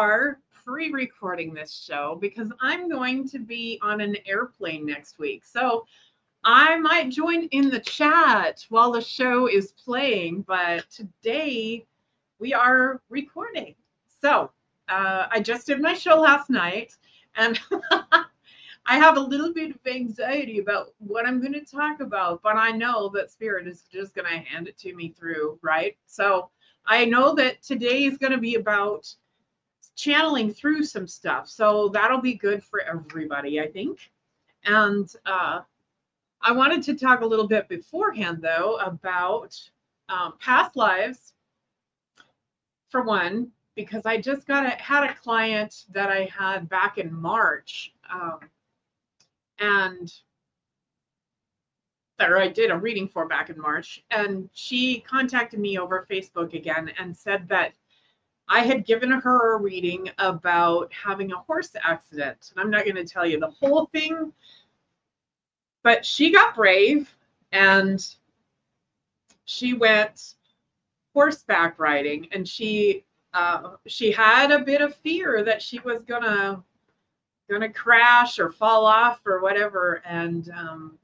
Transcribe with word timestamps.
Are 0.00 0.38
pre 0.64 0.90
recording 0.90 1.52
this 1.52 1.70
show 1.74 2.16
because 2.18 2.50
I'm 2.58 2.88
going 2.88 3.28
to 3.28 3.38
be 3.38 3.78
on 3.82 4.00
an 4.00 4.16
airplane 4.24 4.86
next 4.86 5.18
week. 5.18 5.44
So 5.44 5.84
I 6.42 6.78
might 6.78 7.10
join 7.10 7.44
in 7.48 7.68
the 7.68 7.80
chat 7.80 8.64
while 8.70 8.92
the 8.92 9.02
show 9.02 9.46
is 9.46 9.72
playing, 9.72 10.40
but 10.48 10.88
today 10.88 11.84
we 12.38 12.54
are 12.54 13.02
recording. 13.10 13.74
So 14.22 14.50
uh, 14.88 15.26
I 15.30 15.38
just 15.40 15.66
did 15.66 15.82
my 15.82 15.92
show 15.92 16.18
last 16.18 16.48
night 16.48 16.96
and 17.36 17.60
I 18.86 18.96
have 18.96 19.18
a 19.18 19.20
little 19.20 19.52
bit 19.52 19.72
of 19.72 19.86
anxiety 19.86 20.60
about 20.60 20.94
what 20.96 21.26
I'm 21.26 21.42
going 21.42 21.52
to 21.52 21.60
talk 21.60 22.00
about, 22.00 22.40
but 22.42 22.56
I 22.56 22.70
know 22.70 23.10
that 23.10 23.30
Spirit 23.30 23.68
is 23.68 23.84
just 23.92 24.14
going 24.14 24.26
to 24.26 24.48
hand 24.48 24.66
it 24.66 24.78
to 24.78 24.94
me 24.94 25.10
through, 25.10 25.58
right? 25.60 25.94
So 26.06 26.48
I 26.86 27.04
know 27.04 27.34
that 27.34 27.62
today 27.62 28.04
is 28.04 28.16
going 28.16 28.32
to 28.32 28.38
be 28.38 28.54
about 28.54 29.14
channeling 30.00 30.52
through 30.52 30.84
some 30.84 31.06
stuff. 31.06 31.48
So 31.48 31.88
that'll 31.88 32.20
be 32.20 32.34
good 32.34 32.62
for 32.62 32.80
everybody, 32.80 33.60
I 33.60 33.68
think. 33.68 34.10
And 34.64 35.08
uh, 35.26 35.60
I 36.40 36.52
wanted 36.52 36.82
to 36.84 36.94
talk 36.94 37.20
a 37.20 37.26
little 37.26 37.46
bit 37.46 37.68
beforehand, 37.68 38.38
though, 38.40 38.76
about 38.76 39.60
um, 40.08 40.34
past 40.40 40.76
lives, 40.76 41.34
for 42.88 43.02
one, 43.02 43.48
because 43.76 44.06
I 44.06 44.16
just 44.20 44.46
got 44.46 44.66
a, 44.66 44.70
had 44.70 45.04
a 45.04 45.14
client 45.14 45.84
that 45.92 46.10
I 46.10 46.28
had 46.36 46.68
back 46.68 46.98
in 46.98 47.12
March. 47.12 47.92
Um, 48.12 48.40
and 49.60 50.12
that 52.18 52.32
I 52.32 52.48
did 52.48 52.70
a 52.70 52.76
reading 52.76 53.08
for 53.08 53.26
back 53.26 53.48
in 53.48 53.58
March, 53.58 54.04
and 54.10 54.48
she 54.52 55.00
contacted 55.00 55.58
me 55.58 55.78
over 55.78 56.06
Facebook 56.10 56.52
again 56.54 56.90
and 56.98 57.16
said 57.16 57.48
that 57.48 57.72
I 58.52 58.62
had 58.62 58.84
given 58.84 59.12
her 59.12 59.54
a 59.54 59.60
reading 59.60 60.10
about 60.18 60.92
having 60.92 61.30
a 61.30 61.38
horse 61.38 61.70
accident. 61.80 62.50
And 62.50 62.60
I'm 62.60 62.68
not 62.68 62.84
going 62.84 62.96
to 62.96 63.04
tell 63.04 63.24
you 63.24 63.38
the 63.38 63.50
whole 63.50 63.86
thing, 63.86 64.32
but 65.84 66.04
she 66.04 66.32
got 66.32 66.56
brave 66.56 67.14
and 67.52 68.04
she 69.44 69.72
went 69.74 70.34
horseback 71.14 71.78
riding 71.78 72.26
and 72.32 72.46
she 72.46 73.04
uh, 73.34 73.76
she 73.86 74.10
had 74.10 74.50
a 74.50 74.58
bit 74.58 74.80
of 74.80 74.96
fear 74.96 75.44
that 75.44 75.62
she 75.62 75.78
was 75.80 76.02
gonna 76.02 76.62
gonna 77.48 77.72
crash 77.72 78.40
or 78.40 78.50
fall 78.50 78.84
off 78.84 79.20
or 79.26 79.40
whatever 79.40 80.02
and 80.04 80.50
um, 80.50 80.98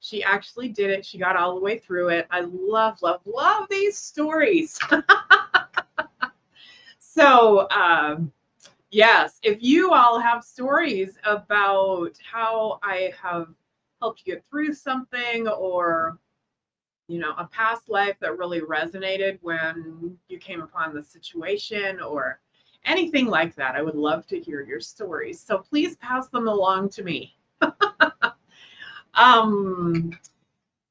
she 0.00 0.22
actually 0.22 0.68
did 0.68 0.90
it 0.90 1.04
she 1.06 1.18
got 1.18 1.36
all 1.36 1.54
the 1.54 1.60
way 1.60 1.78
through 1.78 2.08
it 2.08 2.26
i 2.30 2.40
love 2.40 3.00
love 3.02 3.20
love 3.24 3.66
these 3.70 3.96
stories 3.96 4.78
so 7.14 7.68
um, 7.70 8.32
yes 8.90 9.38
if 9.42 9.62
you 9.62 9.92
all 9.92 10.18
have 10.18 10.44
stories 10.44 11.18
about 11.24 12.12
how 12.30 12.78
i 12.82 13.12
have 13.20 13.48
helped 14.00 14.22
you 14.24 14.34
get 14.34 14.44
through 14.50 14.72
something 14.72 15.48
or 15.48 16.18
you 17.08 17.18
know 17.18 17.34
a 17.38 17.46
past 17.46 17.88
life 17.88 18.16
that 18.20 18.38
really 18.38 18.60
resonated 18.60 19.38
when 19.42 20.16
you 20.28 20.38
came 20.38 20.60
upon 20.62 20.94
the 20.94 21.02
situation 21.02 22.00
or 22.00 22.40
anything 22.84 23.26
like 23.26 23.54
that. 23.56 23.74
I 23.74 23.82
would 23.82 23.94
love 23.94 24.26
to 24.28 24.40
hear 24.40 24.62
your 24.62 24.80
stories. 24.80 25.40
So 25.40 25.58
please 25.58 25.96
pass 25.96 26.28
them 26.28 26.48
along 26.48 26.90
to 26.90 27.02
me. 27.02 27.36
um, 29.14 30.18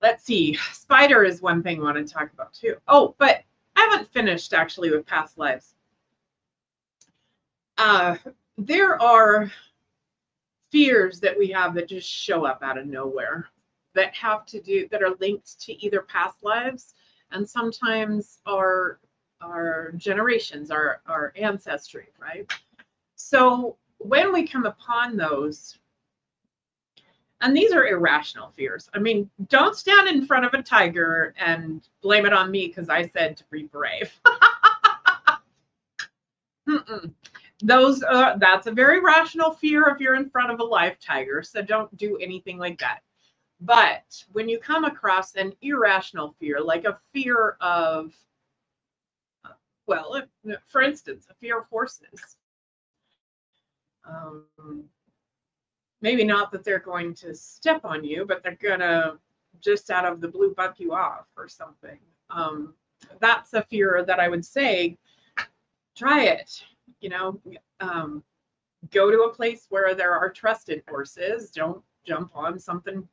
let's 0.02 0.24
see. 0.24 0.58
Spider 0.72 1.24
is 1.24 1.42
one 1.42 1.64
thing 1.64 1.80
I 1.80 1.84
want 1.84 2.08
to 2.08 2.14
talk 2.14 2.32
about 2.34 2.54
too. 2.54 2.76
Oh, 2.88 3.16
but 3.18 3.44
I 3.76 3.88
haven't 3.90 4.12
finished 4.12 4.54
actually 4.54 4.92
with 4.92 5.06
past 5.06 5.38
lives. 5.38 5.76
Uh, 7.84 8.16
there 8.60 9.02
are 9.02 9.52
fears 10.72 11.20
that 11.20 11.36
we 11.36 11.48
have 11.48 11.74
that 11.74 11.90
just 11.90 12.08
show 12.08 12.46
up 12.46 12.62
out 12.62 12.78
of 12.78 12.86
nowhere 12.86 13.48
that 13.96 14.14
have 14.14 14.46
to 14.46 14.62
do 14.62 14.88
that 14.90 15.02
are 15.02 15.16
linked 15.20 15.60
to 15.60 15.74
either 15.84 16.04
past 16.04 16.44
lives 16.44 16.94
and 17.32 17.50
sometimes 17.50 18.38
our 18.46 19.00
our 19.42 19.94
generations, 19.98 20.70
our, 20.70 21.02
our 21.08 21.34
ancestry, 21.36 22.10
right? 22.22 22.48
So 23.16 23.78
when 23.98 24.32
we 24.32 24.48
come 24.48 24.68
upon 24.68 25.18
those, 25.18 25.80
and 27.42 27.58
these 27.58 27.74
are 27.74 27.88
irrational 27.88 28.52
fears. 28.52 28.92
I 28.94 29.00
mean, 29.00 29.28
don't 29.48 29.76
stand 29.76 30.08
in 30.08 30.28
front 30.28 30.46
of 30.46 30.54
a 30.54 30.62
tiger 30.62 31.34
and 31.40 31.82
blame 32.04 32.28
it 32.28 32.34
on 32.34 32.52
me 32.52 32.68
because 32.68 32.90
I 32.90 33.08
said 33.08 33.38
to 33.38 33.44
be 33.50 33.64
brave. 33.64 34.14
Those 37.62 38.02
are, 38.04 38.38
that's 38.38 38.68
a 38.68 38.72
very 38.72 39.00
rational 39.00 39.52
fear 39.52 39.88
if 39.90 40.00
you're 40.00 40.16
in 40.16 40.30
front 40.30 40.52
of 40.52 40.60
a 40.60 40.64
live 40.64 41.00
tiger. 41.00 41.44
So 41.44 41.62
don't 41.62 41.96
do 41.98 42.18
anything 42.18 42.58
like 42.58 42.80
that. 42.80 43.02
But 43.60 44.24
when 44.32 44.50
you 44.50 44.60
come 44.60 44.86
across 44.86 45.36
an 45.36 45.54
irrational 45.62 46.36
fear, 46.40 46.60
like 46.60 46.86
a 46.86 47.00
fear 47.14 47.58
of 47.62 48.14
well, 49.88 50.16
if, 50.16 50.60
for 50.68 50.82
instance, 50.82 51.28
a 51.30 51.34
fear 51.36 51.60
of 51.60 51.66
horses. 51.68 52.38
Um, 54.06 54.46
maybe 56.02 56.24
not 56.24 56.52
that 56.52 56.64
they're 56.64 56.80
going 56.80 57.14
to 57.16 57.36
step 57.36 57.82
on 57.84 58.04
you, 58.04 58.26
but 58.26 58.42
they're 58.42 58.58
gonna 58.62 59.18
just 59.60 59.92
out 59.92 60.06
of 60.06 60.22
the 60.22 60.28
blue 60.28 60.54
buck 60.56 60.80
you 60.80 60.94
off 60.94 61.26
or 61.36 61.48
something. 61.48 62.00
Um, 62.30 62.74
that's 63.20 63.54
a 63.54 63.64
fear 63.64 64.04
that 64.08 64.20
I 64.20 64.30
would 64.30 64.46
say, 64.46 64.98
try 65.96 66.24
it. 66.24 66.64
You 67.02 67.10
know, 67.10 67.42
um, 67.80 68.24
go 68.92 69.12
to 69.12 69.24
a 69.24 69.34
place 69.34 69.66
where 69.70 69.94
there 69.94 70.14
are 70.14 70.30
trusted 70.30 70.84
horses. 70.90 71.52
Don't 71.52 71.84
jump 72.06 72.32
on 72.36 72.58
something 72.60 73.08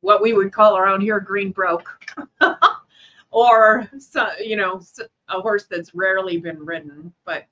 what 0.00 0.22
we 0.22 0.32
would 0.32 0.52
call 0.52 0.76
around 0.76 1.00
here 1.00 1.20
green 1.20 1.50
broke. 1.50 1.88
Or 3.30 3.90
so, 3.98 4.26
you 4.42 4.56
know 4.56 4.80
a 5.28 5.40
horse 5.40 5.66
that's 5.70 5.94
rarely 5.94 6.38
been 6.38 6.64
ridden. 6.64 7.12
But 7.26 7.44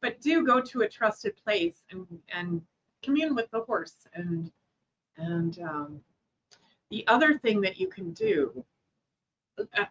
but 0.00 0.20
do 0.20 0.46
go 0.46 0.60
to 0.60 0.82
a 0.82 0.88
trusted 0.88 1.34
place 1.36 1.82
and 1.90 2.06
and 2.32 2.62
commune 3.02 3.34
with 3.34 3.50
the 3.50 3.62
horse. 3.62 4.06
And 4.14 4.52
and 5.16 5.58
um, 5.58 6.00
the 6.90 7.04
other 7.08 7.38
thing 7.38 7.60
that 7.62 7.80
you 7.80 7.88
can 7.88 8.12
do 8.12 8.64
uh, 9.58 9.84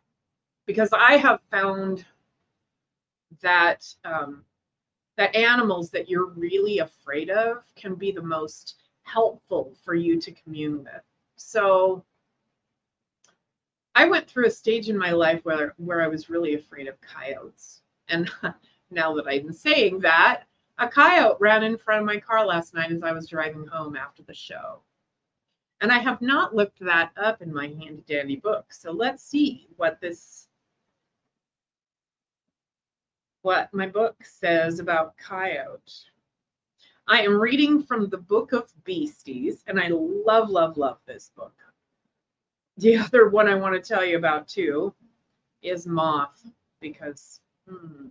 because 0.66 0.90
i 0.94 1.18
have 1.18 1.40
found 1.52 2.06
that 3.42 3.86
um, 4.06 4.44
that 5.18 5.36
animals 5.36 5.90
that 5.92 6.10
you're 6.10 6.28
really 6.28 6.80
afraid 6.80 7.30
of 7.30 7.64
can 7.76 7.96
be 7.96 8.12
the 8.12 8.22
most 8.22 8.76
helpful 9.04 9.74
for 9.84 9.94
you 9.94 10.20
to 10.20 10.32
commune 10.32 10.84
with 10.84 11.04
so 11.36 12.04
I 13.96 14.06
went 14.06 14.28
through 14.28 14.48
a 14.48 14.52
stage 14.52 14.90
in 14.90 14.98
my 14.98 15.12
life 15.12 15.46
where 15.46 15.74
where 15.78 16.02
I 16.02 16.08
was 16.08 16.30
really 16.30 16.56
afraid 16.56 16.88
of 16.88 17.00
coyotes. 17.02 17.82
And 18.08 18.30
now 18.92 19.14
that 19.16 19.28
I'm 19.28 19.52
saying 19.54 20.00
that, 20.00 20.44
a 20.80 20.88
coyote 20.88 21.38
ran 21.40 21.64
in 21.64 21.78
front 21.78 22.02
of 22.02 22.08
my 22.08 22.20
car 22.20 22.46
last 22.46 22.74
night 22.74 22.92
as 22.92 23.04
I 23.04 23.12
was 23.12 23.28
driving 23.28 23.66
home 23.68 23.96
after 23.96 24.24
the 24.24 24.34
show. 24.34 24.82
And 25.82 25.92
I 25.92 26.00
have 26.00 26.22
not 26.22 26.56
looked 26.56 26.80
that 26.80 27.12
up 27.18 27.42
in 27.42 27.54
my 27.54 27.68
handy 27.68 28.04
dandy 28.08 28.38
book. 28.38 28.74
So 28.74 28.92
let's 28.92 29.24
see 29.24 29.68
what 29.76 30.00
this 30.02 30.48
what 33.44 33.74
my 33.74 33.86
book 33.86 34.16
says 34.24 34.80
about 34.80 35.18
coyote. 35.18 35.94
I 37.08 37.22
am 37.22 37.40
reading 37.40 37.84
from 37.84 38.10
the 38.10 38.18
Book 38.18 38.54
of 38.54 38.72
Beasties, 38.86 39.64
and 39.68 39.80
I 39.80 39.90
love, 39.90 40.50
love, 40.50 40.78
love 40.78 41.00
this 41.06 41.30
book. 41.36 41.54
The 42.78 42.98
other 42.98 43.30
one 43.30 43.48
I 43.48 43.56
want 43.56 43.76
to 43.76 43.88
tell 43.88 44.04
you 44.04 44.18
about 44.18 44.48
too 44.48 44.94
is 45.62 45.86
Moth, 45.86 46.42
because 46.80 47.42
hmm, 47.70 48.08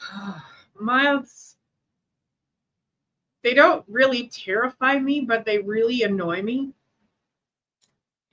moths, 0.80 1.56
they 3.42 3.54
don't 3.54 3.84
really 3.88 4.28
terrify 4.28 4.98
me, 4.98 5.20
but 5.20 5.44
they 5.44 5.58
really 5.58 6.04
annoy 6.04 6.42
me. 6.42 6.72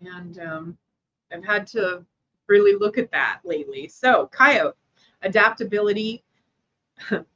And 0.02 0.38
um, 0.38 0.78
I've 1.32 1.46
had 1.46 1.66
to 1.68 2.06
really 2.48 2.76
look 2.76 3.00
at 3.00 3.12
that 3.12 3.40
lately. 3.44 3.88
So, 3.88 4.30
coyote, 4.32 4.76
adaptability, 5.24 6.24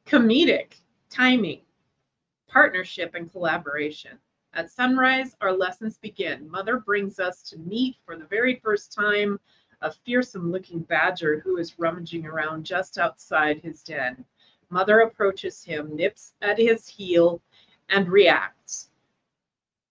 comedic, 0.05 0.81
timing, 1.09 1.61
partnership, 2.47 3.15
and 3.15 3.31
collaboration. 3.31 4.17
At 4.53 4.71
sunrise, 4.71 5.35
our 5.41 5.51
lessons 5.51 5.97
begin. 5.97 6.49
Mother 6.49 6.77
brings 6.77 7.19
us 7.19 7.41
to 7.43 7.57
meet 7.57 7.97
for 8.05 8.17
the 8.17 8.25
very 8.25 8.59
first 8.63 8.91
time 8.93 9.39
a 9.81 9.91
fearsome 9.91 10.51
looking 10.51 10.79
badger 10.79 11.39
who 11.39 11.57
is 11.57 11.77
rummaging 11.77 12.25
around 12.25 12.65
just 12.65 12.97
outside 12.97 13.59
his 13.59 13.83
den. 13.83 14.25
Mother 14.69 15.01
approaches 15.01 15.63
him, 15.63 15.95
nips 15.95 16.33
at 16.41 16.57
his 16.57 16.87
heel, 16.87 17.41
and 17.89 18.09
reacts. 18.09 18.89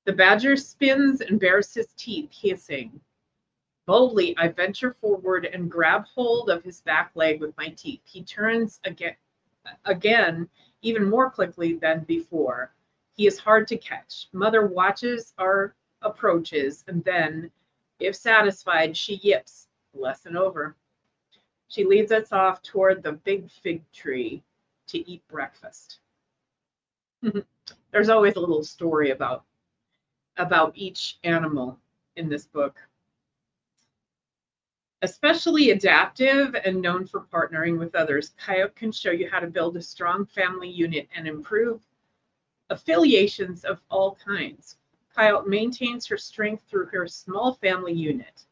The 0.05 0.13
badger 0.13 0.57
spins 0.57 1.21
and 1.21 1.41
bares 1.41 1.73
his 1.73 1.89
teeth, 1.97 2.31
hissing. 2.33 3.01
Boldly, 3.87 4.37
I 4.37 4.49
venture 4.49 4.93
forward 5.01 5.45
and 5.45 5.71
grab 5.71 6.07
hold 6.07 6.51
of 6.51 6.65
his 6.65 6.81
back 6.81 7.13
leg 7.15 7.41
with 7.41 7.57
my 7.57 7.69
teeth. 7.69 8.01
He 8.05 8.25
turns 8.25 8.81
again, 8.85 9.15
again 9.85 10.49
even 10.83 11.09
more 11.09 11.31
quickly 11.31 11.75
than 11.75 12.01
before. 12.01 12.75
He 13.15 13.29
is 13.29 13.39
hard 13.39 13.69
to 13.69 13.77
catch. 13.77 14.29
Mother 14.33 14.67
watches 14.67 15.33
our 15.39 15.75
approaches 16.03 16.85
and 16.89 17.03
then, 17.05 17.51
if 18.01 18.17
satisfied, 18.17 18.97
she 18.97 19.15
yips. 19.17 19.69
Lesson 19.95 20.37
over. 20.37 20.77
She 21.69 21.85
leads 21.85 22.13
us 22.13 22.33
off 22.33 22.63
toward 22.63 23.03
the 23.03 23.13
big 23.13 23.49
fig 23.51 23.83
tree 23.93 24.43
to 24.89 25.11
eat 25.11 25.27
breakfast. 25.29 26.01
There's 27.93 28.09
always 28.09 28.37
a 28.37 28.41
little 28.41 28.65
story 28.65 29.11
about 29.13 29.45
about 30.37 30.73
each 30.77 31.19
animal 31.25 31.79
in 32.17 32.29
this 32.29 32.47
book 32.47 32.77
especially 35.03 35.71
adaptive 35.71 36.55
and 36.65 36.81
known 36.81 37.07
for 37.07 37.27
partnering 37.33 37.79
with 37.79 37.95
others, 37.95 38.35
Coyote 38.39 38.75
can 38.75 38.91
show 38.93 39.11
you 39.11 39.29
how 39.29 39.41
to 39.41 39.47
build 39.47 39.77
a 39.77 39.83
strong 39.83 40.27
family 40.27 40.69
unit 40.69 41.09
and 41.15 41.29
improve 41.29 41.81
affiliations 42.71 43.65
of 43.65 43.81
all 43.91 44.17
kinds. 44.17 44.77
Coyote 45.15 45.49
maintains 45.49 46.07
her 46.07 46.17
strength 46.17 46.65
through 46.69 46.87
her 46.87 47.07
small 47.07 47.55
family 47.55 47.93
unit. 47.93 48.45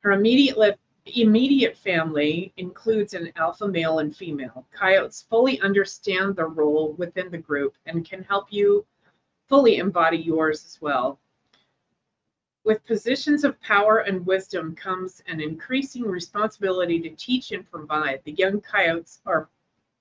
Her 0.00 0.12
immediate, 0.12 0.78
immediate 1.06 1.76
family 1.76 2.52
includes 2.56 3.14
an 3.14 3.32
alpha 3.36 3.66
male 3.66 4.00
and 4.00 4.14
female. 4.14 4.66
Coyotes 4.72 5.26
fully 5.28 5.60
understand 5.60 6.36
their 6.36 6.48
role 6.48 6.92
within 6.94 7.30
the 7.30 7.38
group 7.38 7.74
and 7.86 8.04
can 8.04 8.22
help 8.24 8.52
you 8.52 8.84
fully 9.48 9.76
embody 9.76 10.18
yours 10.18 10.64
as 10.64 10.80
well. 10.80 11.18
With 12.66 12.84
positions 12.84 13.44
of 13.44 13.60
power 13.60 14.00
and 14.00 14.26
wisdom 14.26 14.74
comes 14.74 15.22
an 15.28 15.40
increasing 15.40 16.02
responsibility 16.02 16.98
to 16.98 17.10
teach 17.10 17.52
and 17.52 17.70
provide. 17.70 18.22
The 18.24 18.32
young 18.32 18.60
coyotes 18.60 19.20
are 19.24 19.48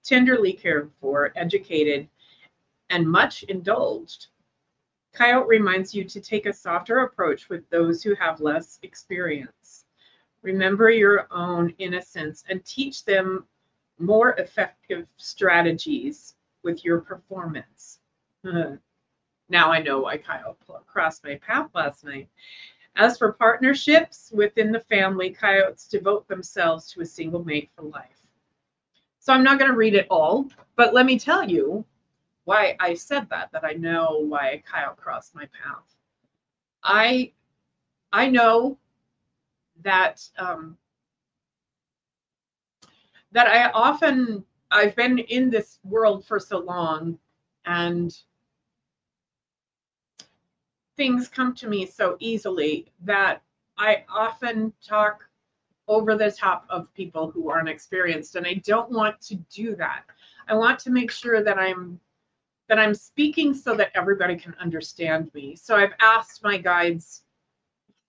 tenderly 0.03 0.51
cared 0.51 0.91
for, 1.00 1.31
educated, 1.35 2.09
and 2.89 3.07
much 3.07 3.44
indulged. 3.44 4.29
Coyote 5.13 5.47
reminds 5.47 5.94
you 5.94 6.06
to 6.06 6.19
take 6.19 6.47
a 6.47 6.53
softer 6.53 7.01
approach 7.01 7.50
with 7.50 7.69
those 7.69 8.01
who 8.01 8.15
have 8.15 8.41
less 8.41 8.79
experience. 8.81 9.85
Remember 10.41 10.89
your 10.89 11.27
own 11.29 11.69
innocence 11.77 12.45
and 12.50 12.65
teach 12.65 13.06
them 13.06 13.45
more 14.00 14.31
effective 14.39 15.06
strategies 15.17 16.33
with 16.63 16.83
your 16.83 17.00
performance. 17.00 18.00
Now 19.50 19.71
I 19.71 19.80
know 19.81 20.00
why 20.00 20.18
Kyle 20.18 20.57
crossed 20.88 21.24
my 21.24 21.36
path 21.36 21.69
last 21.74 22.03
night. 22.03 22.30
As 22.95 23.18
for 23.18 23.33
partnerships 23.33 24.31
within 24.33 24.71
the 24.71 24.80
family, 24.80 25.30
coyotes 25.30 25.88
devote 25.88 26.27
themselves 26.27 26.92
to 26.92 27.01
a 27.01 27.06
single 27.06 27.44
mate 27.44 27.69
for 27.75 27.83
life. 27.83 28.21
So 29.19 29.33
I'm 29.33 29.44
not 29.44 29.59
going 29.59 29.71
to 29.71 29.77
read 29.77 29.95
it 29.95 30.07
all, 30.09 30.50
but 30.75 30.93
let 30.93 31.05
me 31.05 31.19
tell 31.19 31.50
you 31.50 31.86
why 32.46 32.75
I 32.79 32.93
said 32.93 33.27
that, 33.29 33.51
that 33.51 33.65
I 33.65 33.74
know 33.74 34.19
why 34.19 34.51
a 34.51 34.60
coyote 34.60 34.98
crossed 34.98 35.36
my 35.36 35.48
path. 35.48 35.96
I 36.84 37.34
I 38.13 38.29
know 38.29 38.77
that 39.81 40.27
um, 40.38 40.77
that 43.31 43.48
I 43.48 43.69
often 43.72 44.46
I've 44.72 44.96
been 44.96 45.19
in 45.19 45.50
this 45.50 45.79
world 45.84 46.25
for 46.25 46.39
so 46.39 46.60
long 46.60 47.17
and 47.65 48.15
things 50.97 51.27
come 51.27 51.53
to 51.55 51.67
me 51.67 51.85
so 51.85 52.17
easily 52.19 52.91
that 53.03 53.41
I 53.77 54.05
often 54.09 54.73
talk 54.85 55.27
over 55.87 56.15
the 56.15 56.31
top 56.31 56.65
of 56.69 56.93
people 56.93 57.29
who 57.29 57.49
aren't 57.49 57.69
experienced 57.69 58.35
and 58.35 58.47
I 58.47 58.55
don't 58.65 58.91
want 58.91 59.21
to 59.21 59.35
do 59.53 59.75
that. 59.75 60.03
I 60.47 60.55
want 60.55 60.79
to 60.79 60.89
make 60.89 61.11
sure 61.11 61.43
that 61.43 61.59
I'm 61.59 61.99
that 62.67 62.79
I'm 62.79 62.95
speaking 62.95 63.53
so 63.53 63.75
that 63.75 63.91
everybody 63.93 64.35
can 64.35 64.55
understand 64.59 65.29
me. 65.35 65.55
So 65.55 65.75
I've 65.75 65.93
asked 66.01 66.43
my 66.43 66.57
guides 66.57 67.21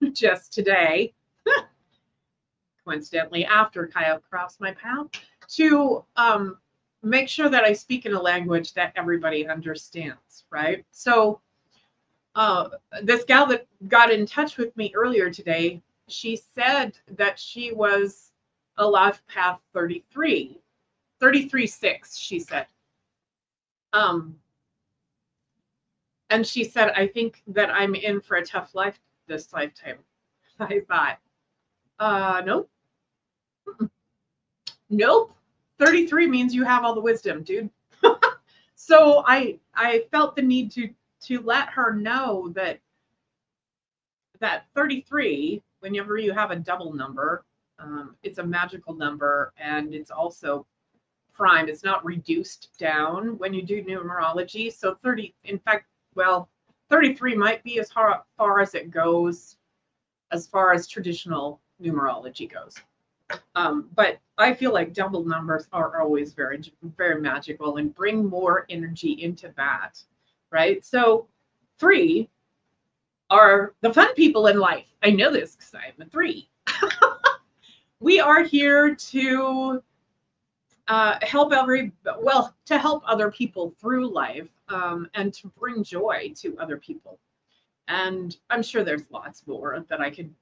just 0.12 0.52
today, 0.52 1.12
coincidentally 2.84 3.44
after 3.44 3.86
Kyle 3.86 4.18
crossed 4.18 4.60
my 4.60 4.72
path, 4.72 5.08
to 5.48 6.04
um, 6.16 6.56
make 7.02 7.28
sure 7.28 7.50
that 7.50 7.64
I 7.64 7.74
speak 7.74 8.06
in 8.06 8.14
a 8.14 8.20
language 8.20 8.72
that 8.74 8.92
everybody 8.96 9.46
understands, 9.46 10.44
right? 10.50 10.84
So 10.90 11.42
uh, 12.36 12.68
this 13.02 13.24
gal 13.24 13.46
that 13.46 13.66
got 13.88 14.12
in 14.12 14.26
touch 14.26 14.58
with 14.58 14.76
me 14.76 14.92
earlier 14.94 15.30
today, 15.30 15.82
she 16.06 16.38
said 16.54 16.96
that 17.16 17.38
she 17.38 17.72
was 17.72 18.30
a 18.76 18.86
life 18.86 19.22
path 19.26 19.58
33, 19.72 20.60
33 21.18 21.66
6, 21.66 22.18
she 22.18 22.38
said. 22.38 22.66
Um, 23.94 24.36
and 26.28 26.46
she 26.46 26.62
said, 26.62 26.90
I 26.90 27.06
think 27.06 27.42
that 27.46 27.70
I'm 27.70 27.94
in 27.94 28.20
for 28.20 28.36
a 28.36 28.44
tough 28.44 28.74
life 28.74 29.00
this 29.26 29.52
lifetime. 29.54 29.98
I 30.60 30.80
thought, 30.86 31.18
uh, 31.98 32.42
nope. 32.44 32.70
Nope. 34.88 35.32
33 35.80 36.28
means 36.28 36.54
you 36.54 36.62
have 36.62 36.84
all 36.84 36.94
the 36.94 37.00
wisdom, 37.00 37.42
dude. 37.42 37.68
so 38.76 39.24
I 39.26 39.58
I 39.74 40.04
felt 40.12 40.36
the 40.36 40.42
need 40.42 40.70
to 40.72 40.88
to 41.26 41.40
let 41.40 41.68
her 41.70 41.92
know 41.92 42.48
that 42.54 42.80
that 44.40 44.64
33 44.74 45.62
whenever 45.80 46.18
you 46.18 46.32
have 46.32 46.50
a 46.50 46.56
double 46.56 46.92
number 46.92 47.44
um, 47.78 48.16
it's 48.22 48.38
a 48.38 48.44
magical 48.44 48.94
number 48.94 49.52
and 49.58 49.94
it's 49.94 50.10
also 50.10 50.66
prime. 51.36 51.68
It's 51.68 51.84
not 51.84 52.04
reduced 52.04 52.70
down 52.78 53.38
when 53.38 53.52
you 53.52 53.62
do 53.62 53.82
numerology. 53.84 54.72
So 54.72 54.94
30, 55.02 55.34
in 55.44 55.58
fact, 55.58 55.86
well, 56.14 56.48
33 56.90 57.34
might 57.34 57.62
be 57.62 57.78
as 57.78 57.92
far, 57.92 58.24
far 58.38 58.60
as 58.60 58.74
it 58.74 58.90
goes, 58.90 59.56
as 60.32 60.46
far 60.46 60.72
as 60.72 60.86
traditional 60.86 61.60
numerology 61.82 62.50
goes. 62.50 62.76
Um, 63.54 63.88
but 63.94 64.18
I 64.38 64.54
feel 64.54 64.72
like 64.72 64.94
double 64.94 65.24
numbers 65.24 65.66
are 65.72 66.00
always 66.00 66.32
very, 66.32 66.60
very 66.96 67.20
magical 67.20 67.76
and 67.76 67.94
bring 67.94 68.24
more 68.24 68.66
energy 68.70 69.12
into 69.22 69.52
that, 69.56 70.02
right? 70.50 70.84
So 70.84 71.26
three 71.78 72.28
are 73.30 73.74
the 73.80 73.92
fun 73.92 74.14
people 74.14 74.46
in 74.46 74.58
life. 74.58 74.86
I 75.02 75.10
know 75.10 75.32
this 75.32 75.56
because 75.56 75.74
I'm 75.74 76.06
a 76.06 76.08
three. 76.08 76.48
we 78.00 78.20
are 78.20 78.42
here 78.42 78.94
to 78.94 79.82
uh, 80.88 81.18
help 81.22 81.52
every 81.52 81.92
well 82.20 82.54
to 82.66 82.78
help 82.78 83.02
other 83.06 83.30
people 83.30 83.74
through 83.80 84.08
life 84.08 84.48
um, 84.68 85.08
and 85.14 85.32
to 85.34 85.48
bring 85.58 85.82
joy 85.82 86.32
to 86.36 86.56
other 86.58 86.76
people 86.76 87.18
and 87.88 88.36
i'm 88.50 88.62
sure 88.62 88.84
there's 88.84 89.10
lots 89.10 89.46
more 89.46 89.84
that 89.88 90.00
i 90.00 90.10
could 90.10 90.32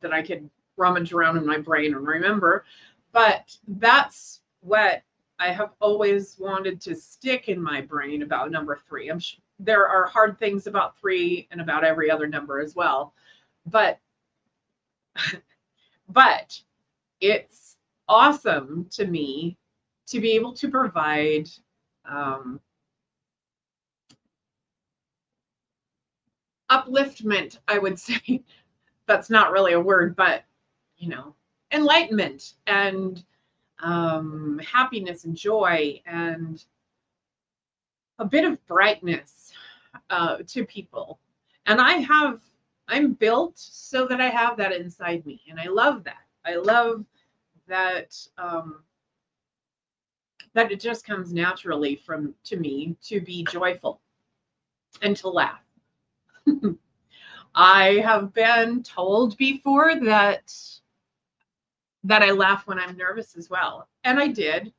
that 0.00 0.12
i 0.12 0.22
could 0.22 0.48
rummage 0.76 1.12
around 1.12 1.36
in 1.36 1.46
my 1.46 1.58
brain 1.58 1.94
and 1.94 2.06
remember 2.06 2.64
but 3.12 3.56
that's 3.68 4.40
what 4.60 5.02
i 5.38 5.50
have 5.50 5.70
always 5.80 6.36
wanted 6.38 6.80
to 6.80 6.94
stick 6.94 7.48
in 7.48 7.60
my 7.60 7.80
brain 7.80 8.22
about 8.22 8.50
number 8.50 8.78
three 8.88 9.08
i'm 9.08 9.18
sure 9.18 9.40
there 9.58 9.86
are 9.88 10.06
hard 10.06 10.38
things 10.38 10.66
about 10.66 10.98
three 10.98 11.48
and 11.50 11.60
about 11.60 11.84
every 11.84 12.10
other 12.10 12.26
number 12.26 12.60
as 12.60 12.74
well 12.74 13.12
but 13.66 13.98
but 16.08 16.60
it's 17.20 17.76
awesome 18.08 18.86
to 18.90 19.06
me 19.06 19.56
to 20.06 20.20
be 20.20 20.32
able 20.32 20.52
to 20.54 20.70
provide 20.70 21.48
um, 22.08 22.60
upliftment, 26.70 27.58
I 27.68 27.78
would 27.78 27.98
say. 27.98 28.42
That's 29.06 29.30
not 29.30 29.52
really 29.52 29.72
a 29.72 29.80
word, 29.80 30.16
but 30.16 30.44
you 30.96 31.08
know, 31.08 31.34
enlightenment 31.72 32.54
and 32.66 33.22
um, 33.80 34.60
happiness 34.64 35.24
and 35.24 35.36
joy 35.36 36.02
and 36.06 36.64
a 38.18 38.24
bit 38.24 38.44
of 38.44 38.64
brightness 38.66 39.47
uh, 40.10 40.38
to 40.46 40.64
people. 40.64 41.20
And 41.66 41.80
I 41.80 41.92
have, 41.94 42.40
I'm 42.88 43.12
built 43.12 43.58
so 43.58 44.06
that 44.06 44.20
I 44.20 44.28
have 44.28 44.56
that 44.56 44.72
inside 44.72 45.24
me. 45.26 45.42
And 45.50 45.60
I 45.60 45.66
love 45.66 46.04
that. 46.04 46.24
I 46.44 46.56
love 46.56 47.04
that 47.68 48.16
um, 48.38 48.82
that 50.54 50.72
it 50.72 50.80
just 50.80 51.06
comes 51.06 51.32
naturally 51.32 51.94
from 51.94 52.34
to 52.44 52.56
me 52.56 52.96
to 53.02 53.20
be 53.20 53.44
joyful 53.50 54.00
and 55.02 55.16
to 55.18 55.28
laugh. 55.28 55.60
I 57.54 58.02
have 58.04 58.32
been 58.32 58.82
told 58.82 59.36
before 59.36 59.94
that 60.04 60.52
that 62.04 62.22
I 62.22 62.30
laugh 62.30 62.66
when 62.66 62.78
I'm 62.78 62.96
nervous 62.96 63.36
as 63.36 63.50
well, 63.50 63.88
and 64.04 64.18
I 64.18 64.28
did. 64.28 64.72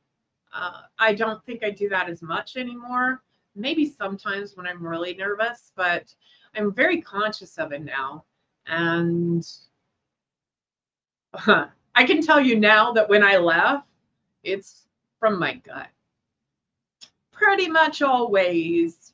Uh, 0.52 0.82
I 0.98 1.14
don't 1.14 1.44
think 1.44 1.62
I 1.62 1.70
do 1.70 1.88
that 1.90 2.08
as 2.08 2.22
much 2.22 2.56
anymore. 2.56 3.22
Maybe 3.54 3.86
sometimes 3.86 4.56
when 4.56 4.66
I'm 4.66 4.84
really 4.84 5.14
nervous, 5.14 5.72
but 5.76 6.14
I'm 6.54 6.72
very 6.72 7.00
conscious 7.00 7.58
of 7.58 7.72
it 7.72 7.84
now, 7.84 8.24
and 8.66 9.46
I 11.46 12.04
can 12.04 12.22
tell 12.22 12.40
you 12.40 12.58
now 12.58 12.92
that 12.92 13.08
when 13.08 13.22
I 13.22 13.36
laugh, 13.36 13.84
it's 14.42 14.86
from 15.18 15.38
my 15.38 15.54
gut. 15.54 15.88
Pretty 17.32 17.68
much 17.68 18.02
always. 18.02 19.12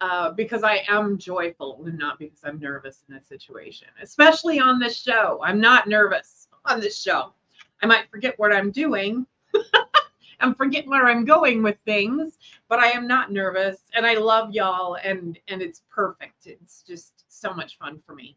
Uh, 0.00 0.32
because 0.32 0.64
I 0.64 0.82
am 0.88 1.16
joyful 1.16 1.80
and 1.86 1.96
not 1.96 2.18
because 2.18 2.40
I'm 2.42 2.58
nervous 2.58 3.04
in 3.08 3.14
a 3.14 3.22
situation, 3.22 3.86
especially 4.02 4.58
on 4.58 4.80
this 4.80 5.00
show. 5.00 5.40
I'm 5.44 5.60
not 5.60 5.88
nervous 5.88 6.48
on 6.64 6.80
this 6.80 7.00
show. 7.00 7.32
I 7.82 7.86
might 7.86 8.10
forget 8.10 8.36
what 8.36 8.52
I'm 8.52 8.72
doing 8.72 9.26
and 10.42 10.56
forgetting 10.56 10.90
where 10.90 11.06
I'm 11.06 11.24
going 11.24 11.62
with 11.62 11.78
things, 11.84 12.38
but 12.68 12.80
I 12.80 12.88
am 12.88 13.06
not 13.06 13.32
nervous 13.32 13.78
and 13.94 14.04
I 14.04 14.14
love 14.14 14.52
y'all 14.52 14.96
and 14.96 15.38
and 15.48 15.62
it's 15.62 15.82
perfect. 15.88 16.46
It's 16.46 16.82
just 16.82 17.24
so 17.28 17.54
much 17.54 17.78
fun 17.78 18.00
for 18.04 18.14
me. 18.14 18.36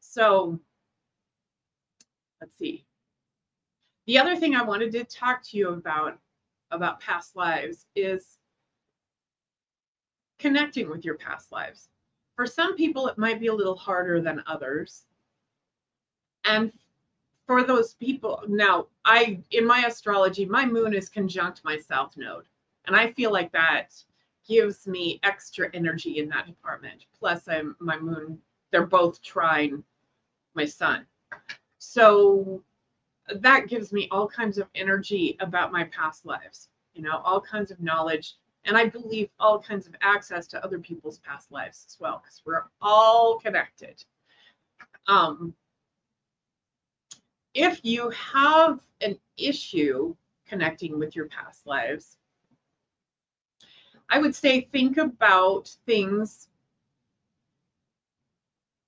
So 0.00 0.60
let's 2.40 2.56
see. 2.58 2.84
The 4.06 4.18
other 4.18 4.36
thing 4.36 4.54
I 4.54 4.62
wanted 4.62 4.92
to 4.92 5.04
talk 5.04 5.42
to 5.44 5.56
you 5.56 5.70
about 5.70 6.18
about 6.70 7.00
past 7.00 7.34
lives 7.34 7.86
is 7.96 8.38
connecting 10.38 10.90
with 10.90 11.04
your 11.04 11.16
past 11.16 11.50
lives. 11.50 11.88
For 12.36 12.46
some 12.46 12.76
people, 12.76 13.08
it 13.08 13.16
might 13.16 13.40
be 13.40 13.46
a 13.46 13.54
little 13.54 13.76
harder 13.76 14.20
than 14.20 14.42
others. 14.46 15.04
And 16.44 16.70
for 17.46 17.62
those 17.62 17.94
people, 17.94 18.42
now 18.48 18.86
I 19.04 19.40
in 19.52 19.66
my 19.66 19.84
astrology, 19.86 20.44
my 20.44 20.64
moon 20.66 20.94
is 20.94 21.08
conjunct 21.08 21.62
my 21.64 21.78
south 21.78 22.16
node. 22.16 22.44
And 22.86 22.94
I 22.96 23.12
feel 23.12 23.32
like 23.32 23.52
that 23.52 23.94
gives 24.48 24.86
me 24.86 25.20
extra 25.22 25.68
energy 25.74 26.18
in 26.18 26.28
that 26.28 26.46
department. 26.46 27.06
Plus, 27.18 27.48
I'm 27.48 27.76
my 27.80 27.98
moon, 27.98 28.38
they're 28.70 28.86
both 28.86 29.22
trine 29.22 29.82
my 30.54 30.64
sun. 30.64 31.06
So 31.78 32.62
that 33.28 33.68
gives 33.68 33.92
me 33.92 34.08
all 34.10 34.28
kinds 34.28 34.58
of 34.58 34.68
energy 34.74 35.36
about 35.40 35.72
my 35.72 35.84
past 35.84 36.24
lives, 36.24 36.68
you 36.94 37.02
know, 37.02 37.20
all 37.24 37.40
kinds 37.40 37.70
of 37.70 37.80
knowledge. 37.80 38.34
And 38.64 38.76
I 38.76 38.86
believe 38.86 39.28
all 39.38 39.60
kinds 39.60 39.86
of 39.86 39.94
access 40.00 40.46
to 40.48 40.64
other 40.64 40.78
people's 40.78 41.18
past 41.18 41.52
lives 41.52 41.84
as 41.86 41.96
well, 42.00 42.20
because 42.22 42.42
we're 42.44 42.64
all 42.80 43.38
connected. 43.38 44.02
Um, 45.06 45.54
if 47.56 47.80
you 47.82 48.10
have 48.10 48.80
an 49.00 49.18
issue 49.38 50.14
connecting 50.46 50.98
with 50.98 51.16
your 51.16 51.26
past 51.26 51.66
lives, 51.66 52.18
I 54.10 54.18
would 54.18 54.34
say 54.34 54.68
think 54.72 54.98
about 54.98 55.74
things 55.86 56.48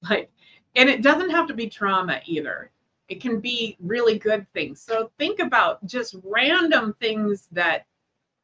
like, 0.08 0.30
and 0.76 0.88
it 0.88 1.02
doesn't 1.02 1.30
have 1.30 1.48
to 1.48 1.54
be 1.54 1.68
trauma 1.68 2.20
either. 2.26 2.70
It 3.08 3.22
can 3.22 3.40
be 3.40 3.76
really 3.80 4.18
good 4.18 4.46
things. 4.52 4.82
So 4.82 5.10
think 5.18 5.40
about 5.40 5.84
just 5.86 6.14
random 6.22 6.94
things 7.00 7.48
that 7.52 7.86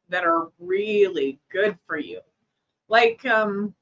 that 0.09 0.23
are 0.23 0.49
really 0.59 1.39
good 1.51 1.77
for 1.85 1.97
you. 1.97 2.19
Like 2.89 3.23
um 3.25 3.75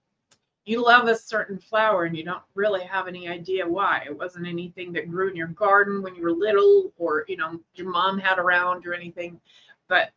you 0.66 0.84
love 0.84 1.08
a 1.08 1.16
certain 1.16 1.58
flower 1.58 2.06
and 2.06 2.16
you 2.16 2.24
don't 2.24 2.44
really 2.56 2.84
have 2.84 3.08
any 3.08 3.28
idea 3.28 3.68
why 3.68 4.04
it 4.06 4.18
wasn't 4.18 4.48
anything 4.48 4.94
that 4.94 5.10
grew 5.10 5.30
in 5.30 5.36
your 5.36 5.48
garden 5.48 6.02
when 6.02 6.16
you 6.16 6.24
were 6.24 6.32
little 6.32 6.92
or 6.98 7.26
you 7.28 7.38
know 7.38 7.60
your 7.76 7.90
mom 7.90 8.18
had 8.18 8.40
around 8.40 8.86
or 8.86 8.94
anything 8.94 9.40
but 9.88 10.12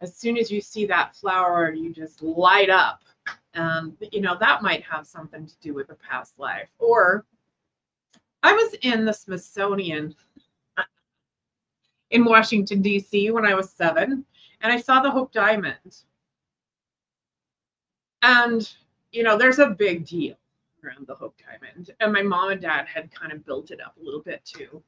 as 0.00 0.14
soon 0.14 0.36
as 0.36 0.50
you 0.50 0.60
see 0.60 0.86
that 0.86 1.16
flower 1.16 1.72
you 1.72 1.92
just 1.92 2.22
light 2.22 2.70
up 2.70 3.02
um, 3.54 3.96
you 4.12 4.20
know 4.20 4.36
that 4.38 4.62
might 4.62 4.82
have 4.82 5.06
something 5.06 5.46
to 5.46 5.54
do 5.60 5.72
with 5.74 5.90
a 5.90 5.96
past 5.96 6.38
life 6.38 6.68
or 6.78 7.24
I 8.42 8.52
was 8.52 8.74
in 8.82 9.04
the 9.04 9.12
Smithsonian 9.12 10.14
in 12.10 12.24
Washington, 12.24 12.82
D.C. 12.82 13.30
when 13.30 13.46
I 13.46 13.54
was 13.54 13.70
seven, 13.70 14.24
and 14.60 14.72
I 14.72 14.80
saw 14.80 15.00
the 15.00 15.10
Hope 15.10 15.32
Diamond. 15.32 16.02
And, 18.22 18.70
you 19.12 19.22
know, 19.22 19.36
there's 19.36 19.58
a 19.58 19.70
big 19.70 20.06
deal 20.06 20.36
around 20.84 21.06
the 21.06 21.14
Hope 21.14 21.36
Diamond. 21.38 21.90
And 22.00 22.12
my 22.12 22.22
mom 22.22 22.50
and 22.50 22.60
dad 22.60 22.86
had 22.86 23.10
kind 23.10 23.32
of 23.32 23.44
built 23.44 23.70
it 23.70 23.80
up 23.80 23.96
a 24.00 24.04
little 24.04 24.22
bit 24.22 24.44
too. 24.44 24.82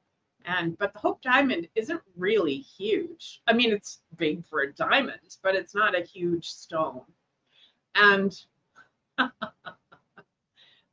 And, 0.44 0.76
but 0.78 0.92
the 0.92 0.98
Hope 0.98 1.22
Diamond 1.22 1.68
isn't 1.74 2.00
really 2.16 2.56
huge. 2.56 3.42
I 3.46 3.52
mean, 3.52 3.72
it's 3.72 4.00
big 4.16 4.44
for 4.44 4.60
a 4.62 4.72
diamond, 4.72 5.36
but 5.42 5.54
it's 5.54 5.74
not 5.74 5.98
a 5.98 6.02
huge 6.02 6.48
stone. 6.48 7.02
And 7.94 8.36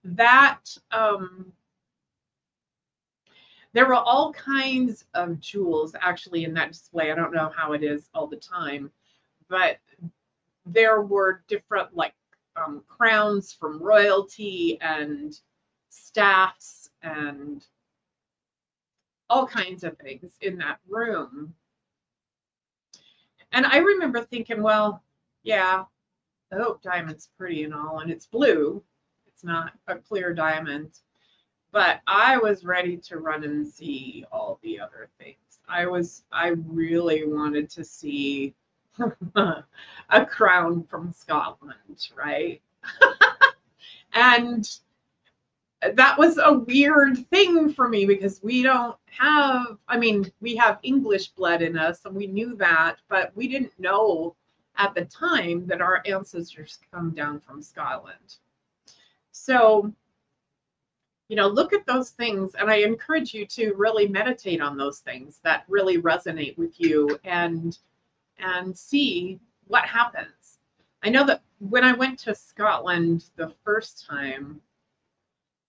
that, 0.03 0.59
um, 0.91 1.51
there 3.73 3.85
were 3.87 3.95
all 3.95 4.33
kinds 4.33 5.05
of 5.13 5.39
jewels 5.39 5.95
actually 5.99 6.43
in 6.43 6.53
that 6.55 6.71
display. 6.71 7.11
I 7.11 7.15
don't 7.15 7.33
know 7.33 7.51
how 7.55 7.73
it 7.73 7.83
is 7.83 8.09
all 8.13 8.27
the 8.27 8.35
time, 8.35 8.91
but 9.47 9.77
there 10.65 11.01
were 11.01 11.43
different 11.47 11.95
like 11.95 12.13
um, 12.63 12.83
crowns 12.87 13.53
from 13.53 13.81
royalty 13.81 14.77
and 14.81 15.39
staffs 15.89 16.89
and 17.03 17.65
all 19.29 19.45
kinds 19.45 19.83
of 19.83 19.97
things 19.97 20.31
in 20.41 20.57
that 20.57 20.79
room. 20.87 21.53
And 23.51 23.65
I 23.65 23.77
remember 23.77 24.21
thinking, 24.21 24.61
well, 24.61 25.03
yeah, 25.43 25.85
the 26.51 26.61
Hope 26.61 26.81
Diamond's 26.81 27.29
pretty 27.37 27.63
and 27.63 27.73
all, 27.73 27.99
and 27.99 28.11
it's 28.11 28.25
blue. 28.25 28.83
It's 29.27 29.43
not 29.43 29.73
a 29.87 29.95
clear 29.95 30.33
diamond 30.33 30.99
but 31.71 32.01
I 32.07 32.37
was 32.37 32.65
ready 32.65 32.97
to 32.97 33.17
run 33.17 33.43
and 33.43 33.67
see 33.67 34.25
all 34.31 34.59
the 34.63 34.79
other 34.79 35.09
things. 35.19 35.37
I 35.67 35.85
was 35.85 36.23
I 36.31 36.49
really 36.49 37.27
wanted 37.27 37.69
to 37.71 37.83
see 37.83 38.55
a 40.09 40.25
crown 40.25 40.83
from 40.83 41.13
Scotland, 41.13 42.09
right? 42.15 42.61
and 44.13 44.69
that 45.95 46.17
was 46.17 46.37
a 46.37 46.53
weird 46.53 47.29
thing 47.29 47.73
for 47.73 47.87
me 47.87 48.05
because 48.05 48.41
we 48.43 48.63
don't 48.63 48.97
have 49.05 49.77
I 49.87 49.97
mean, 49.97 50.31
we 50.41 50.55
have 50.57 50.79
English 50.83 51.29
blood 51.29 51.61
in 51.61 51.77
us 51.77 52.05
and 52.05 52.15
we 52.15 52.27
knew 52.27 52.55
that, 52.57 52.97
but 53.07 53.31
we 53.35 53.47
didn't 53.47 53.79
know 53.79 54.35
at 54.77 54.93
the 54.93 55.05
time 55.05 55.67
that 55.67 55.81
our 55.81 56.01
ancestors 56.05 56.79
come 56.91 57.11
down 57.11 57.39
from 57.39 57.61
Scotland. 57.61 58.37
So 59.31 59.93
you 61.29 61.35
know 61.35 61.47
look 61.47 61.73
at 61.73 61.85
those 61.85 62.09
things 62.09 62.55
and 62.55 62.69
i 62.69 62.77
encourage 62.77 63.33
you 63.33 63.45
to 63.45 63.73
really 63.75 64.07
meditate 64.07 64.61
on 64.61 64.75
those 64.75 64.99
things 64.99 65.39
that 65.43 65.63
really 65.69 66.01
resonate 66.01 66.57
with 66.57 66.73
you 66.79 67.17
and 67.23 67.77
and 68.39 68.77
see 68.77 69.39
what 69.67 69.85
happens. 69.85 70.59
I 71.03 71.09
know 71.09 71.25
that 71.25 71.41
when 71.59 71.83
i 71.83 71.91
went 71.93 72.17
to 72.17 72.33
scotland 72.33 73.25
the 73.35 73.49
first 73.65 74.05
time 74.07 74.61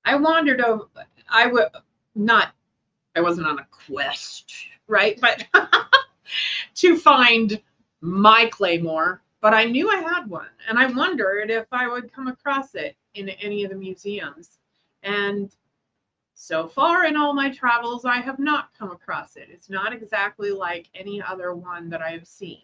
i 0.05 0.15
wandered 0.15 0.61
over 0.61 0.87
i 1.29 1.47
would 1.47 1.69
not 2.15 2.53
i 3.17 3.21
wasn't 3.21 3.47
on 3.47 3.59
a 3.59 3.67
quest 3.71 4.53
right 4.87 5.21
but 5.21 5.45
to 6.75 6.97
find 6.97 7.61
my 8.01 8.49
claymore 8.53 9.21
but 9.41 9.53
i 9.53 9.65
knew 9.65 9.91
i 9.91 9.97
had 9.97 10.29
one. 10.31 10.49
And 10.69 10.79
i 10.79 10.87
wondered 10.87 11.51
if 11.51 11.67
i 11.73 11.89
would 11.89 12.13
come 12.13 12.29
across 12.29 12.75
it 12.75 12.97
in 13.15 13.29
any 13.29 13.65
of 13.65 13.71
the 13.71 13.77
museums. 13.77 14.59
And 15.03 15.51
so 16.43 16.67
far 16.67 17.05
in 17.05 17.19
all 17.19 17.35
my 17.35 17.51
travels, 17.51 18.07
I 18.07 18.17
have 18.17 18.39
not 18.39 18.71
come 18.77 18.91
across 18.91 19.37
it. 19.37 19.49
It's 19.51 19.69
not 19.69 19.93
exactly 19.93 20.53
like 20.53 20.89
any 20.95 21.21
other 21.21 21.53
one 21.53 21.91
that 21.91 22.01
I 22.01 22.13
have 22.13 22.27
seen. 22.27 22.63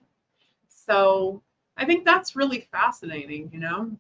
So 0.67 1.43
I 1.77 1.85
think 1.85 2.07
that's 2.07 2.35
really 2.35 2.67
fascinating, 2.73 3.51
you 3.53 3.61
know. 3.61 3.95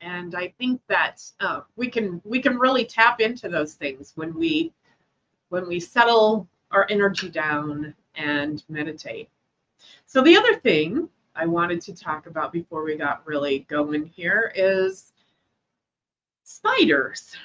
And 0.00 0.34
I 0.34 0.52
think 0.58 0.80
that 0.88 1.22
uh, 1.38 1.60
we 1.76 1.88
can 1.88 2.20
we 2.24 2.42
can 2.42 2.58
really 2.58 2.84
tap 2.84 3.20
into 3.20 3.48
those 3.48 3.74
things 3.74 4.14
when 4.16 4.34
we 4.34 4.72
when 5.48 5.68
we 5.68 5.78
settle 5.78 6.48
our 6.72 6.84
energy 6.90 7.28
down 7.28 7.94
and 8.16 8.64
meditate. 8.68 9.28
So 10.06 10.22
the 10.22 10.36
other 10.36 10.56
thing 10.56 11.08
I 11.36 11.46
wanted 11.46 11.80
to 11.82 11.94
talk 11.94 12.26
about 12.26 12.52
before 12.52 12.82
we 12.82 12.96
got 12.96 13.24
really 13.24 13.60
going 13.68 14.06
here 14.06 14.52
is 14.56 15.12
spiders. 16.42 17.36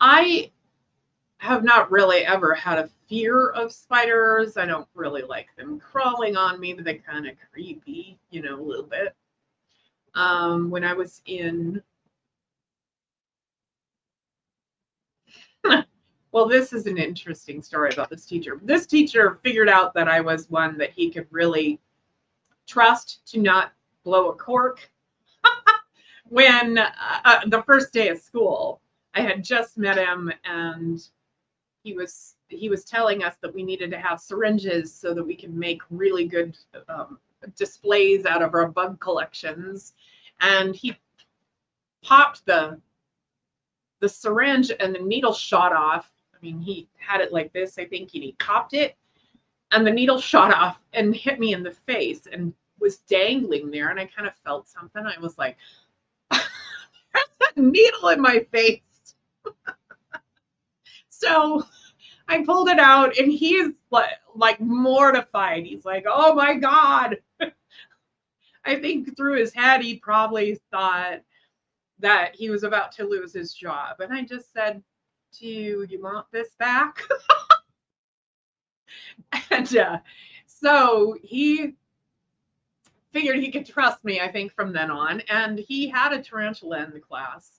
I 0.00 0.50
have 1.38 1.64
not 1.64 1.90
really 1.90 2.18
ever 2.24 2.54
had 2.54 2.78
a 2.78 2.90
fear 3.08 3.50
of 3.50 3.72
spiders. 3.72 4.56
I 4.56 4.66
don't 4.66 4.88
really 4.94 5.22
like 5.22 5.48
them 5.56 5.80
crawling 5.80 6.36
on 6.36 6.60
me, 6.60 6.72
but 6.72 6.84
they're 6.84 6.98
kind 6.98 7.26
of 7.26 7.34
creepy, 7.52 8.18
you 8.30 8.42
know, 8.42 8.60
a 8.60 8.62
little 8.62 8.84
bit. 8.84 9.14
Um, 10.14 10.70
when 10.70 10.84
I 10.84 10.92
was 10.94 11.22
in, 11.26 11.82
well, 16.32 16.48
this 16.48 16.72
is 16.72 16.86
an 16.86 16.98
interesting 16.98 17.62
story 17.62 17.90
about 17.92 18.10
this 18.10 18.26
teacher. 18.26 18.60
This 18.62 18.86
teacher 18.86 19.38
figured 19.42 19.68
out 19.68 19.94
that 19.94 20.08
I 20.08 20.20
was 20.20 20.50
one 20.50 20.76
that 20.78 20.90
he 20.90 21.10
could 21.10 21.26
really 21.30 21.80
trust 22.66 23.26
to 23.32 23.40
not 23.40 23.72
blow 24.04 24.30
a 24.30 24.34
cork 24.34 24.90
when 26.28 26.78
uh, 26.78 26.90
uh, 27.24 27.40
the 27.46 27.62
first 27.62 27.92
day 27.92 28.08
of 28.08 28.18
school 28.18 28.80
I 29.18 29.22
had 29.22 29.42
just 29.42 29.76
met 29.76 29.98
him 29.98 30.32
and 30.44 31.02
he 31.82 31.92
was 31.92 32.36
he 32.46 32.68
was 32.68 32.84
telling 32.84 33.24
us 33.24 33.34
that 33.42 33.52
we 33.52 33.64
needed 33.64 33.90
to 33.90 33.98
have 33.98 34.20
syringes 34.20 34.94
so 34.94 35.12
that 35.12 35.24
we 35.24 35.34
can 35.34 35.58
make 35.58 35.82
really 35.90 36.24
good 36.24 36.56
um, 36.88 37.18
displays 37.56 38.26
out 38.26 38.42
of 38.42 38.54
our 38.54 38.68
bug 38.68 39.00
collections. 39.00 39.94
And 40.40 40.74
he 40.74 40.96
popped 42.04 42.46
the 42.46 42.80
the 43.98 44.08
syringe 44.08 44.70
and 44.78 44.94
the 44.94 45.00
needle 45.00 45.32
shot 45.32 45.72
off. 45.72 46.08
I 46.32 46.38
mean 46.40 46.60
he 46.60 46.88
had 46.96 47.20
it 47.20 47.32
like 47.32 47.52
this 47.52 47.76
i 47.76 47.84
think 47.84 48.14
and 48.14 48.22
he 48.22 48.36
popped 48.38 48.72
it 48.72 48.96
and 49.72 49.84
the 49.84 49.90
needle 49.90 50.20
shot 50.20 50.54
off 50.54 50.78
and 50.92 51.12
hit 51.12 51.40
me 51.40 51.54
in 51.54 51.64
the 51.64 51.72
face 51.72 52.28
and 52.32 52.54
was 52.78 52.98
dangling 52.98 53.72
there. 53.72 53.88
And 53.88 53.98
i 53.98 54.06
kind 54.06 54.28
of 54.28 54.34
felt 54.44 54.68
something. 54.68 55.04
I 55.04 55.18
was 55.20 55.36
like 55.38 55.56
a 56.30 56.38
needle 57.56 58.10
in 58.10 58.20
my 58.20 58.46
face 58.52 58.82
so 61.08 61.64
I 62.28 62.44
pulled 62.44 62.68
it 62.68 62.78
out 62.78 63.16
and 63.18 63.32
he's 63.32 63.70
like, 63.90 64.10
like 64.34 64.60
mortified. 64.60 65.64
He's 65.64 65.84
like, 65.84 66.04
oh 66.06 66.34
my 66.34 66.54
God. 66.54 67.18
I 68.64 68.76
think 68.76 69.16
through 69.16 69.38
his 69.38 69.54
head, 69.54 69.82
he 69.82 69.96
probably 69.96 70.60
thought 70.70 71.20
that 72.00 72.34
he 72.34 72.50
was 72.50 72.62
about 72.62 72.92
to 72.92 73.04
lose 73.04 73.32
his 73.32 73.54
job. 73.54 74.00
And 74.00 74.12
I 74.12 74.22
just 74.22 74.52
said, 74.52 74.82
Do 75.38 75.46
you 75.46 76.00
want 76.02 76.26
this 76.32 76.50
back? 76.58 77.02
and 79.50 79.76
uh, 79.76 79.98
so 80.46 81.16
he 81.22 81.74
figured 83.12 83.38
he 83.38 83.50
could 83.50 83.66
trust 83.66 84.04
me, 84.04 84.20
I 84.20 84.30
think, 84.30 84.52
from 84.52 84.72
then 84.72 84.90
on. 84.90 85.22
And 85.28 85.58
he 85.58 85.88
had 85.88 86.12
a 86.12 86.22
tarantula 86.22 86.84
in 86.84 86.90
the 86.92 87.00
class 87.00 87.57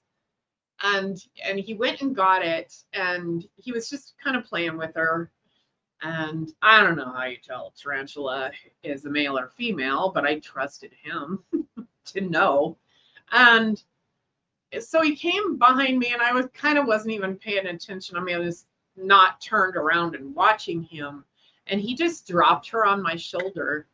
and 0.84 1.18
and 1.44 1.60
he 1.60 1.74
went 1.74 2.02
and 2.02 2.16
got 2.16 2.44
it 2.44 2.74
and 2.94 3.48
he 3.58 3.72
was 3.72 3.90
just 3.90 4.16
kind 4.24 4.38
of 4.38 4.46
playing 4.46 4.78
with 4.78 4.96
her. 4.96 5.32
And 6.02 6.54
i 6.62 6.82
don't 6.82 6.96
know 6.96 7.12
how 7.12 7.26
you 7.26 7.38
tell 7.38 7.74
tarantula 7.78 8.52
is 8.84 9.06
a 9.06 9.10
male 9.10 9.38
or 9.38 9.50
female 9.50 10.12
but 10.14 10.26
i 10.26 10.40
trusted 10.40 10.92
him 11.04 11.44
to 12.06 12.22
know. 12.22 12.78
And 13.32 13.82
so 14.80 15.02
he 15.02 15.16
came 15.16 15.58
behind 15.58 16.00
me 16.00 16.14
and 16.14 16.22
i 16.22 16.32
was 16.32 16.48
kind 16.54 16.78
of 16.78 16.88
wasn't 16.88 17.14
even 17.14 17.36
paying 17.36 17.68
attention. 17.68 18.18
I 18.18 18.22
mean 18.22 18.36
i 18.36 18.40
was 18.40 18.66
not 18.96 19.42
turned 19.42 19.76
around 19.76 20.16
and 20.16 20.36
watching 20.36 20.84
him. 20.84 21.24
And 21.68 21.80
he 21.80 21.96
just 21.96 22.28
dropped 22.28 22.70
her 22.70 22.86
on 22.86 23.02
my 23.02 23.16
shoulder 23.16 23.88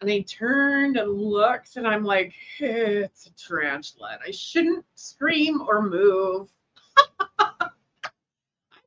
and 0.00 0.10
I 0.10 0.20
turned 0.20 0.96
and 0.96 1.12
looked, 1.12 1.76
and 1.76 1.86
I'm 1.86 2.04
like, 2.04 2.32
it's 2.60 3.26
a 3.26 3.30
tarantula. 3.32 4.18
I 4.24 4.30
shouldn't 4.30 4.84
scream 4.94 5.60
or 5.62 5.82
move. 5.82 6.48
I 7.38 7.70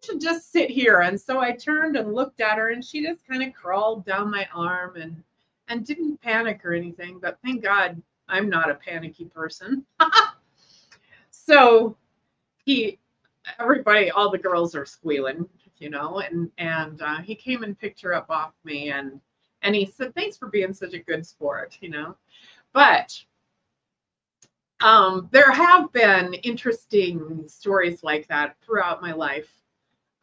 should 0.04 0.21
just 0.21 0.52
sit 0.52 0.69
here. 0.69 1.02
And 1.02 1.19
so 1.19 1.39
I 1.39 1.52
turned 1.52 1.97
and 1.97 2.13
looked 2.13 2.39
at 2.39 2.58
her, 2.58 2.69
and 2.69 2.84
she 2.84 3.04
just 3.04 3.28
kind 3.28 3.43
of 3.43 3.54
crawled 3.54 4.06
down 4.06 4.32
my 4.32 4.47
arm 4.54 4.95
and 4.95 5.21
and 5.67 5.86
didn't 5.86 6.21
panic 6.21 6.65
or 6.65 6.74
anything. 6.74 7.19
But 7.19 7.39
thank 7.43 7.62
God 7.62 8.02
I'm 8.28 8.50
not 8.50 8.69
a 8.69 8.76
panicky 8.76 9.26
person. 9.26 9.86
so 11.32 11.97
he, 12.63 13.00
everybody, 13.60 14.12
all 14.12 14.30
the 14.30 14.38
girls 14.38 14.76
are 14.76 14.86
squealing, 14.86 15.47
you 15.78 15.89
know, 15.89 16.19
and 16.19 16.50
and 16.58 17.02
uh, 17.02 17.17
he 17.17 17.36
came 17.36 17.63
and 17.63 17.78
picked 17.78 18.02
her 18.02 18.13
up 18.13 18.30
off 18.30 18.54
me 18.63 18.91
and 18.91 19.19
and 19.62 19.76
he 19.76 19.86
said, 19.86 20.13
thanks 20.15 20.38
for 20.38 20.47
being 20.47 20.74
such 20.74 20.93
a 20.93 21.00
good 21.00 21.26
sport, 21.26 21.78
you 21.82 21.89
know. 21.89 22.15
But 22.74 23.19
um, 24.82 25.30
there 25.32 25.52
have 25.52 25.91
been 25.91 26.34
interesting 26.36 27.43
stories 27.47 28.04
like 28.04 28.28
that 28.28 28.56
throughout 28.62 29.02
my 29.02 29.13
life. 29.13 29.52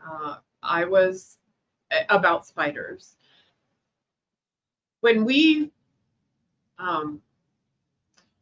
Uh, 0.05 0.37
I 0.62 0.85
was 0.85 1.38
about 2.09 2.46
spiders. 2.46 3.16
When 5.01 5.24
we 5.24 5.70
um, 6.79 7.20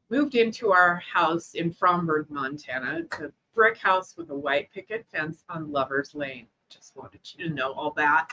moved 0.09 0.35
into 0.35 0.72
our 0.72 0.96
house 0.96 1.54
in 1.54 1.70
Fromberg, 1.70 2.30
Montana, 2.30 3.00
it's 3.00 3.18
a 3.20 3.32
brick 3.54 3.76
house 3.76 4.16
with 4.16 4.30
a 4.30 4.35
white 4.35 4.70
picket 4.72 5.06
fence 5.12 5.44
on 5.50 5.70
Lover's 5.70 6.14
Lane. 6.14 6.46
Just 6.70 6.96
wanted 6.96 7.20
you 7.35 7.48
to 7.48 7.54
know 7.54 7.72
all 7.72 7.92
that. 7.92 8.28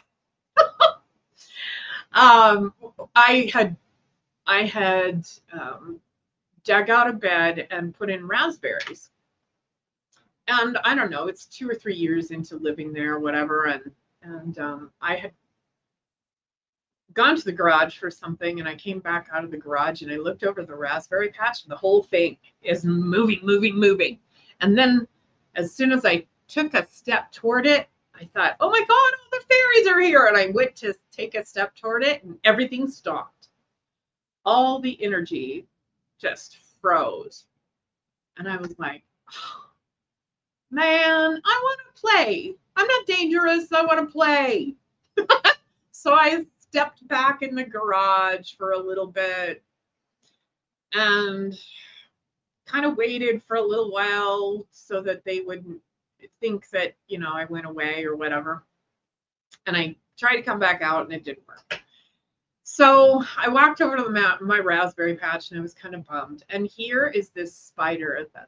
um, 2.14 2.74
I 3.16 3.50
had 3.54 3.76
I 4.46 4.64
had 4.64 5.28
um, 5.52 6.00
dug 6.64 6.90
out 6.90 7.10
of 7.10 7.20
bed 7.20 7.68
and 7.72 7.94
put 7.94 8.10
in 8.10 8.28
raspberries. 8.28 9.10
And 10.48 10.78
I 10.84 10.96
don't 10.96 11.10
know, 11.10 11.28
it's 11.28 11.46
two 11.46 11.70
or 11.70 11.74
three 11.74 11.96
years 11.96 12.32
into 12.32 12.58
living 12.58 12.92
there, 12.92 13.20
whatever. 13.20 13.66
And 13.66 13.92
and 14.22 14.58
um, 14.60 14.92
I 15.02 15.16
had 15.16 15.32
gone 17.14 17.36
to 17.36 17.44
the 17.44 17.52
garage 17.52 17.98
for 17.98 18.10
something, 18.10 18.60
and 18.60 18.68
I 18.68 18.76
came 18.76 19.00
back 19.00 19.30
out 19.32 19.44
of 19.44 19.52
the 19.52 19.58
garage 19.58 20.02
and 20.02 20.12
I 20.12 20.16
looked 20.18 20.44
over 20.44 20.64
the 20.64 20.76
raspberry 20.76 21.30
patch, 21.30 21.64
and 21.64 21.72
the 21.72 21.78
whole 21.78 22.04
thing 22.04 22.38
is 22.62 22.84
moving, 22.86 23.40
moving, 23.44 23.76
moving. 23.76 24.20
And 24.62 24.78
then, 24.78 25.08
as 25.56 25.74
soon 25.74 25.92
as 25.92 26.06
I 26.06 26.26
took 26.48 26.74
a 26.74 26.88
step 26.90 27.32
toward 27.32 27.66
it, 27.66 27.88
I 28.16 28.26
thought, 28.34 28.56
oh 28.60 28.70
my 28.70 28.80
God, 28.80 28.90
all 28.90 29.30
the 29.32 29.46
fairies 29.50 29.88
are 29.88 30.00
here. 30.00 30.26
And 30.28 30.38
I 30.38 30.48
went 30.48 30.76
to 30.78 30.94
take 31.12 31.36
a 31.36 31.46
step 31.46 31.76
toward 31.76 32.04
it 32.04 32.24
and 32.24 32.38
everything 32.44 32.88
stopped. 32.88 33.50
All 34.46 34.80
the 34.80 35.02
energy 35.04 35.66
just 36.20 36.58
froze. 36.82 37.46
And 38.38 38.48
I 38.48 38.58
was 38.58 38.78
like, 38.78 39.04
oh, 39.32 39.66
man, 40.72 41.42
I 41.44 41.62
want 41.64 41.80
to 41.80 42.02
play. 42.02 42.56
I'm 42.76 42.88
not 42.88 43.06
dangerous. 43.08 43.72
I 43.72 43.84
want 43.84 44.00
to 44.00 44.12
play. 44.12 44.76
so 45.92 46.14
I 46.14 46.46
stepped 46.60 47.08
back 47.08 47.42
in 47.42 47.56
the 47.56 47.64
garage 47.64 48.54
for 48.54 48.72
a 48.72 48.80
little 48.80 49.08
bit 49.08 49.64
and 50.94 51.58
kind 52.66 52.86
of 52.86 52.98
waited 52.98 53.42
for 53.44 53.58
a 53.58 53.62
little 53.62 53.92
while 53.92 54.66
so 54.72 55.02
that 55.02 55.24
they 55.26 55.42
wouldn't 55.42 55.80
think 56.40 56.70
that, 56.70 56.96
you 57.08 57.20
know, 57.20 57.32
I 57.34 57.46
went 57.46 57.66
away 57.66 58.06
or 58.06 58.16
whatever. 58.16 58.64
And 59.66 59.78
I 59.78 59.96
tried 60.18 60.36
to 60.36 60.44
come 60.44 60.60
back 60.60 60.82
out 60.82 61.06
and 61.06 61.14
it 61.14 61.24
didn't 61.24 61.48
work. 61.48 61.80
So 62.64 63.24
I 63.38 63.50
walked 63.50 63.82
over 63.82 63.98
to 63.98 64.04
the 64.04 64.10
mountain, 64.10 64.48
my 64.48 64.60
raspberry 64.60 65.16
patch, 65.16 65.52
and 65.52 65.60
I 65.60 65.62
was 65.62 65.74
kind 65.74 65.94
of 65.94 66.08
bummed. 66.08 66.44
And 66.50 66.66
here 66.66 67.08
is 67.08 67.30
this 67.30 67.56
spider 67.56 68.28
that's 68.34 68.48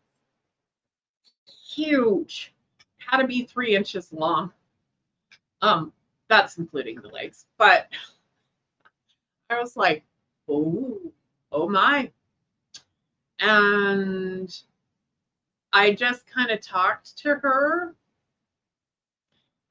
huge, 1.68 2.54
had 2.98 3.18
to 3.18 3.28
be 3.28 3.44
three 3.44 3.76
inches 3.76 4.12
long. 4.12 4.52
Um, 5.62 5.94
that's 6.28 6.58
including 6.58 7.02
the 7.02 7.10
legs. 7.10 7.46
But 7.58 7.88
I 9.50 9.60
was 9.60 9.76
like, 9.76 10.04
oh, 10.50 11.00
oh 11.52 11.70
my. 11.70 12.12
And 13.40 14.56
I 15.76 15.92
just 15.92 16.26
kind 16.26 16.52
of 16.52 16.62
talked 16.62 17.18
to 17.18 17.36
her 17.36 17.94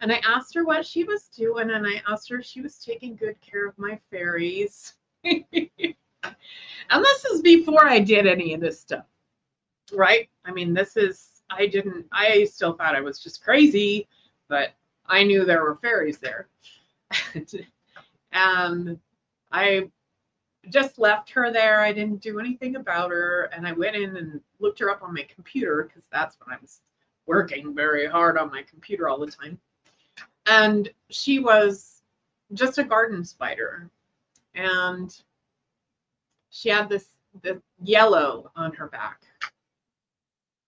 and 0.01 0.13
I 0.13 0.21
asked 0.23 0.55
her 0.55 0.67
what 0.67 0.85
she 0.85 1.03
was 1.03 1.29
doing, 1.29 1.71
and 1.71 1.87
I 1.87 2.03
asked 2.07 2.29
her 2.29 2.41
if 2.41 2.45
she 2.45 2.61
was 2.61 2.79
taking 2.79 3.17
good 3.17 3.41
care 3.41 3.67
of 3.67 3.79
my 3.79 3.99
fairies. 4.11 4.93
and 5.25 5.47
this 6.93 7.25
is 7.25 7.41
before 7.41 7.87
I 7.87 8.01
did 8.01 8.27
any 8.27 8.53
of 8.53 8.61
this 8.61 8.79
stuff, 8.79 9.07
right? 9.95 10.29
I 10.45 10.53
mean, 10.53 10.75
this 10.75 10.99
is, 10.99 11.43
I 11.49 11.67
didn't, 11.69 12.05
I 12.13 12.45
still 12.45 12.75
thought 12.75 12.95
I 12.95 13.01
was 13.01 13.19
just 13.19 13.43
crazy, 13.43 14.07
but 14.47 14.75
I 15.07 15.25
knew 15.25 15.47
there 15.47 15.63
were 15.63 15.77
fairies 15.77 16.19
there. 16.19 16.49
and 18.33 18.99
I 19.53 19.89
just 20.71 20.99
left 20.99 21.31
her 21.31 21.53
there. 21.53 21.81
I 21.81 21.93
didn't 21.93 22.23
do 22.23 22.39
anything 22.41 22.77
about 22.77 23.11
her. 23.11 23.51
And 23.55 23.67
I 23.67 23.73
went 23.73 23.97
in 23.97 24.17
and 24.17 24.41
looked 24.61 24.79
her 24.81 24.91
up 24.91 25.03
on 25.03 25.15
my 25.15 25.27
computer 25.35 25.85
because 25.85 26.09
that's 26.13 26.37
when 26.41 26.55
I 26.55 26.61
was 26.61 26.81
working 27.27 27.75
very 27.75 28.07
hard 28.07 28.37
on 28.37 28.51
my 28.51 28.63
computer 28.63 29.09
all 29.09 29.19
the 29.19 29.31
time 29.31 29.59
and 30.47 30.91
she 31.11 31.39
was 31.39 32.03
just 32.53 32.79
a 32.79 32.85
garden 32.85 33.25
spider 33.25 33.91
and 34.55 35.21
she 36.51 36.69
had 36.69 36.89
this 36.89 37.09
the 37.43 37.61
yellow 37.83 38.51
on 38.55 38.73
her 38.73 38.89
back 38.89 39.23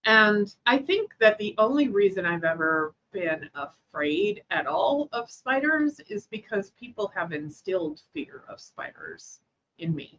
and 0.05 0.55
i 0.67 0.77
think 0.77 1.13
that 1.21 1.39
the 1.39 1.55
only 1.59 1.89
reason 1.89 2.27
i've 2.27 2.45
ever 2.45 2.95
been 3.13 3.49
afraid 3.55 4.43
at 4.51 4.67
all 4.67 5.09
of 5.13 5.31
spiders 5.31 6.01
is 6.09 6.27
because 6.27 6.71
people 6.71 7.13
have 7.15 7.33
instilled 7.33 8.01
fear 8.13 8.43
of 8.49 8.61
spiders 8.61 9.41
in 9.79 9.95
me 9.95 10.19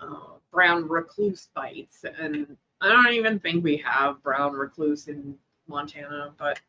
uh, 0.00 0.34
brown 0.50 0.88
recluse 0.88 1.48
bites 1.54 2.04
and 2.18 2.56
i 2.80 2.88
don't 2.88 3.12
even 3.12 3.38
think 3.38 3.62
we 3.62 3.76
have 3.76 4.22
brown 4.22 4.52
recluse 4.52 5.08
in 5.08 5.34
montana 5.68 6.32
but 6.38 6.60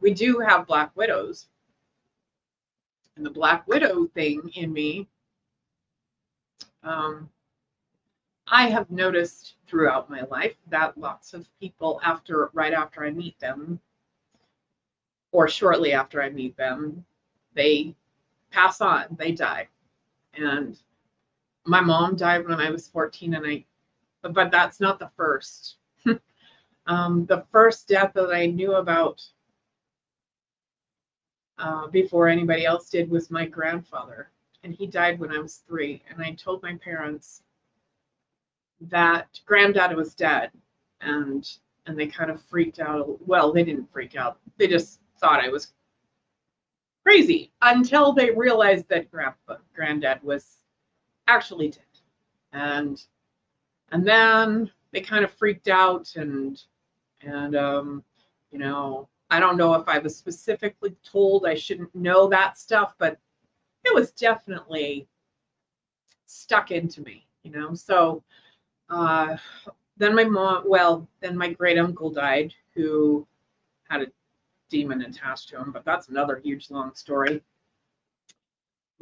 we 0.00 0.12
do 0.12 0.38
have 0.38 0.66
black 0.66 0.90
widows. 0.96 1.48
And 3.16 3.24
the 3.24 3.30
black 3.30 3.66
widow 3.68 4.06
thing 4.08 4.50
in 4.54 4.72
me, 4.72 5.08
um, 6.82 7.30
I 8.48 8.68
have 8.68 8.90
noticed 8.90 9.54
throughout 9.66 10.10
my 10.10 10.22
life 10.22 10.56
that 10.68 10.98
lots 10.98 11.32
of 11.32 11.48
people, 11.60 12.00
after 12.04 12.50
right 12.52 12.72
after 12.72 13.04
I 13.04 13.10
meet 13.10 13.38
them, 13.38 13.80
or 15.32 15.48
shortly 15.48 15.92
after 15.92 16.22
I 16.22 16.30
meet 16.30 16.56
them, 16.56 17.04
they 17.54 17.94
pass 18.50 18.80
on, 18.80 19.06
they 19.18 19.32
die. 19.32 19.68
And 20.34 20.76
my 21.66 21.80
mom 21.80 22.16
died 22.16 22.46
when 22.46 22.60
I 22.60 22.70
was 22.70 22.88
14, 22.88 23.34
and 23.34 23.46
I, 23.46 23.64
but 24.22 24.50
that's 24.50 24.80
not 24.80 24.98
the 24.98 25.10
first. 25.16 25.76
um, 26.86 27.26
the 27.26 27.44
first 27.50 27.88
death 27.88 28.12
that 28.14 28.32
I 28.32 28.46
knew 28.46 28.74
about 28.74 29.22
uh, 31.58 31.86
before 31.88 32.28
anybody 32.28 32.64
else 32.64 32.90
did 32.90 33.10
was 33.10 33.30
my 33.30 33.46
grandfather. 33.46 34.30
And 34.62 34.74
he 34.74 34.86
died 34.86 35.18
when 35.18 35.30
I 35.30 35.38
was 35.38 35.62
three. 35.68 36.02
And 36.10 36.22
I 36.22 36.32
told 36.32 36.62
my 36.62 36.74
parents 36.76 37.42
that 38.80 39.40
granddad 39.46 39.94
was 39.94 40.14
dead. 40.14 40.50
And 41.00 41.48
and 41.86 41.98
they 41.98 42.06
kind 42.06 42.30
of 42.30 42.42
freaked 42.42 42.80
out. 42.80 43.18
Well, 43.26 43.52
they 43.52 43.62
didn't 43.62 43.92
freak 43.92 44.16
out. 44.16 44.38
They 44.56 44.66
just 44.66 45.00
thought 45.20 45.44
I 45.44 45.48
was 45.48 45.72
crazy 47.04 47.52
until 47.60 48.12
they 48.12 48.30
realized 48.30 48.88
that 48.88 49.10
grandpa, 49.10 49.56
granddad 49.74 50.22
was 50.22 50.63
actually 51.26 51.68
did. 51.68 51.82
And 52.52 53.02
and 53.90 54.06
then 54.06 54.70
they 54.92 55.00
kind 55.00 55.24
of 55.24 55.32
freaked 55.32 55.68
out 55.68 56.14
and 56.16 56.62
and 57.20 57.56
um, 57.56 58.04
you 58.50 58.58
know 58.58 59.08
I 59.30 59.40
don't 59.40 59.56
know 59.56 59.74
if 59.74 59.88
I 59.88 59.98
was 59.98 60.16
specifically 60.16 60.94
told 61.04 61.46
I 61.46 61.54
shouldn't 61.54 61.94
know 61.94 62.28
that 62.28 62.58
stuff, 62.58 62.94
but 62.98 63.18
it 63.84 63.94
was 63.94 64.12
definitely 64.12 65.08
stuck 66.26 66.70
into 66.70 67.02
me, 67.02 67.26
you 67.42 67.50
know. 67.50 67.74
So 67.74 68.22
uh, 68.90 69.36
then 69.96 70.14
my 70.14 70.24
mom, 70.24 70.64
well, 70.66 71.08
then 71.20 71.36
my 71.36 71.52
great 71.52 71.78
uncle 71.78 72.10
died, 72.10 72.52
who 72.74 73.26
had 73.88 74.02
a 74.02 74.06
demon 74.68 75.02
attached 75.02 75.48
to 75.50 75.58
him, 75.58 75.72
but 75.72 75.84
that's 75.84 76.08
another 76.08 76.36
huge 76.36 76.70
long 76.70 76.94
story. 76.94 77.42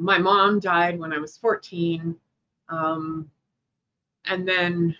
My 0.02 0.18
mom 0.18 0.58
died 0.58 0.98
when 0.98 1.12
I 1.12 1.18
was 1.18 1.36
14. 1.36 2.16
Um, 2.68 3.30
and 4.24 4.46
then 4.48 4.96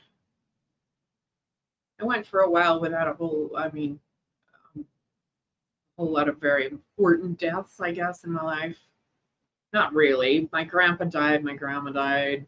I 2.01 2.05
went 2.05 2.25
for 2.25 2.41
a 2.41 2.51
while 2.51 2.81
without 2.81 3.09
a 3.09 3.15
whole, 3.15 3.51
I 3.57 3.69
mean, 3.71 3.99
a 4.77 4.81
whole 5.99 6.13
lot 6.13 6.29
of 6.29 6.39
very 6.39 6.67
important 6.67 7.41
deaths, 7.41 7.81
I 7.81 7.91
guess, 7.91 8.23
in 8.23 8.31
my 8.31 8.45
life. 8.45 8.79
Not 9.73 9.93
really. 9.93 10.49
My 10.53 10.63
grandpa 10.63 11.05
died, 11.05 11.43
my 11.43 11.57
grandma 11.57 11.91
died, 11.91 12.47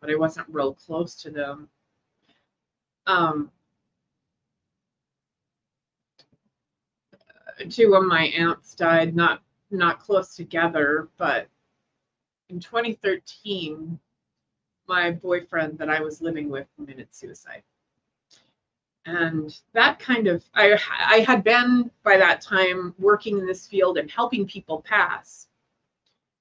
but 0.00 0.10
I 0.10 0.16
wasn't 0.16 0.48
real 0.48 0.74
close 0.74 1.14
to 1.22 1.30
them. 1.30 1.68
Um, 3.06 3.52
two 7.70 7.94
of 7.94 8.04
my 8.04 8.24
aunts 8.36 8.74
died, 8.74 9.14
not 9.14 9.42
not 9.70 10.00
close 10.00 10.34
together, 10.34 11.08
but 11.16 11.48
in 12.48 12.60
2013, 12.60 13.98
my 14.88 15.10
boyfriend 15.10 15.78
that 15.78 15.88
I 15.88 16.00
was 16.00 16.20
living 16.20 16.48
with 16.48 16.66
committed 16.76 17.08
suicide. 17.10 17.62
And 19.04 19.56
that 19.72 19.98
kind 19.98 20.26
of 20.26 20.44
I, 20.54 20.78
I 20.90 21.20
had 21.20 21.44
been 21.44 21.90
by 22.02 22.16
that 22.16 22.40
time 22.40 22.94
working 22.98 23.38
in 23.38 23.46
this 23.46 23.66
field 23.66 23.98
and 23.98 24.10
helping 24.10 24.46
people 24.46 24.82
pass. 24.82 25.46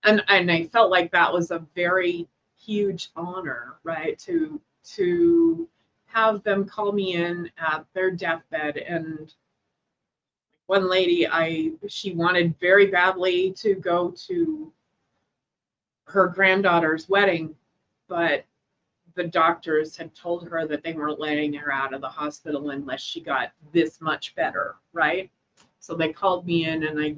And 0.03 0.23
and 0.27 0.51
i 0.51 0.65
felt 0.65 0.91
like 0.91 1.11
that 1.11 1.31
was 1.31 1.51
a 1.51 1.65
very 1.75 2.27
huge 2.55 3.09
honor 3.15 3.75
right 3.83 4.17
to 4.19 4.59
to 4.95 5.67
have 6.07 6.43
them 6.43 6.65
call 6.65 6.91
me 6.91 7.13
in 7.15 7.51
at 7.57 7.85
their 7.93 8.11
deathbed. 8.11 8.77
And 8.77 9.33
one 10.67 10.89
lady 10.89 11.27
i 11.27 11.71
she 11.87 12.13
wanted 12.13 12.59
very 12.59 12.87
badly 12.87 13.51
to 13.51 13.75
go 13.75 14.11
to 14.27 14.71
her 16.05 16.27
granddaughter's 16.27 17.09
wedding 17.09 17.55
but 18.07 18.45
the 19.15 19.23
doctors 19.23 19.95
had 19.95 20.13
told 20.13 20.47
her 20.47 20.67
that 20.67 20.83
they 20.83 20.93
weren't 20.93 21.19
letting 21.19 21.53
her 21.53 21.71
out 21.71 21.93
of 21.93 22.01
the 22.01 22.09
hospital 22.09 22.71
unless 22.71 23.01
she 23.01 23.21
got 23.21 23.51
this 23.71 24.01
much 24.01 24.35
better, 24.35 24.75
right? 24.93 25.31
So 25.79 25.95
they 25.95 26.11
called 26.11 26.45
me 26.45 26.67
in 26.67 26.83
and 26.83 26.99
I 26.99 27.15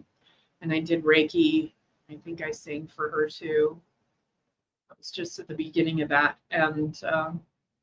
and 0.61 0.71
I 0.71 0.79
did 0.79 1.03
Reiki. 1.03 1.71
I 2.09 2.15
think 2.23 2.41
I 2.41 2.51
sang 2.51 2.87
for 2.87 3.09
her 3.09 3.27
too. 3.27 3.79
It 4.89 4.97
was 4.97 5.11
just 5.11 5.39
at 5.39 5.47
the 5.47 5.55
beginning 5.55 6.01
of 6.01 6.09
that 6.09 6.37
and 6.51 6.99
um, 7.03 7.41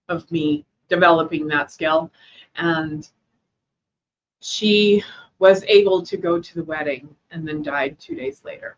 of 0.08 0.30
me 0.30 0.64
developing 0.88 1.46
that 1.48 1.70
skill. 1.70 2.10
And 2.56 3.08
she 4.40 5.02
was 5.38 5.64
able 5.64 6.02
to 6.02 6.16
go 6.16 6.40
to 6.40 6.54
the 6.54 6.64
wedding 6.64 7.14
and 7.30 7.46
then 7.46 7.62
died 7.62 7.98
two 7.98 8.14
days 8.14 8.42
later. 8.44 8.76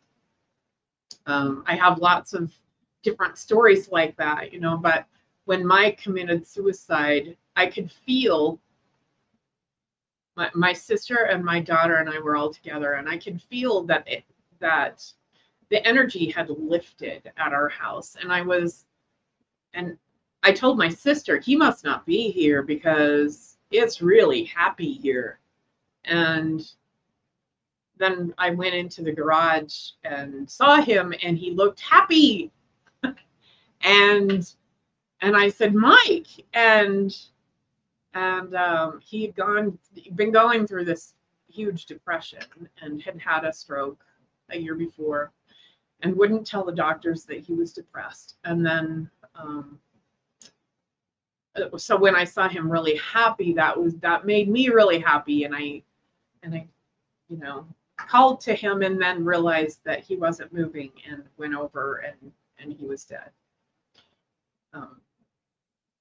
Um, 1.27 1.65
I 1.67 1.77
have 1.77 1.99
lots 1.99 2.35
of 2.35 2.53
different 3.03 3.39
stories 3.39 3.91
like 3.91 4.17
that, 4.17 4.53
you 4.53 4.61
know, 4.61 4.77
but 4.77 5.07
when 5.45 5.67
Mike 5.67 6.01
committed 6.01 6.47
suicide, 6.47 7.37
I 7.55 7.67
could 7.67 7.91
feel 7.91 8.61
my, 10.37 10.51
my 10.55 10.73
sister 10.73 11.25
and 11.25 11.45
my 11.45 11.61
daughter 11.61 11.97
and 11.97 12.11
I 12.11 12.19
were 12.19 12.37
all 12.37 12.53
together, 12.53 12.95
and 12.95 13.09
I 13.09 13.17
could 13.19 13.41
feel 13.41 13.83
that 13.85 14.07
it, 14.07 14.25
that 14.61 15.05
the 15.71 15.85
energy 15.87 16.31
had 16.31 16.51
lifted 16.51 17.33
at 17.37 17.53
our 17.53 17.69
house, 17.69 18.17
and 18.21 18.33
I 18.33 18.43
was, 18.43 18.87
and 19.75 19.97
I 20.43 20.53
told 20.53 20.79
my 20.79 20.89
sister 20.89 21.39
he 21.39 21.57
must 21.57 21.85
not 21.85 22.07
be 22.07 22.31
here 22.31 22.63
because 22.63 23.57
it's 23.71 24.03
really 24.03 24.45
happy 24.45 24.93
here, 24.93 25.41
And 26.05 26.71
then 27.99 28.35
I 28.39 28.51
went 28.51 28.75
into 28.75 29.03
the 29.03 29.13
garage 29.13 29.91
and 30.05 30.49
saw 30.51 30.81
him 30.81 31.15
and 31.23 31.39
he 31.39 31.51
looked 31.51 31.81
happy. 31.81 32.51
and 33.83 34.53
and 35.23 35.37
I 35.37 35.49
said, 35.49 35.75
Mike, 35.75 36.29
and 36.53 37.17
and 38.15 38.55
um, 38.55 39.01
he 39.03 39.23
had 39.23 39.35
gone 39.35 39.79
been 40.15 40.33
going 40.33 40.67
through 40.67 40.85
this 40.85 41.15
huge 41.49 41.87
depression 41.87 42.43
and 42.83 43.01
had 43.01 43.19
had 43.19 43.45
a 43.45 43.53
stroke 43.53 44.05
a 44.51 44.59
year 44.59 44.75
before 44.75 45.33
and 46.03 46.15
wouldn't 46.15 46.47
tell 46.47 46.65
the 46.65 46.73
doctors 46.73 47.25
that 47.25 47.41
he 47.41 47.55
was 47.55 47.73
depressed. 47.73 48.37
And 48.45 48.65
then 48.65 49.11
um, 49.35 49.79
so 51.77 51.97
when 51.97 52.15
I 52.15 52.25
saw 52.25 52.49
him 52.49 52.71
really 52.71 52.97
happy, 52.97 53.53
that 53.55 53.79
was 53.79 53.97
that 53.97 54.27
made 54.27 54.49
me 54.49 54.69
really 54.69 54.99
happy. 54.99 55.45
And 55.45 55.55
I 55.55 55.83
and 56.43 56.55
I, 56.55 56.67
you 57.29 57.39
know, 57.39 57.67
called 58.09 58.41
to 58.43 58.55
him 58.55 58.83
and 58.83 59.01
then 59.01 59.25
realized 59.25 59.81
that 59.85 60.01
he 60.01 60.17
wasn't 60.17 60.53
moving 60.53 60.91
and 61.11 61.23
went 61.37 61.55
over 61.55 61.97
and 61.99 62.33
and 62.59 62.73
he 62.73 62.87
was 62.87 63.05
dead. 63.05 63.31
Um, 64.73 65.01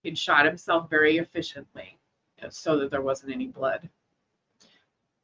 he'd 0.03 0.17
shot 0.17 0.45
himself 0.45 0.89
very 0.89 1.17
efficiently 1.17 1.97
so 2.49 2.77
that 2.77 2.91
there 2.91 3.01
wasn't 3.01 3.33
any 3.33 3.47
blood. 3.47 3.89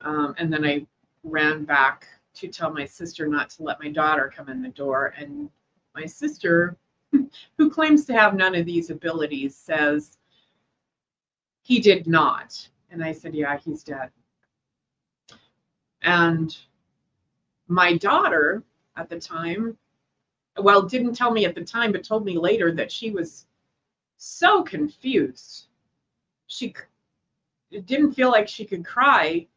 Um, 0.01 0.35
and 0.37 0.51
then 0.51 0.65
I 0.65 0.85
ran 1.23 1.63
back 1.63 2.07
to 2.35 2.47
tell 2.47 2.73
my 2.73 2.85
sister 2.85 3.27
not 3.27 3.49
to 3.51 3.63
let 3.63 3.79
my 3.79 3.89
daughter 3.89 4.31
come 4.35 4.49
in 4.49 4.61
the 4.61 4.69
door. 4.69 5.13
And 5.17 5.49
my 5.95 6.05
sister, 6.05 6.77
who 7.57 7.69
claims 7.69 8.05
to 8.05 8.13
have 8.13 8.33
none 8.33 8.55
of 8.55 8.65
these 8.65 8.89
abilities, 8.89 9.55
says 9.55 10.17
he 11.61 11.79
did 11.79 12.07
not. 12.07 12.67
And 12.89 13.03
I 13.03 13.11
said, 13.11 13.35
Yeah, 13.35 13.57
he's 13.57 13.83
dead. 13.83 14.09
And 16.01 16.57
my 17.71 17.95
daughter 17.95 18.63
at 18.97 19.09
the 19.09 19.19
time, 19.19 19.77
well, 20.57 20.81
didn't 20.81 21.13
tell 21.13 21.31
me 21.31 21.45
at 21.45 21.55
the 21.55 21.63
time, 21.63 21.93
but 21.93 22.03
told 22.03 22.25
me 22.25 22.37
later 22.37 22.73
that 22.73 22.91
she 22.91 23.11
was 23.11 23.45
so 24.17 24.61
confused. 24.61 25.67
She 26.47 26.73
didn't 27.71 28.11
feel 28.11 28.29
like 28.29 28.49
she 28.49 28.65
could 28.65 28.85
cry 28.85 29.47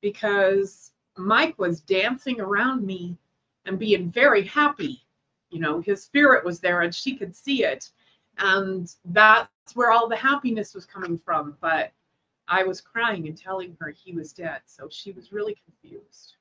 because 0.00 0.92
Mike 1.18 1.58
was 1.58 1.82
dancing 1.82 2.40
around 2.40 2.84
me 2.84 3.18
and 3.66 3.78
being 3.78 4.10
very 4.10 4.42
happy. 4.42 5.04
You 5.50 5.60
know, 5.60 5.80
his 5.80 6.02
spirit 6.02 6.44
was 6.44 6.60
there 6.60 6.80
and 6.80 6.94
she 6.94 7.14
could 7.14 7.36
see 7.36 7.64
it. 7.64 7.90
And 8.38 8.90
that's 9.04 9.50
where 9.74 9.92
all 9.92 10.08
the 10.08 10.16
happiness 10.16 10.74
was 10.74 10.86
coming 10.86 11.18
from. 11.18 11.58
But 11.60 11.92
I 12.48 12.62
was 12.62 12.80
crying 12.80 13.28
and 13.28 13.36
telling 13.36 13.76
her 13.80 13.90
he 13.90 14.12
was 14.12 14.32
dead. 14.32 14.62
So 14.64 14.88
she 14.90 15.12
was 15.12 15.30
really 15.30 15.58
confused. 15.66 16.36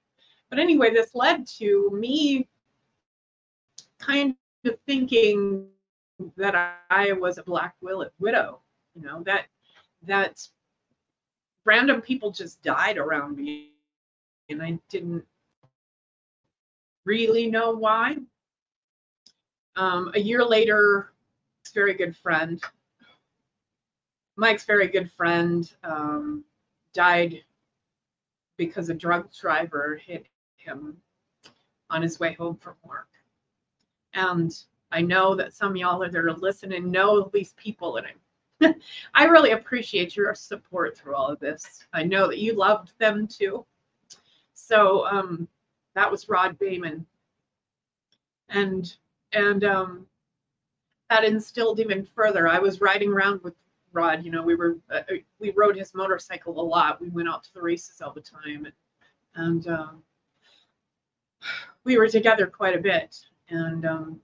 But 0.49 0.59
anyway, 0.59 0.91
this 0.91 1.13
led 1.13 1.45
to 1.59 1.91
me 1.93 2.47
kind 3.99 4.35
of 4.65 4.77
thinking 4.87 5.67
that 6.37 6.79
I 6.89 7.13
was 7.13 7.37
a 7.37 7.43
black 7.43 7.75
widow, 7.81 8.61
you 8.95 9.01
know, 9.01 9.23
that 9.23 9.45
that 10.03 10.45
random 11.65 12.01
people 12.01 12.31
just 12.31 12.61
died 12.63 12.97
around 12.97 13.37
me 13.37 13.73
and 14.49 14.61
I 14.61 14.79
didn't 14.89 15.25
really 17.05 17.49
know 17.49 17.71
why. 17.71 18.17
Um, 19.75 20.11
a 20.15 20.19
year 20.19 20.43
later, 20.43 21.13
very 21.73 21.93
good 21.93 22.15
friend, 22.17 22.61
Mike's 24.35 24.65
very 24.65 24.87
good 24.87 25.11
friend, 25.11 25.71
um, 25.83 26.43
died 26.93 27.43
because 28.57 28.89
a 28.89 28.93
drunk 28.93 29.27
driver 29.35 30.01
hit 30.05 30.25
him 30.77 30.97
on 31.89 32.01
his 32.01 32.19
way 32.19 32.33
home 32.33 32.55
from 32.55 32.75
work. 32.83 33.09
And 34.13 34.55
I 34.91 35.01
know 35.01 35.35
that 35.35 35.53
some 35.53 35.75
y'all 35.75 36.01
are 36.03 36.09
there 36.09 36.23
to 36.23 36.33
listen 36.33 36.73
and 36.73 36.91
know 36.91 37.29
these 37.33 37.53
people, 37.53 37.97
and 37.97 38.07
I, 38.07 38.73
I 39.13 39.25
really 39.25 39.51
appreciate 39.51 40.15
your 40.15 40.33
support 40.33 40.97
through 40.97 41.15
all 41.15 41.27
of 41.27 41.39
this. 41.39 41.85
I 41.93 42.03
know 42.03 42.27
that 42.27 42.39
you 42.39 42.53
loved 42.53 42.91
them 42.99 43.27
too. 43.27 43.65
So 44.53 45.05
um, 45.07 45.47
that 45.95 46.09
was 46.09 46.29
Rod 46.29 46.57
Bayman, 46.59 47.05
and 48.49 48.95
and 49.31 49.63
um, 49.63 50.07
that 51.09 51.23
instilled 51.23 51.79
even 51.79 52.05
further. 52.05 52.47
I 52.47 52.59
was 52.59 52.81
riding 52.81 53.11
around 53.11 53.41
with 53.43 53.53
Rod. 53.93 54.23
You 54.23 54.31
know, 54.31 54.43
we 54.43 54.55
were 54.55 54.77
uh, 54.91 55.01
we 55.39 55.51
rode 55.51 55.75
his 55.75 55.93
motorcycle 55.93 56.59
a 56.59 56.61
lot. 56.61 57.01
We 57.01 57.09
went 57.09 57.29
out 57.29 57.43
to 57.43 57.53
the 57.53 57.61
races 57.61 58.01
all 58.01 58.13
the 58.13 58.21
time, 58.21 58.65
and, 58.65 58.73
and 59.35 59.67
um, 59.67 60.03
we 61.83 61.97
were 61.97 62.07
together 62.07 62.47
quite 62.47 62.75
a 62.75 62.81
bit. 62.81 63.17
And 63.49 63.85
um, 63.85 64.21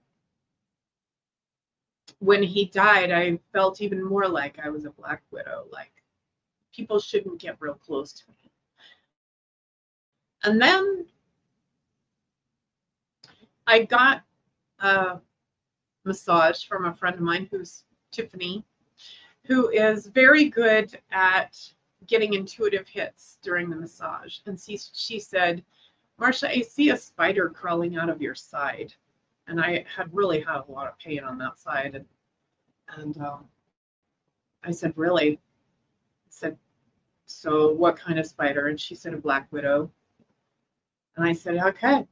when 2.20 2.44
he 2.44 2.66
died, 2.66 3.12
I 3.12 3.40
felt 3.54 3.82
even 3.82 4.04
more 4.04 4.28
like 4.28 4.60
I 4.64 4.70
was 4.70 4.86
a 4.86 4.92
black 4.92 5.24
widow. 5.32 5.66
Like 5.72 5.92
people 6.74 7.00
shouldn't 7.00 7.40
get 7.40 7.58
real 7.60 7.76
close 7.76 8.14
to 8.14 8.24
me. 8.30 8.52
And 10.44 10.62
then 10.62 11.06
I 13.66 13.84
got 13.84 14.24
a 14.80 15.20
massage 16.04 16.66
from 16.66 16.86
a 16.86 16.94
friend 16.94 17.16
of 17.16 17.22
mine 17.22 17.48
who's 17.50 17.84
Tiffany, 18.12 18.64
who 19.46 19.70
is 19.70 20.06
very 20.08 20.50
good 20.50 20.98
at 21.12 21.58
getting 22.06 22.34
intuitive 22.34 22.88
hits 22.88 23.38
during 23.42 23.70
the 23.70 23.76
massage. 23.76 24.38
And 24.46 24.60
she, 24.60 24.80
she 24.94 25.20
said, 25.20 25.64
Marcia, 26.18 26.50
I 26.50 26.62
see 26.62 26.90
a 26.90 26.98
spider 26.98 27.50
crawling 27.50 27.98
out 27.98 28.10
of 28.10 28.22
your 28.22 28.36
side. 28.36 28.94
And 29.48 29.62
I 29.62 29.86
had 29.96 30.14
really 30.14 30.40
had 30.40 30.62
a 30.68 30.72
lot 30.72 30.88
of 30.88 30.98
pain 30.98 31.24
on 31.24 31.38
that 31.38 31.60
side. 31.60 31.96
And, 31.96 32.06
and 32.98 33.18
um, 33.22 33.46
I 34.64 34.72
said, 34.72 34.94
Really? 34.96 35.34
I 35.34 36.30
said, 36.30 36.58
So 37.26 37.72
what 37.74 37.98
kind 37.98 38.18
of 38.18 38.26
spider? 38.26 38.68
And 38.68 38.80
she 38.80 38.96
said, 38.96 39.14
A 39.14 39.18
black 39.18 39.48
widow. 39.52 39.92
And 41.16 41.28
I 41.28 41.34
said, 41.34 41.58
Okay. 41.58 42.08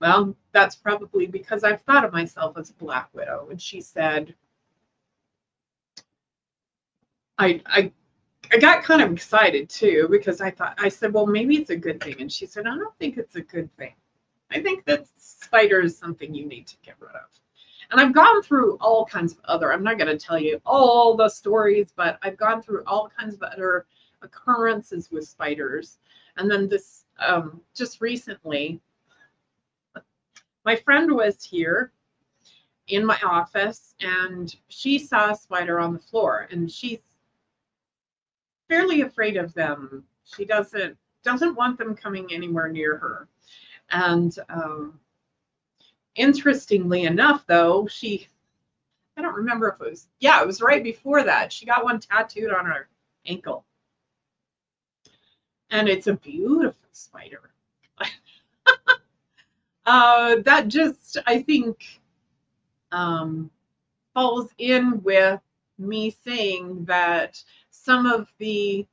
Well, 0.00 0.36
that's 0.52 0.76
probably 0.76 1.26
because 1.26 1.64
I've 1.64 1.82
thought 1.82 2.04
of 2.04 2.12
myself 2.12 2.58
as 2.58 2.70
a 2.70 2.74
black 2.74 3.08
widow. 3.14 3.48
And 3.50 3.60
she 3.60 3.80
said, 3.80 4.34
I, 7.38 7.62
I 7.66 7.92
I 8.54 8.56
got 8.56 8.84
kind 8.84 9.02
of 9.02 9.10
excited 9.10 9.68
too 9.68 10.06
because 10.08 10.40
I 10.40 10.48
thought 10.48 10.78
I 10.78 10.88
said, 10.88 11.12
well, 11.12 11.26
maybe 11.26 11.56
it's 11.56 11.70
a 11.70 11.76
good 11.76 12.00
thing, 12.00 12.14
and 12.20 12.30
she 12.30 12.46
said, 12.46 12.68
I 12.68 12.76
don't 12.76 12.96
think 13.00 13.16
it's 13.16 13.34
a 13.34 13.40
good 13.40 13.68
thing. 13.76 13.94
I 14.52 14.60
think 14.60 14.84
that 14.84 15.06
spider 15.16 15.80
is 15.80 15.98
something 15.98 16.32
you 16.32 16.46
need 16.46 16.68
to 16.68 16.76
get 16.84 16.94
rid 17.00 17.16
of. 17.16 17.40
And 17.90 18.00
I've 18.00 18.14
gone 18.14 18.44
through 18.44 18.76
all 18.80 19.06
kinds 19.06 19.32
of 19.32 19.40
other. 19.46 19.72
I'm 19.72 19.82
not 19.82 19.98
going 19.98 20.16
to 20.16 20.24
tell 20.24 20.38
you 20.38 20.60
all 20.64 21.16
the 21.16 21.28
stories, 21.28 21.92
but 21.96 22.16
I've 22.22 22.36
gone 22.36 22.62
through 22.62 22.84
all 22.86 23.10
kinds 23.18 23.34
of 23.34 23.42
other 23.42 23.86
occurrences 24.22 25.10
with 25.10 25.26
spiders. 25.26 25.98
And 26.36 26.48
then 26.48 26.68
this, 26.68 27.06
um, 27.18 27.60
just 27.74 28.00
recently, 28.00 28.80
my 30.64 30.76
friend 30.76 31.10
was 31.10 31.42
here 31.42 31.90
in 32.86 33.04
my 33.04 33.18
office 33.24 33.96
and 33.98 34.54
she 34.68 35.00
saw 35.00 35.32
a 35.32 35.36
spider 35.36 35.80
on 35.80 35.92
the 35.92 35.98
floor 35.98 36.46
and 36.52 36.70
she's 36.70 37.00
fairly 38.68 39.02
afraid 39.02 39.36
of 39.36 39.54
them. 39.54 40.04
She 40.24 40.44
doesn't 40.44 40.96
doesn't 41.22 41.54
want 41.54 41.78
them 41.78 41.96
coming 41.96 42.28
anywhere 42.32 42.68
near 42.68 42.96
her. 42.98 43.28
And 43.90 44.36
um, 44.48 45.00
interestingly 46.14 47.04
enough, 47.04 47.44
though, 47.46 47.86
she 47.86 48.28
I 49.16 49.22
don't 49.22 49.34
remember 49.34 49.68
if 49.68 49.86
it 49.86 49.90
was 49.90 50.08
yeah, 50.20 50.40
it 50.40 50.46
was 50.46 50.60
right 50.60 50.82
before 50.82 51.22
that. 51.22 51.52
She 51.52 51.66
got 51.66 51.84
one 51.84 52.00
tattooed 52.00 52.52
on 52.52 52.66
her 52.66 52.88
ankle. 53.26 53.64
And 55.70 55.88
it's 55.88 56.06
a 56.06 56.14
beautiful 56.14 56.88
spider. 56.92 57.50
uh, 59.86 60.36
that 60.44 60.68
just 60.68 61.18
I 61.26 61.42
think 61.42 62.00
um, 62.92 63.50
falls 64.14 64.50
in 64.58 65.02
with 65.02 65.40
me 65.78 66.14
saying 66.24 66.84
that 66.84 67.42
some 67.84 68.06
of 68.06 68.32
the 68.38 68.86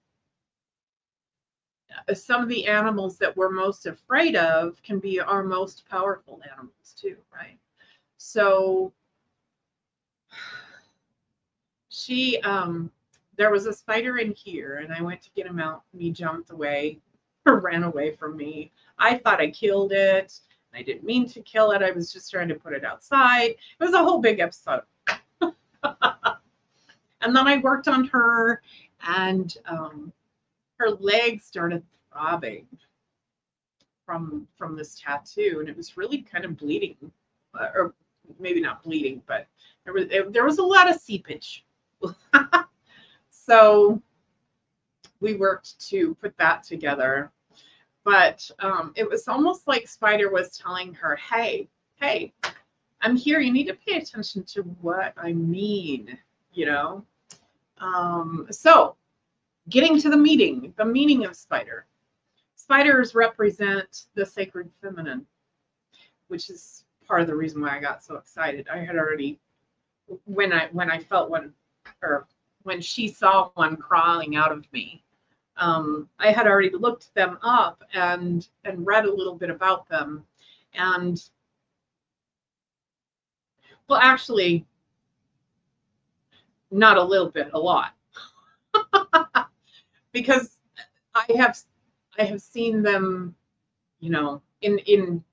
uh, 2.09 2.13
some 2.13 2.41
of 2.43 2.49
the 2.49 2.67
animals 2.67 3.17
that 3.17 3.35
we're 3.35 3.49
most 3.49 3.85
afraid 3.85 4.35
of 4.35 4.81
can 4.83 4.99
be 4.99 5.19
our 5.19 5.43
most 5.43 5.87
powerful 5.89 6.41
animals 6.51 6.93
too, 6.95 7.15
right? 7.33 7.57
So 8.17 8.91
she 11.89 12.39
um 12.41 12.91
there 13.37 13.51
was 13.51 13.65
a 13.65 13.73
spider 13.73 14.17
in 14.17 14.31
here 14.31 14.77
and 14.83 14.93
I 14.93 15.01
went 15.01 15.21
to 15.21 15.29
get 15.35 15.45
him 15.47 15.59
out 15.59 15.83
and 15.93 16.01
he 16.01 16.11
jumped 16.11 16.51
away 16.51 16.99
or 17.45 17.59
ran 17.59 17.83
away 17.83 18.15
from 18.15 18.35
me. 18.35 18.71
I 18.99 19.17
thought 19.17 19.39
I 19.41 19.51
killed 19.51 19.93
it. 19.93 20.37
I 20.73 20.81
didn't 20.81 21.03
mean 21.03 21.27
to 21.29 21.41
kill 21.41 21.71
it. 21.71 21.81
I 21.81 21.91
was 21.91 22.11
just 22.11 22.29
trying 22.31 22.49
to 22.49 22.55
put 22.55 22.73
it 22.73 22.85
outside. 22.85 23.51
It 23.51 23.57
was 23.79 23.93
a 23.93 24.03
whole 24.03 24.19
big 24.19 24.39
episode. 24.39 24.83
And 27.21 27.35
then 27.35 27.47
I 27.47 27.57
worked 27.57 27.87
on 27.87 28.05
her, 28.05 28.61
and 29.07 29.55
um, 29.65 30.11
her 30.79 30.89
legs 30.89 31.45
started 31.45 31.83
throbbing 32.11 32.67
from 34.05 34.47
from 34.57 34.75
this 34.75 34.99
tattoo, 34.99 35.57
and 35.59 35.69
it 35.69 35.77
was 35.77 35.97
really 35.97 36.21
kind 36.21 36.43
of 36.43 36.57
bleeding, 36.57 36.97
uh, 37.59 37.67
or 37.73 37.93
maybe 38.39 38.59
not 38.59 38.83
bleeding, 38.83 39.21
but 39.27 39.47
there 39.85 39.93
was 39.93 40.05
it, 40.09 40.33
there 40.33 40.45
was 40.45 40.57
a 40.57 40.63
lot 40.63 40.89
of 40.89 40.99
seepage. 40.99 41.65
so 43.29 44.01
we 45.19 45.35
worked 45.35 45.79
to 45.89 46.15
put 46.15 46.35
that 46.37 46.63
together, 46.63 47.31
but 48.03 48.49
um, 48.59 48.91
it 48.95 49.07
was 49.07 49.27
almost 49.27 49.67
like 49.67 49.87
Spider 49.87 50.31
was 50.31 50.57
telling 50.57 50.93
her, 50.95 51.15
"Hey, 51.15 51.69
hey, 51.99 52.33
I'm 53.01 53.15
here. 53.15 53.39
You 53.39 53.53
need 53.53 53.67
to 53.67 53.75
pay 53.75 53.97
attention 53.97 54.43
to 54.45 54.63
what 54.81 55.13
I 55.17 55.33
mean." 55.33 56.17
You 56.53 56.65
know. 56.65 57.05
Um, 57.81 58.47
so, 58.51 58.95
getting 59.69 59.99
to 59.99 60.09
the 60.09 60.17
meaning, 60.17 60.73
the 60.77 60.85
meaning 60.85 61.25
of 61.25 61.35
spider. 61.35 61.85
Spiders 62.55 63.15
represent 63.15 64.05
the 64.13 64.25
sacred 64.25 64.69
feminine, 64.81 65.25
which 66.27 66.49
is 66.49 66.85
part 67.07 67.21
of 67.21 67.27
the 67.27 67.35
reason 67.35 67.61
why 67.61 67.75
I 67.75 67.81
got 67.81 68.03
so 68.03 68.15
excited. 68.15 68.67
I 68.69 68.77
had 68.77 68.95
already 68.95 69.39
when 70.25 70.53
I 70.53 70.67
when 70.71 70.89
I 70.89 70.99
felt 70.99 71.29
one 71.29 71.53
or 72.01 72.27
when 72.63 72.81
she 72.81 73.07
saw 73.07 73.49
one 73.55 73.75
crawling 73.75 74.35
out 74.35 74.51
of 74.51 74.71
me, 74.71 75.03
um, 75.57 76.07
I 76.19 76.31
had 76.31 76.47
already 76.47 76.69
looked 76.69 77.13
them 77.15 77.39
up 77.41 77.83
and 77.93 78.47
and 78.63 78.85
read 78.85 79.05
a 79.05 79.13
little 79.13 79.35
bit 79.35 79.49
about 79.49 79.89
them, 79.89 80.23
and 80.73 81.21
well, 83.87 83.99
actually, 83.99 84.65
not 86.71 86.97
a 86.97 87.03
little 87.03 87.29
bit, 87.29 87.49
a 87.53 87.59
lot, 87.59 87.93
because 90.11 90.57
I 91.13 91.25
have 91.37 91.57
I 92.17 92.23
have 92.23 92.41
seen 92.41 92.81
them, 92.81 93.35
you 93.99 94.09
know, 94.09 94.41
in 94.61 94.79
in 94.79 95.23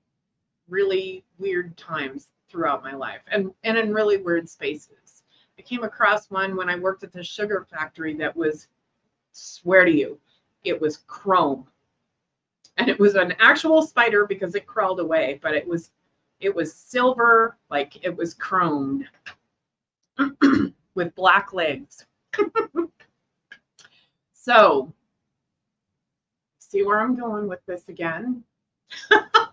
really 0.67 1.23
weird 1.37 1.75
times 1.77 2.27
throughout 2.49 2.83
my 2.83 2.93
life 2.93 3.21
and 3.31 3.51
and 3.63 3.77
in 3.77 3.93
really 3.93 4.17
weird 4.17 4.49
spaces. 4.49 5.23
I 5.57 5.61
came 5.61 5.83
across 5.83 6.29
one 6.31 6.55
when 6.55 6.69
I 6.69 6.75
worked 6.77 7.03
at 7.03 7.11
the 7.11 7.23
sugar 7.23 7.65
factory 7.69 8.13
that 8.15 8.35
was 8.35 8.67
swear 9.31 9.85
to 9.85 9.91
you, 9.91 10.19
it 10.63 10.79
was 10.79 10.97
chrome. 11.07 11.67
And 12.77 12.87
it 12.89 12.97
was 12.99 13.15
an 13.15 13.33
actual 13.39 13.81
spider 13.81 14.25
because 14.25 14.55
it 14.55 14.65
crawled 14.65 15.01
away, 15.01 15.39
but 15.41 15.53
it 15.53 15.67
was 15.67 15.91
it 16.39 16.55
was 16.55 16.73
silver, 16.73 17.57
like 17.69 18.03
it 18.05 18.15
was 18.15 18.35
chromed 18.35 19.05
with 20.99 21.15
black 21.15 21.53
legs. 21.53 22.05
so 24.33 24.93
see 26.59 26.83
where 26.83 26.99
I'm 26.99 27.15
going 27.15 27.47
with 27.47 27.65
this 27.65 27.87
again. 27.87 28.43
the 29.09 29.47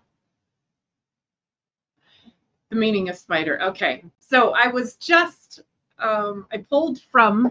meaning 2.72 3.08
of 3.08 3.16
spider. 3.16 3.62
Okay, 3.62 4.04
so 4.18 4.54
I 4.54 4.66
was 4.66 4.96
just 4.96 5.60
um, 5.98 6.46
I 6.52 6.58
pulled 6.58 7.00
from 7.00 7.50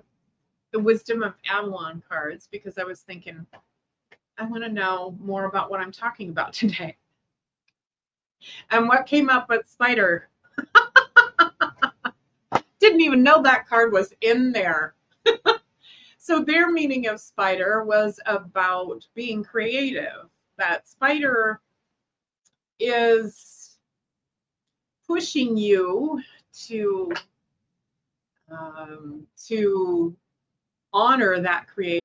the 0.73 0.79
Wisdom 0.79 1.23
of 1.23 1.33
Avalon 1.49 2.03
cards 2.07 2.49
because 2.51 2.77
I 2.77 2.83
was 2.83 2.99
thinking 2.99 3.47
I 4.37 4.43
want 4.43 4.63
to 4.63 4.69
know 4.69 5.15
more 5.21 5.45
about 5.45 5.71
what 5.71 5.79
I'm 5.79 5.93
talking 5.93 6.29
about 6.29 6.51
today. 6.61 6.97
And 8.71 8.89
what 8.89 9.05
came 9.05 9.29
up 9.29 9.47
with 9.47 9.69
spider? 9.69 10.27
Didn't 12.85 13.01
even 13.01 13.23
know 13.23 13.41
that 13.41 13.67
card 13.67 13.91
was 13.91 14.13
in 14.21 14.51
there. 14.51 14.93
so 16.19 16.41
their 16.41 16.71
meaning 16.71 17.07
of 17.07 17.19
spider 17.19 17.83
was 17.83 18.19
about 18.27 19.03
being 19.15 19.43
creative. 19.43 20.29
That 20.59 20.87
spider 20.87 21.61
is 22.79 23.79
pushing 25.07 25.57
you 25.57 26.21
to 26.67 27.11
um, 28.51 29.25
to 29.47 30.15
honor 30.93 31.39
that 31.39 31.65
creative. 31.67 32.04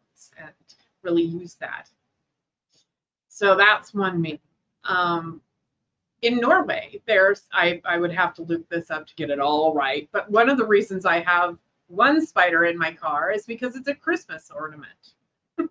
and 0.37 0.53
really 1.03 1.23
use 1.23 1.55
that. 1.55 1.89
So 3.29 3.55
that's 3.55 3.93
one 3.93 4.21
me. 4.21 4.39
Um, 4.83 5.41
in 6.21 6.39
norway 6.39 7.01
there's 7.07 7.47
I, 7.51 7.81
I 7.83 7.97
would 7.97 8.11
have 8.11 8.35
to 8.35 8.43
look 8.43 8.67
this 8.69 8.91
up 8.91 9.07
to 9.07 9.15
get 9.15 9.31
it 9.31 9.39
all 9.39 9.73
right 9.73 10.07
but 10.11 10.29
one 10.29 10.49
of 10.49 10.57
the 10.59 10.65
reasons 10.65 11.03
i 11.03 11.19
have 11.19 11.57
one 11.91 12.25
spider 12.25 12.65
in 12.65 12.77
my 12.77 12.91
car 12.91 13.31
is 13.31 13.45
because 13.45 13.75
it's 13.75 13.87
a 13.87 13.95
christmas 13.95 14.49
ornament. 14.53 15.13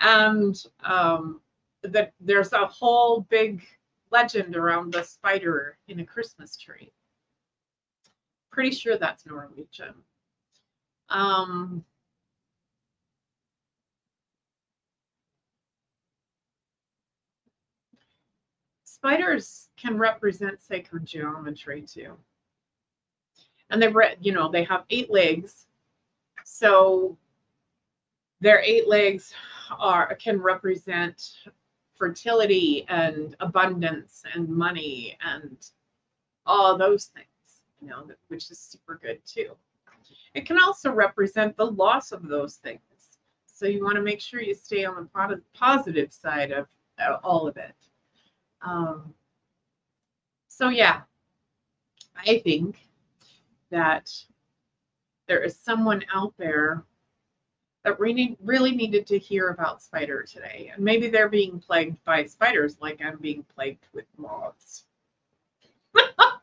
And 0.00 0.56
um, 0.84 1.40
that 1.82 2.12
there's 2.20 2.52
a 2.52 2.66
whole 2.66 3.22
big 3.22 3.66
legend 4.12 4.54
around 4.54 4.92
the 4.92 5.02
spider 5.02 5.76
in 5.88 5.98
a 5.98 6.04
christmas 6.04 6.56
tree. 6.56 6.92
Pretty 8.52 8.70
sure 8.70 8.96
that's 8.96 9.26
Norwegian. 9.26 9.94
Um, 11.08 11.84
spiders 18.98 19.68
can 19.76 19.98
represent 19.98 20.60
sacred 20.60 21.04
geometry 21.04 21.82
too. 21.82 22.16
And 23.70 23.82
they've 23.82 23.94
read, 23.94 24.18
you 24.20 24.32
know, 24.32 24.50
they 24.50 24.64
have 24.64 24.84
eight 24.90 25.10
legs. 25.10 25.66
So 26.44 27.16
their 28.40 28.60
eight 28.60 28.88
legs 28.88 29.34
are 29.78 30.14
can 30.14 30.40
represent 30.40 31.38
fertility 31.96 32.86
and 32.88 33.36
abundance 33.40 34.22
and 34.34 34.48
money 34.48 35.18
and 35.20 35.56
all 36.46 36.78
those 36.78 37.06
things 37.06 37.26
you 37.80 37.88
know, 37.88 38.08
which 38.28 38.50
is 38.50 38.58
super 38.58 38.98
good 39.00 39.20
too. 39.26 39.50
It 40.34 40.46
can 40.46 40.58
also 40.60 40.92
represent 40.92 41.56
the 41.56 41.66
loss 41.70 42.12
of 42.12 42.28
those 42.28 42.56
things. 42.56 42.80
So 43.46 43.66
you 43.66 43.82
want 43.82 43.96
to 43.96 44.02
make 44.02 44.20
sure 44.20 44.40
you 44.40 44.54
stay 44.54 44.84
on 44.84 45.08
the 45.14 45.42
positive 45.54 46.12
side 46.12 46.52
of 46.52 46.66
uh, 46.98 47.16
all 47.24 47.48
of 47.48 47.56
it. 47.56 47.74
Um, 48.62 49.14
so 50.48 50.68
yeah, 50.68 51.02
I 52.16 52.38
think 52.38 52.78
that 53.70 54.10
there 55.26 55.42
is 55.42 55.56
someone 55.56 56.04
out 56.12 56.34
there 56.38 56.84
that 57.84 58.00
really 58.00 58.36
really 58.42 58.72
needed 58.72 59.06
to 59.06 59.18
hear 59.18 59.48
about 59.48 59.82
spider 59.82 60.22
today 60.22 60.70
and 60.74 60.82
maybe 60.82 61.08
they're 61.08 61.28
being 61.28 61.60
plagued 61.60 62.02
by 62.04 62.24
spiders 62.24 62.76
like 62.80 63.00
i'm 63.04 63.18
being 63.18 63.44
plagued 63.54 63.86
with 63.92 64.06
moths 64.16 64.84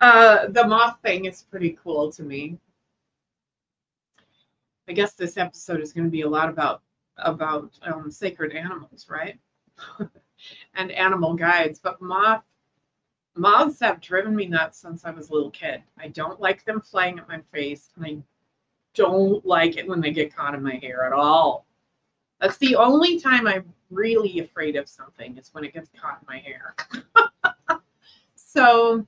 Uh, 0.00 0.46
the 0.48 0.66
moth 0.66 0.98
thing 1.02 1.26
is 1.26 1.42
pretty 1.42 1.78
cool 1.82 2.10
to 2.10 2.22
me. 2.22 2.58
I 4.88 4.92
guess 4.92 5.12
this 5.12 5.36
episode 5.36 5.80
is 5.80 5.92
going 5.92 6.06
to 6.06 6.10
be 6.10 6.22
a 6.22 6.28
lot 6.28 6.48
about 6.48 6.82
about 7.22 7.78
um, 7.82 8.10
sacred 8.10 8.52
animals, 8.52 9.06
right? 9.08 9.38
and 10.74 10.90
animal 10.92 11.34
guides. 11.34 11.78
But 11.78 12.00
moth 12.00 12.42
moths 13.36 13.80
have 13.80 14.00
driven 14.00 14.34
me 14.34 14.46
nuts 14.46 14.78
since 14.78 15.04
I 15.04 15.10
was 15.10 15.30
a 15.30 15.32
little 15.32 15.50
kid. 15.50 15.82
I 15.98 16.08
don't 16.08 16.40
like 16.40 16.64
them 16.64 16.80
flying 16.80 17.18
at 17.18 17.28
my 17.28 17.40
face, 17.52 17.90
and 17.96 18.04
I 18.04 18.18
don't 18.94 19.44
like 19.46 19.76
it 19.76 19.88
when 19.88 20.00
they 20.00 20.10
get 20.10 20.34
caught 20.34 20.54
in 20.54 20.62
my 20.62 20.76
hair 20.76 21.04
at 21.04 21.12
all. 21.12 21.66
That's 22.40 22.56
the 22.58 22.76
only 22.76 23.20
time 23.20 23.46
I'm 23.46 23.72
really 23.90 24.40
afraid 24.40 24.76
of 24.76 24.88
something 24.88 25.36
is 25.36 25.52
when 25.52 25.64
it 25.64 25.74
gets 25.74 25.90
caught 26.00 26.20
in 26.20 26.26
my 26.26 26.38
hair. 26.38 26.74
so 28.34 29.06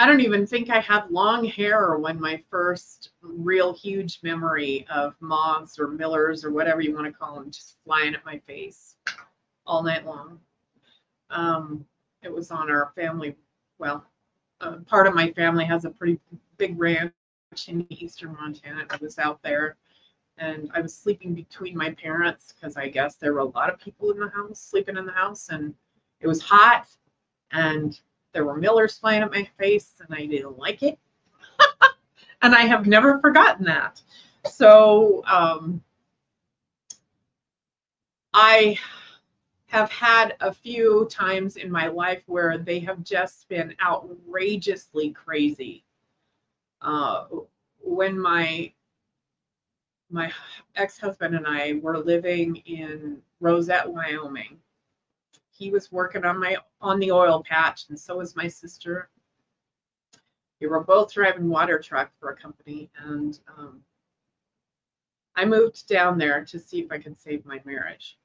I 0.00 0.06
don't 0.06 0.20
even 0.20 0.46
think 0.46 0.70
I 0.70 0.78
had 0.78 1.10
long 1.10 1.44
hair 1.44 1.98
when 1.98 2.20
my 2.20 2.40
first 2.50 3.10
real 3.20 3.74
huge 3.74 4.20
memory 4.22 4.86
of 4.88 5.16
moths 5.18 5.76
or 5.76 5.88
millers 5.88 6.44
or 6.44 6.52
whatever 6.52 6.80
you 6.80 6.94
want 6.94 7.06
to 7.06 7.12
call 7.12 7.34
them 7.34 7.50
just 7.50 7.76
flying 7.84 8.14
at 8.14 8.24
my 8.24 8.38
face 8.46 8.94
all 9.66 9.82
night 9.82 10.06
long. 10.06 10.38
Um, 11.30 11.84
it 12.22 12.32
was 12.32 12.52
on 12.52 12.70
our 12.70 12.92
family, 12.94 13.34
well, 13.78 14.06
uh, 14.60 14.76
part 14.86 15.08
of 15.08 15.14
my 15.14 15.32
family 15.32 15.64
has 15.64 15.84
a 15.84 15.90
pretty 15.90 16.20
big 16.58 16.78
ranch 16.78 17.12
in 17.66 17.84
eastern 17.90 18.34
Montana. 18.34 18.86
I 18.90 18.98
was 19.00 19.18
out 19.18 19.42
there 19.42 19.76
and 20.36 20.70
I 20.74 20.80
was 20.80 20.94
sleeping 20.96 21.34
between 21.34 21.76
my 21.76 21.90
parents 21.90 22.52
because 22.52 22.76
I 22.76 22.88
guess 22.88 23.16
there 23.16 23.32
were 23.32 23.40
a 23.40 23.44
lot 23.46 23.68
of 23.68 23.80
people 23.80 24.12
in 24.12 24.20
the 24.20 24.28
house 24.28 24.60
sleeping 24.60 24.96
in 24.96 25.06
the 25.06 25.12
house 25.12 25.48
and 25.48 25.74
it 26.20 26.28
was 26.28 26.40
hot 26.40 26.86
and 27.50 27.98
there 28.32 28.44
were 28.44 28.56
millers 28.56 28.98
flying 28.98 29.22
at 29.22 29.30
my 29.32 29.48
face 29.58 29.94
and 30.00 30.16
I 30.16 30.26
didn't 30.26 30.58
like 30.58 30.82
it. 30.82 30.98
and 32.42 32.54
I 32.54 32.62
have 32.62 32.86
never 32.86 33.18
forgotten 33.20 33.64
that. 33.66 34.00
So 34.50 35.22
um, 35.26 35.82
I 38.32 38.78
have 39.66 39.90
had 39.90 40.34
a 40.40 40.52
few 40.52 41.06
times 41.10 41.56
in 41.56 41.70
my 41.70 41.88
life 41.88 42.22
where 42.26 42.58
they 42.58 42.78
have 42.80 43.04
just 43.04 43.48
been 43.48 43.74
outrageously 43.82 45.10
crazy. 45.10 45.84
Uh, 46.80 47.26
when 47.80 48.18
my 48.18 48.72
my 50.10 50.32
ex-husband 50.76 51.34
and 51.34 51.46
I 51.46 51.74
were 51.82 51.98
living 51.98 52.56
in 52.64 53.20
Rozet, 53.42 53.86
Wyoming, 53.86 54.58
he 55.58 55.70
was 55.70 55.92
working 55.92 56.24
on 56.24 56.38
my 56.38 56.56
on 56.80 56.98
the 57.00 57.12
oil 57.12 57.42
patch, 57.42 57.86
and 57.88 57.98
so 57.98 58.18
was 58.18 58.36
my 58.36 58.48
sister. 58.48 59.10
We 60.60 60.66
were 60.66 60.84
both 60.84 61.12
driving 61.12 61.48
water 61.48 61.78
truck 61.78 62.10
for 62.18 62.30
a 62.30 62.36
company, 62.36 62.90
and 63.04 63.38
um, 63.56 63.82
I 65.36 65.44
moved 65.44 65.88
down 65.88 66.18
there 66.18 66.44
to 66.44 66.58
see 66.58 66.80
if 66.80 66.90
I 66.90 66.98
could 66.98 67.18
save 67.18 67.44
my 67.46 67.60
marriage 67.64 68.18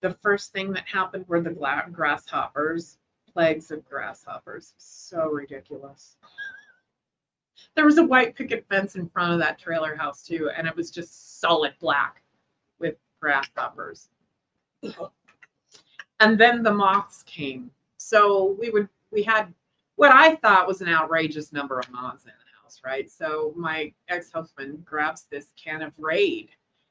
the 0.00 0.14
first 0.22 0.52
thing 0.52 0.72
that 0.72 0.86
happened 0.86 1.24
were 1.28 1.40
the 1.40 1.50
grasshoppers, 1.92 2.98
plagues 3.32 3.70
of 3.70 3.84
grasshoppers. 3.88 4.74
So 4.76 5.28
ridiculous. 5.30 6.16
There 7.74 7.84
was 7.84 7.98
a 7.98 8.04
white 8.04 8.34
picket 8.34 8.66
fence 8.68 8.96
in 8.96 9.08
front 9.08 9.32
of 9.32 9.38
that 9.40 9.58
trailer 9.58 9.96
house 9.96 10.22
too, 10.22 10.50
and 10.56 10.66
it 10.66 10.76
was 10.76 10.90
just 10.90 11.40
solid 11.40 11.74
black 11.80 12.22
with 12.78 12.96
grasshoppers. 13.20 14.08
And 16.20 16.38
then 16.38 16.62
the 16.62 16.72
moths 16.72 17.22
came. 17.24 17.70
So 17.98 18.56
we 18.60 18.70
would 18.70 18.88
we 19.10 19.22
had 19.22 19.52
what 19.96 20.12
I 20.12 20.36
thought 20.36 20.66
was 20.66 20.80
an 20.80 20.88
outrageous 20.88 21.52
number 21.52 21.78
of 21.78 21.90
moths 21.90 22.24
in 22.24 22.30
the 22.30 22.62
house, 22.62 22.80
right? 22.84 23.10
So 23.10 23.54
my 23.56 23.92
ex-husband 24.08 24.84
grabs 24.84 25.26
this 25.30 25.48
can 25.56 25.82
of 25.82 25.92
Raid 25.98 26.50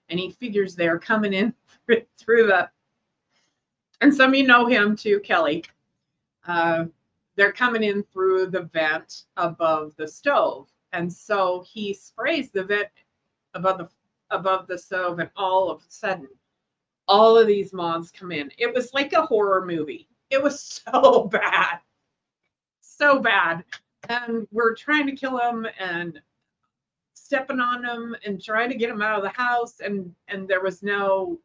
and 0.09 0.19
he 0.19 0.31
figures 0.31 0.75
they're 0.75 0.99
coming 0.99 1.33
in 1.33 1.53
through 2.17 2.47
the 2.47 2.69
and 4.01 4.13
some 4.13 4.31
of 4.31 4.35
you 4.35 4.45
know 4.45 4.65
him 4.65 4.95
too, 4.95 5.19
Kelly. 5.21 5.63
Uh, 6.45 6.85
they're 7.35 7.51
coming 7.51 7.83
in 7.83 8.03
through 8.03 8.47
the 8.47 8.63
vent 8.63 9.23
above 9.37 9.95
the 9.97 10.07
stove, 10.07 10.69
and 10.93 11.11
so 11.11 11.63
he 11.67 11.93
sprays 11.93 12.49
the 12.51 12.63
vent 12.63 12.89
above 13.53 13.77
the 13.77 13.89
above 14.31 14.67
the 14.67 14.77
stove, 14.77 15.19
and 15.19 15.29
all 15.35 15.69
of 15.69 15.79
a 15.79 15.85
sudden, 15.89 16.27
all 17.07 17.37
of 17.37 17.47
these 17.47 17.73
moths 17.73 18.11
come 18.11 18.31
in. 18.31 18.51
It 18.57 18.73
was 18.73 18.93
like 18.93 19.13
a 19.13 19.25
horror 19.25 19.65
movie. 19.65 20.07
It 20.29 20.41
was 20.41 20.59
so 20.91 21.25
bad, 21.25 21.79
so 22.81 23.19
bad, 23.19 23.63
and 24.09 24.47
we're 24.51 24.75
trying 24.75 25.07
to 25.07 25.15
kill 25.15 25.37
them 25.37 25.67
and 25.79 26.21
stepping 27.13 27.59
on 27.59 27.81
them 27.81 28.15
and 28.25 28.41
trying 28.41 28.69
to 28.69 28.75
get 28.75 28.89
them 28.89 29.01
out 29.01 29.17
of 29.17 29.23
the 29.23 29.29
house, 29.29 29.79
and 29.79 30.13
and 30.27 30.47
there 30.47 30.61
was 30.61 30.83
no 30.83 31.39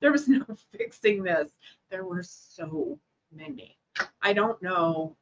there 0.00 0.12
was 0.12 0.28
no 0.28 0.44
fixing 0.76 1.22
this. 1.22 1.50
There 1.90 2.04
were 2.04 2.22
so 2.22 2.98
many. 3.34 3.78
I 4.20 4.32
don't 4.32 4.60
know. 4.62 5.16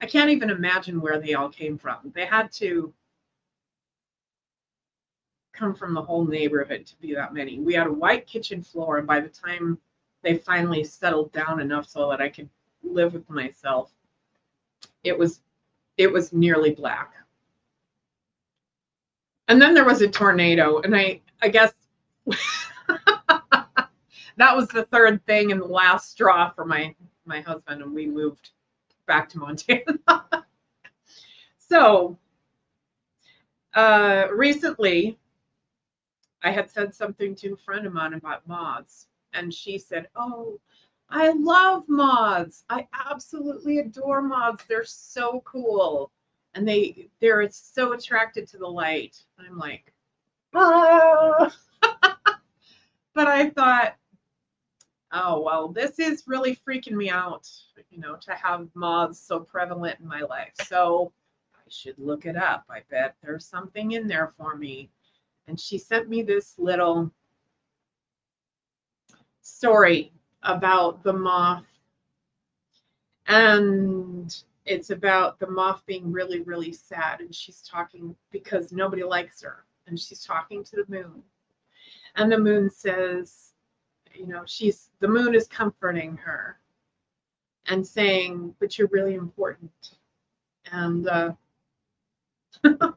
I 0.00 0.06
can't 0.06 0.30
even 0.30 0.50
imagine 0.50 1.00
where 1.00 1.18
they 1.18 1.34
all 1.34 1.48
came 1.48 1.78
from. 1.78 2.12
They 2.14 2.26
had 2.26 2.52
to 2.52 2.92
come 5.54 5.74
from 5.74 5.94
the 5.94 6.02
whole 6.02 6.24
neighborhood 6.24 6.86
to 6.86 6.96
be 7.00 7.14
that 7.14 7.32
many. 7.32 7.58
We 7.58 7.74
had 7.74 7.86
a 7.86 7.92
white 7.92 8.26
kitchen 8.26 8.62
floor, 8.62 8.98
and 8.98 9.06
by 9.06 9.20
the 9.20 9.28
time 9.28 9.78
they 10.22 10.36
finally 10.36 10.84
settled 10.84 11.32
down 11.32 11.60
enough 11.60 11.88
so 11.88 12.10
that 12.10 12.20
I 12.20 12.28
could 12.28 12.48
live 12.82 13.14
with 13.14 13.28
myself, 13.30 13.92
it 15.02 15.18
was 15.18 15.40
it 15.96 16.12
was 16.12 16.32
nearly 16.32 16.72
black. 16.72 17.14
And 19.46 19.60
then 19.60 19.74
there 19.74 19.84
was 19.84 20.00
a 20.02 20.08
tornado, 20.08 20.80
and 20.80 20.96
I 20.96 21.20
I 21.40 21.48
guess 21.48 21.72
that 22.26 22.36
was 24.56 24.68
the 24.68 24.84
third 24.84 25.24
thing 25.26 25.52
and 25.52 25.60
the 25.60 25.66
last 25.66 26.10
straw 26.10 26.50
for 26.50 26.64
my 26.64 26.94
my 27.24 27.40
husband, 27.40 27.82
and 27.82 27.94
we 27.94 28.06
moved 28.06 28.50
back 29.06 29.28
to 29.30 29.38
Montana. 29.38 29.98
so 31.58 32.18
uh, 33.74 34.28
recently, 34.32 35.18
I 36.44 36.50
had 36.50 36.70
said 36.70 36.94
something 36.94 37.34
to 37.36 37.54
a 37.54 37.56
friend 37.56 37.86
of 37.86 37.92
mine 37.92 38.14
about 38.14 38.46
moths, 38.46 39.08
and 39.32 39.52
she 39.52 39.78
said, 39.78 40.08
"Oh." 40.14 40.60
I 41.10 41.30
love 41.32 41.84
moths. 41.86 42.64
I 42.70 42.88
absolutely 43.06 43.78
adore 43.78 44.22
moths. 44.22 44.64
They're 44.64 44.84
so 44.84 45.42
cool. 45.44 46.10
And 46.54 46.66
they 46.66 47.10
they're 47.20 47.48
so 47.50 47.92
attracted 47.92 48.48
to 48.48 48.58
the 48.58 48.66
light. 48.66 49.22
I'm 49.38 49.58
like, 49.58 49.92
ah. 50.54 51.54
but 53.14 53.28
I 53.28 53.50
thought, 53.50 53.96
oh 55.14 55.40
well 55.40 55.68
this 55.68 55.98
is 55.98 56.24
really 56.26 56.56
freaking 56.56 56.96
me 56.96 57.08
out 57.08 57.48
you 57.90 57.98
know 58.00 58.16
to 58.16 58.32
have 58.32 58.68
moths 58.74 59.20
so 59.20 59.40
prevalent 59.40 59.98
in 60.00 60.06
my 60.06 60.20
life 60.22 60.52
so 60.64 61.12
i 61.54 61.62
should 61.68 61.98
look 61.98 62.26
it 62.26 62.36
up 62.36 62.64
i 62.68 62.80
bet 62.90 63.14
there's 63.22 63.46
something 63.46 63.92
in 63.92 64.08
there 64.08 64.32
for 64.36 64.56
me 64.56 64.90
and 65.48 65.58
she 65.58 65.78
sent 65.78 66.08
me 66.08 66.22
this 66.22 66.54
little 66.58 67.12
story 69.42 70.12
about 70.42 71.02
the 71.02 71.12
moth. 71.12 71.64
And 73.26 74.34
it's 74.66 74.90
about 74.90 75.38
the 75.38 75.46
moth 75.50 75.84
being 75.86 76.12
really 76.12 76.40
really 76.42 76.72
sad. 76.72 77.20
And 77.20 77.34
she's 77.34 77.62
talking 77.62 78.14
because 78.30 78.72
nobody 78.72 79.02
likes 79.02 79.42
her. 79.42 79.64
And 79.86 79.98
she's 79.98 80.24
talking 80.24 80.64
to 80.64 80.76
the 80.76 80.84
moon. 80.88 81.22
And 82.16 82.30
the 82.30 82.38
moon 82.38 82.70
says 82.70 83.52
you 84.14 84.26
know 84.26 84.42
she's 84.46 84.90
the 85.00 85.08
moon 85.08 85.34
is 85.34 85.48
comforting 85.48 86.16
her 86.18 86.58
and 87.66 87.86
saying 87.86 88.54
but 88.60 88.78
you're 88.78 88.88
really 88.88 89.14
important. 89.14 89.96
And 90.72 91.06
uh, 91.08 91.32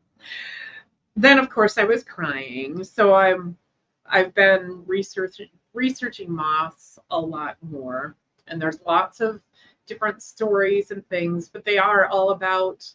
then 1.18 1.40
of 1.40 1.50
course 1.50 1.78
i 1.78 1.84
was 1.84 2.04
crying. 2.04 2.84
So 2.84 3.14
i'm 3.16 3.58
i've 4.06 4.34
been 4.36 4.84
researching 4.88 5.50
researching 5.74 6.32
moths 6.32 7.00
a 7.12 7.20
lot 7.20 7.58
more. 7.62 8.16
And 8.48 8.62
there's 8.62 8.80
lots 8.86 9.22
of 9.22 9.42
different 9.88 10.24
stories 10.24 10.92
and 10.92 11.08
things 11.10 11.50
but 11.50 11.66
they 11.66 11.78
are 11.78 12.08
all 12.08 12.32
about 12.32 12.90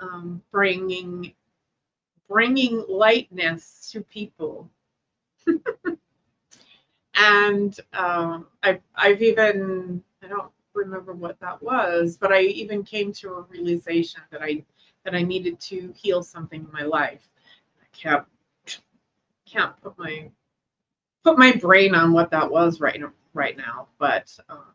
um, 0.00 0.42
bringing 0.52 1.34
bringing 2.28 2.84
lightness 2.88 3.90
to 3.92 4.02
people. 4.02 4.70
And 7.14 7.78
um, 7.92 8.46
I, 8.62 8.80
I've 8.94 9.22
even 9.22 10.02
I 10.22 10.28
don't 10.28 10.50
remember 10.74 11.12
what 11.12 11.38
that 11.40 11.62
was, 11.62 12.16
but 12.16 12.32
I 12.32 12.42
even 12.42 12.84
came 12.84 13.12
to 13.14 13.34
a 13.34 13.42
realization 13.42 14.22
that 14.30 14.42
I 14.42 14.64
that 15.04 15.14
I 15.14 15.22
needed 15.22 15.60
to 15.60 15.92
heal 15.96 16.22
something 16.22 16.62
in 16.62 16.72
my 16.72 16.82
life. 16.84 17.28
Can't 17.92 18.24
can't 19.46 19.80
put 19.82 19.98
my 19.98 20.30
put 21.24 21.38
my 21.38 21.52
brain 21.52 21.94
on 21.94 22.12
what 22.12 22.30
that 22.30 22.50
was 22.50 22.80
right 22.80 23.00
right 23.34 23.56
now, 23.56 23.88
but 23.98 24.36
um, 24.48 24.74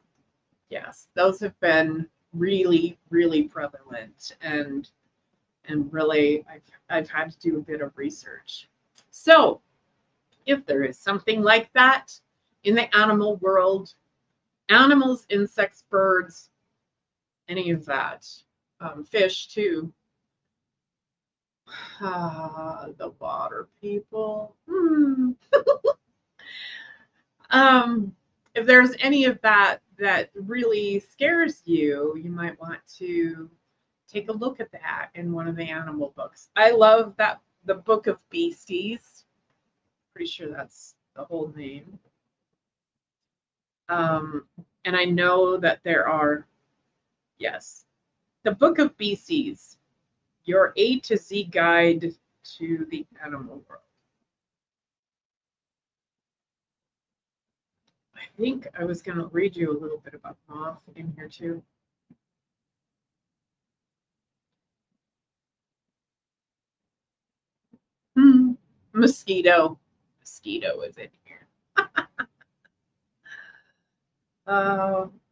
yes, 0.70 1.08
those 1.16 1.40
have 1.40 1.60
been 1.60 2.08
really 2.34 2.98
really 3.10 3.44
prevalent 3.44 4.34
and 4.42 4.90
and 5.66 5.92
really 5.92 6.46
I've 6.50 6.62
I've 6.90 7.10
had 7.10 7.32
to 7.32 7.40
do 7.40 7.58
a 7.58 7.62
bit 7.62 7.82
of 7.82 7.98
research. 7.98 8.70
So 9.10 9.62
if 10.46 10.66
there 10.66 10.84
is 10.84 10.98
something 10.98 11.42
like 11.42 11.72
that 11.74 12.20
in 12.64 12.76
the 12.76 12.96
animal 12.96 13.38
world, 13.38 13.94
animals, 14.70 15.26
insects, 15.30 15.84
birds, 15.90 16.50
any 17.48 17.72
of 17.72 17.86
that, 17.86 18.28
um, 18.80 19.04
fish 19.04 19.48
too. 19.48 19.92
The 22.00 23.14
water 23.20 23.68
people. 23.82 24.56
Hmm. 24.70 25.32
um, 27.50 28.16
if 28.56 28.66
there's 28.66 28.96
any 29.00 29.26
of 29.26 29.40
that 29.42 29.80
that 30.00 30.32
really 30.36 31.00
scares 31.00 31.62
you, 31.66 32.20
you 32.22 32.30
might 32.30 32.60
want 32.60 32.80
to 32.98 33.50
take 34.08 34.30
a 34.30 34.34
look 34.34 34.60
at 34.60 34.72
that 34.72 35.10
in 35.16 35.34
one 35.34 35.48
of 35.48 35.56
the 35.56 35.70
animal 35.70 36.14
books. 36.16 36.50
I 36.56 36.72
love 36.72 37.14
that 37.18 37.42
the 37.66 37.76
Book 37.76 38.08
of 38.08 38.18
Beasties. 38.30 39.26
Pretty 40.14 40.30
sure 40.30 40.50
that's 40.50 40.96
the 41.16 41.26
whole 41.26 41.54
name. 41.56 42.00
Um, 43.90 44.46
and 44.86 44.96
I 44.96 45.06
know 45.06 45.58
that 45.58 45.82
there 45.84 46.08
are, 46.08 46.48
yes, 47.38 47.86
the 48.44 48.52
Book 48.52 48.80
of 48.80 48.98
Beasties, 48.98 49.78
your 50.48 50.74
A 50.78 51.00
to 51.02 51.18
Z 51.18 51.44
guide 51.46 52.14
to 52.58 52.88
the 52.90 53.06
animal 53.24 53.64
world. 53.68 53.82
I 58.16 58.22
think 58.38 58.68
I 58.80 58.86
was 58.86 59.02
going 59.02 59.18
to 59.18 59.28
read 59.28 59.56
you 59.56 59.72
a 59.72 59.78
little 59.78 60.00
bit 60.00 60.14
about 60.14 60.38
moth 60.50 60.80
in 60.96 61.14
here 61.16 61.28
too. 61.28 61.62
Hmm. 68.16 68.54
Mosquito. 68.94 69.78
Mosquito 70.20 70.82
is 70.82 70.98
in 70.98 71.10
here. 71.26 71.48
uh, 74.48 75.06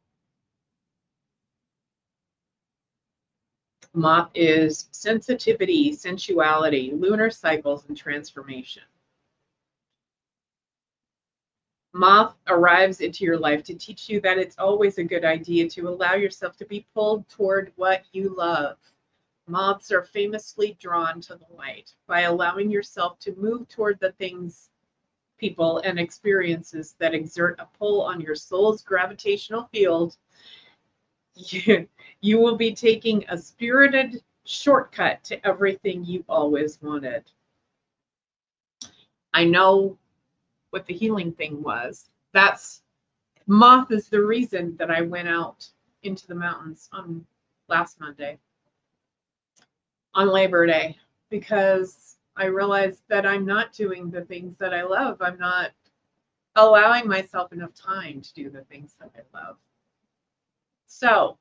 moth 3.96 4.30
is 4.36 4.90
sensitivity, 4.92 5.94
sensuality, 5.94 6.92
lunar 6.94 7.30
cycles, 7.30 7.86
and 7.88 7.98
transformation. 7.98 8.84
Moth 11.94 12.36
arrives 12.48 13.00
into 13.00 13.24
your 13.24 13.40
life 13.40 13.64
to 13.64 13.74
teach 13.74 14.10
you 14.10 14.20
that 14.20 14.38
it's 14.38 14.60
always 14.60 14.98
a 14.98 15.04
good 15.04 15.24
idea 15.24 15.70
to 15.70 15.88
allow 15.88 16.14
yourself 16.14 16.58
to 16.58 16.66
be 16.66 16.86
pulled 16.94 17.28
toward 17.30 17.72
what 17.78 18.04
you 18.12 18.36
love. 18.36 18.78
Moths 19.48 19.94
are 19.94 20.04
famously 20.04 20.76
drawn 20.82 21.22
to 21.22 21.36
the 21.36 21.56
light. 21.56 21.94
By 22.06 22.22
allowing 22.22 22.70
yourself 22.70 23.18
to 23.20 23.36
move 23.36 23.70
toward 23.70 23.98
the 24.02 24.12
things, 24.14 24.70
people, 25.38 25.78
and 25.86 25.98
experiences 25.98 26.96
that 27.00 27.14
exert 27.14 27.60
a 27.60 27.68
pull 27.78 28.02
on 28.02 28.20
your 28.20 28.36
soul's 28.36 28.84
gravitational 28.84 29.70
field, 29.72 30.18
you, 31.36 31.88
you 32.26 32.40
will 32.40 32.58
be 32.58 32.74
taking 32.74 33.24
a 33.30 33.38
spirited 33.38 34.24
shortcut 34.46 35.24
to 35.24 35.46
everything 35.46 36.04
you've 36.04 36.28
always 36.28 36.82
wanted. 36.82 37.24
I 39.32 39.44
know 39.44 39.96
what 40.72 40.88
the 40.88 40.96
healing 40.96 41.34
thing 41.34 41.62
was. 41.62 42.10
That's 42.34 42.82
moth 43.46 43.92
is 43.92 44.10
the 44.10 44.24
reason 44.24 44.76
that 44.78 44.90
I 44.90 45.02
went 45.02 45.28
out 45.28 45.70
into 46.02 46.26
the 46.26 46.34
mountains 46.34 46.90
on 46.92 47.24
last 47.68 48.00
Monday 48.00 48.40
on 50.16 50.28
Labor 50.28 50.66
Day 50.66 50.98
because 51.30 52.18
I 52.36 52.46
realized 52.46 53.04
that 53.08 53.28
I'm 53.28 53.46
not 53.46 53.72
doing 53.72 54.10
the 54.10 54.26
things 54.26 54.58
that 54.58 54.74
I 54.74 54.82
love. 54.82 55.22
I'm 55.22 55.38
not 55.38 55.74
allowing 56.56 57.08
myself 57.08 57.54
enough 57.54 57.76
time 57.76 58.22
to 58.22 58.34
do 58.34 58.50
the 58.50 58.62
things 58.64 58.96
that 59.00 59.12
I 59.16 59.38
love. 59.38 59.58
So, 60.88 61.38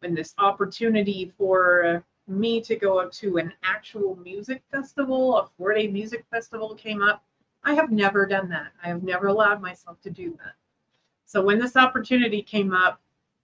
when 0.00 0.14
this 0.14 0.34
opportunity 0.38 1.32
for 1.38 2.04
me 2.28 2.60
to 2.60 2.76
go 2.76 2.98
up 2.98 3.12
to 3.12 3.38
an 3.38 3.52
actual 3.62 4.16
music 4.16 4.62
festival, 4.70 5.38
a 5.38 5.46
four 5.56 5.74
day 5.74 5.86
music 5.86 6.24
festival 6.30 6.74
came 6.74 7.02
up, 7.02 7.24
I 7.64 7.74
have 7.74 7.90
never 7.90 8.26
done 8.26 8.48
that. 8.50 8.72
I 8.82 8.88
have 8.88 9.02
never 9.02 9.28
allowed 9.28 9.60
myself 9.60 10.00
to 10.02 10.10
do 10.10 10.30
that. 10.42 10.54
So, 11.24 11.42
when 11.42 11.58
this 11.58 11.76
opportunity 11.76 12.42
came 12.42 12.72
up 12.72 13.00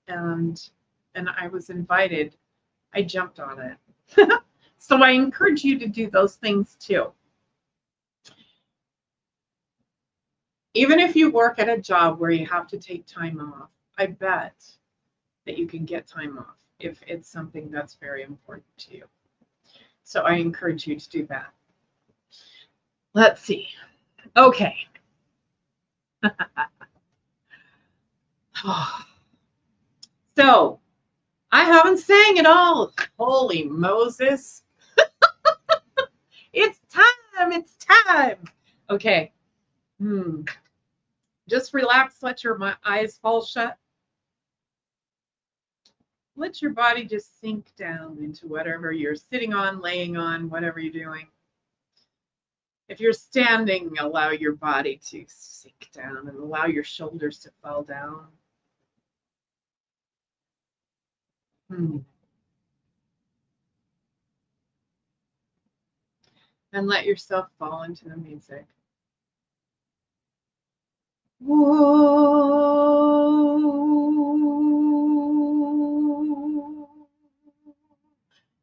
and 0.09 0.61
and 1.15 1.29
I 1.29 1.49
was 1.49 1.71
invited, 1.71 2.37
I 2.95 3.03
jumped 3.03 3.41
on 3.41 3.61
it. 3.61 4.29
so 4.79 5.03
I 5.03 5.11
encourage 5.11 5.65
you 5.65 5.79
to 5.79 5.87
do 5.87 6.11
those 6.11 6.37
things 6.37 6.77
too. 6.81 7.13
Even 10.75 10.99
if 10.99 11.15
you 11.15 11.31
work 11.31 11.59
at 11.59 11.69
a 11.69 11.79
job 11.79 12.19
where 12.19 12.31
you 12.31 12.47
have 12.47 12.67
to 12.69 12.79
take 12.79 13.05
time 13.07 13.41
off, 13.41 13.69
I 13.99 14.07
bet 14.07 14.55
that 15.47 15.59
you 15.59 15.67
can 15.67 15.85
get 15.85 16.07
time 16.07 16.39
off 16.39 16.57
if 16.79 17.01
it's 17.07 17.29
something 17.29 17.71
that's 17.71 17.95
very 17.95 18.23
important 18.23 18.67
to 18.79 18.97
you. 18.97 19.05
So 20.05 20.23
I 20.23 20.35
encourage 20.35 20.87
you 20.87 20.99
to 20.99 21.09
do 21.09 21.27
that. 21.27 21.53
Let's 23.15 23.43
see. 23.43 23.69
Okay. 24.37 24.77
so 30.37 30.81
I 31.51 31.65
haven't 31.65 31.99
sang 31.99 32.39
at 32.39 32.47
all. 32.47 32.93
Holy 33.19 33.65
Moses. 33.65 34.63
it's 36.53 36.81
time. 36.91 37.53
It's 37.53 37.77
time. 37.77 38.39
Okay. 38.91 39.33
Hmm. 39.99 40.43
Just 41.49 41.75
relax. 41.75 42.23
Let 42.23 42.43
your 42.45 42.59
eyes 42.85 43.19
fall 43.19 43.45
shut. 43.45 43.77
Let 46.37 46.63
your 46.63 46.71
body 46.73 47.05
just 47.05 47.41
sink 47.41 47.73
down 47.77 48.19
into 48.21 48.47
whatever 48.47 48.91
you're 48.91 49.15
sitting 49.17 49.53
on, 49.53 49.81
laying 49.81 50.17
on, 50.17 50.49
whatever 50.49 50.81
you're 50.81 50.93
doing. 50.93 51.27
If 52.89 53.01
you're 53.01 53.13
standing, 53.13 53.93
allow 53.99 54.31
your 54.31 54.53
body 54.53 54.99
to 55.11 55.25
sink 55.29 55.89
down 55.93 56.29
and 56.29 56.39
allow 56.39 56.67
your 56.67 56.85
shoulders 56.85 57.39
to 57.41 57.51
fall 57.63 57.83
down. 57.83 58.27
Hmm. 61.71 61.99
And 66.73 66.87
let 66.87 67.05
yourself 67.07 67.49
fall 67.59 67.83
into 67.83 68.09
the 68.09 68.17
music. 68.17 68.67
Whoa. 71.41 72.63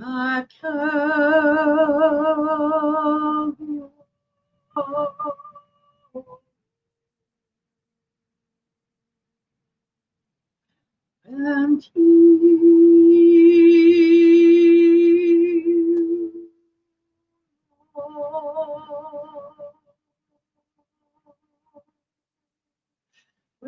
I 0.00 0.46
come 0.60 0.78
and 11.26 11.82
you 11.94 14.07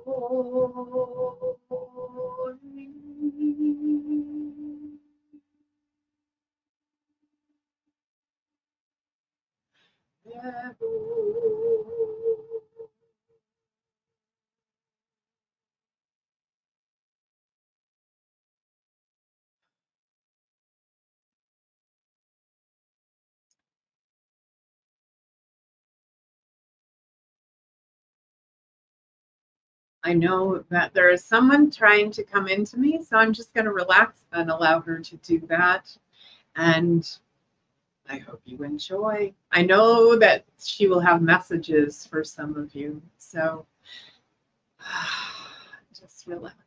I 30.04 30.12
know 30.12 30.62
that 30.68 30.92
there 30.92 31.08
is 31.08 31.24
someone 31.24 31.70
trying 31.70 32.10
to 32.12 32.22
come 32.22 32.46
into 32.46 32.78
me, 32.78 33.02
so 33.02 33.16
I'm 33.16 33.32
just 33.32 33.54
going 33.54 33.64
to 33.64 33.72
relax 33.72 34.20
and 34.32 34.50
allow 34.50 34.80
her 34.80 34.98
to 34.98 35.16
do 35.16 35.40
that. 35.48 35.96
And 36.56 37.10
I 38.08 38.18
hope 38.18 38.42
you 38.44 38.62
enjoy. 38.64 39.32
I 39.50 39.62
know 39.62 40.14
that 40.16 40.44
she 40.62 40.88
will 40.88 41.00
have 41.00 41.22
messages 41.22 42.06
for 42.06 42.22
some 42.22 42.54
of 42.56 42.74
you, 42.74 43.00
so 43.16 43.64
just 45.98 46.26
relax. 46.26 46.63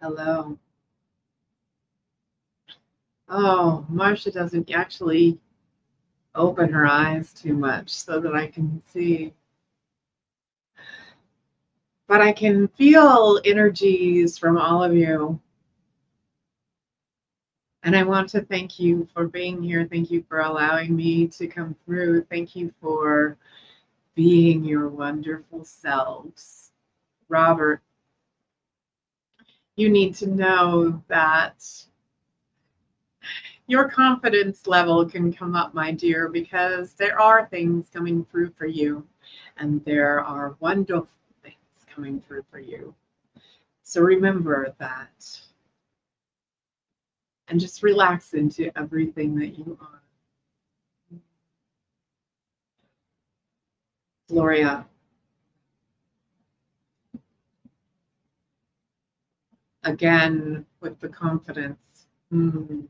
Hello. 0.00 0.56
Oh, 3.28 3.84
Marcia 3.88 4.30
doesn't 4.30 4.70
actually 4.70 5.38
open 6.36 6.72
her 6.72 6.86
eyes 6.86 7.32
too 7.32 7.54
much 7.54 7.90
so 7.90 8.20
that 8.20 8.32
I 8.32 8.46
can 8.46 8.80
see. 8.86 9.34
But 12.06 12.20
I 12.20 12.32
can 12.32 12.68
feel 12.68 13.40
energies 13.44 14.38
from 14.38 14.56
all 14.56 14.84
of 14.84 14.94
you. 14.94 15.40
And 17.82 17.96
I 17.96 18.04
want 18.04 18.28
to 18.30 18.42
thank 18.42 18.78
you 18.78 19.08
for 19.12 19.26
being 19.26 19.60
here. 19.60 19.84
Thank 19.90 20.12
you 20.12 20.24
for 20.28 20.40
allowing 20.40 20.94
me 20.94 21.26
to 21.28 21.48
come 21.48 21.74
through. 21.84 22.22
Thank 22.30 22.54
you 22.54 22.72
for 22.80 23.36
being 24.14 24.64
your 24.64 24.88
wonderful 24.88 25.64
selves. 25.64 26.70
Robert, 27.28 27.82
you 29.78 29.88
need 29.88 30.12
to 30.12 30.26
know 30.26 31.00
that 31.06 31.64
your 33.68 33.88
confidence 33.88 34.66
level 34.66 35.08
can 35.08 35.32
come 35.32 35.54
up, 35.54 35.72
my 35.72 35.92
dear, 35.92 36.28
because 36.28 36.94
there 36.94 37.20
are 37.20 37.46
things 37.46 37.88
coming 37.94 38.24
through 38.24 38.50
for 38.58 38.66
you, 38.66 39.06
and 39.58 39.84
there 39.84 40.24
are 40.24 40.56
wonderful 40.58 41.06
things 41.44 41.54
coming 41.94 42.20
through 42.26 42.44
for 42.50 42.58
you. 42.58 42.92
So 43.84 44.00
remember 44.00 44.74
that. 44.80 45.40
And 47.46 47.60
just 47.60 47.84
relax 47.84 48.34
into 48.34 48.76
everything 48.76 49.36
that 49.36 49.58
you 49.58 49.78
are. 49.80 50.02
Gloria, 54.28 54.86
again 59.88 60.64
with 60.80 61.00
the 61.00 61.08
confidence. 61.08 62.06
Mm. 62.32 62.86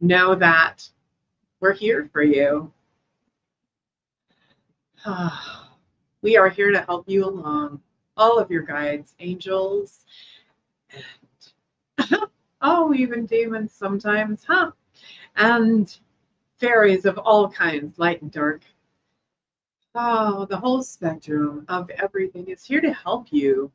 Know 0.00 0.34
that 0.36 0.88
we're 1.60 1.74
here 1.74 2.08
for 2.12 2.22
you. 2.22 2.72
we 6.22 6.36
are 6.36 6.48
here 6.48 6.70
to 6.70 6.82
help 6.82 7.08
you 7.08 7.24
along. 7.24 7.80
All 8.16 8.38
of 8.38 8.50
your 8.50 8.62
guides, 8.62 9.14
angels, 9.20 10.04
and 11.98 12.18
oh, 12.62 12.94
even 12.94 13.26
demons 13.26 13.72
sometimes, 13.72 14.44
huh? 14.44 14.72
And 15.36 15.96
fairies 16.58 17.04
of 17.04 17.18
all 17.18 17.48
kinds, 17.48 17.98
light 17.98 18.22
and 18.22 18.30
dark. 18.32 18.62
Oh, 19.94 20.46
the 20.46 20.56
whole 20.56 20.82
spectrum 20.82 21.64
of 21.68 21.90
everything 21.90 22.46
is 22.48 22.64
here 22.64 22.80
to 22.80 22.92
help 22.92 23.28
you 23.32 23.72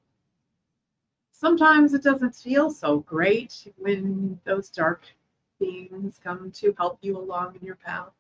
sometimes 1.44 1.94
it 1.94 2.02
doesn't 2.02 2.34
feel 2.34 2.72
so 2.72 3.00
great 3.00 3.68
when 3.76 4.40
those 4.46 4.70
dark 4.70 5.04
beings 5.60 6.18
come 6.24 6.50
to 6.52 6.74
help 6.78 6.98
you 7.02 7.18
along 7.18 7.58
in 7.60 7.68
your 7.68 7.76
path. 7.76 8.14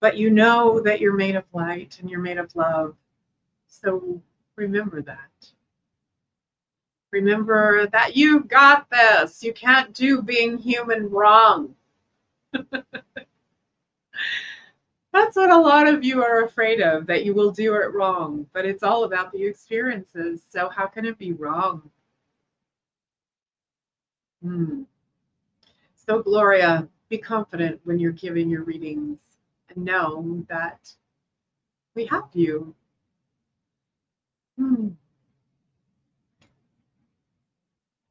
But 0.00 0.16
you 0.16 0.30
know 0.30 0.80
that 0.80 0.98
you're 0.98 1.12
made 1.12 1.36
of 1.36 1.44
light 1.52 1.98
and 2.00 2.08
you're 2.08 2.20
made 2.20 2.38
of 2.38 2.56
love. 2.56 2.96
So 3.66 4.22
remember 4.56 5.02
that. 5.02 5.52
Remember 7.12 7.86
that 7.88 8.16
you've 8.16 8.48
got 8.48 8.88
this. 8.88 9.44
You 9.44 9.52
can't 9.52 9.92
do 9.92 10.22
being 10.22 10.56
human 10.56 11.10
wrong. 11.10 11.74
That's 15.12 15.36
what 15.36 15.50
a 15.50 15.58
lot 15.58 15.88
of 15.88 16.04
you 16.04 16.22
are 16.22 16.44
afraid 16.44 16.80
of, 16.80 17.06
that 17.06 17.24
you 17.24 17.34
will 17.34 17.50
do 17.50 17.74
it 17.74 17.92
wrong. 17.92 18.46
But 18.52 18.64
it's 18.64 18.82
all 18.82 19.04
about 19.04 19.32
the 19.32 19.44
experiences. 19.44 20.42
So, 20.48 20.68
how 20.68 20.86
can 20.86 21.04
it 21.04 21.18
be 21.18 21.32
wrong? 21.32 21.90
Hmm. 24.42 24.82
So, 25.96 26.22
Gloria, 26.22 26.88
be 27.08 27.18
confident 27.18 27.80
when 27.84 27.98
you're 27.98 28.12
giving 28.12 28.48
your 28.48 28.62
readings 28.62 29.18
and 29.68 29.84
know 29.84 30.44
that 30.48 30.92
we 31.94 32.06
have 32.06 32.28
you. 32.32 32.74
Hmm. 34.56 34.88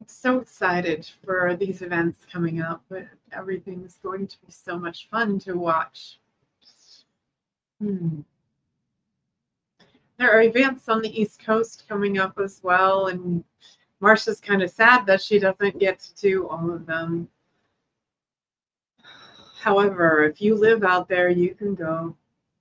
I'm 0.02 0.08
so 0.08 0.39
excited 0.39 1.10
for 1.26 1.56
these 1.56 1.82
events 1.82 2.26
coming 2.32 2.62
up, 2.62 2.84
everything's 3.32 3.97
going 4.04 4.28
to 4.28 4.38
be 4.45 4.52
so 4.52 4.78
much 4.78 5.08
fun 5.10 5.39
to 5.39 5.54
watch. 5.54 6.20
Hmm. 7.80 8.21
There 10.17 10.32
are 10.32 10.41
events 10.41 10.89
on 10.89 11.01
the 11.01 11.21
East 11.21 11.43
Coast 11.43 11.86
coming 11.88 12.17
up 12.17 12.39
as 12.39 12.59
well, 12.61 13.07
and 13.07 13.43
Marcia's 14.01 14.41
kind 14.41 14.61
of 14.61 14.69
sad 14.69 15.05
that 15.05 15.21
she 15.21 15.39
doesn't 15.39 15.80
get 15.80 15.99
to 15.99 16.15
do 16.15 16.47
all 16.47 16.71
of 16.71 16.86
them. 16.86 17.30
However, 19.59 20.23
if 20.23 20.41
you 20.41 20.55
live 20.55 20.84
out 20.84 21.07
there, 21.07 21.30
you 21.30 21.55
can 21.55 21.73
go. 21.75 22.15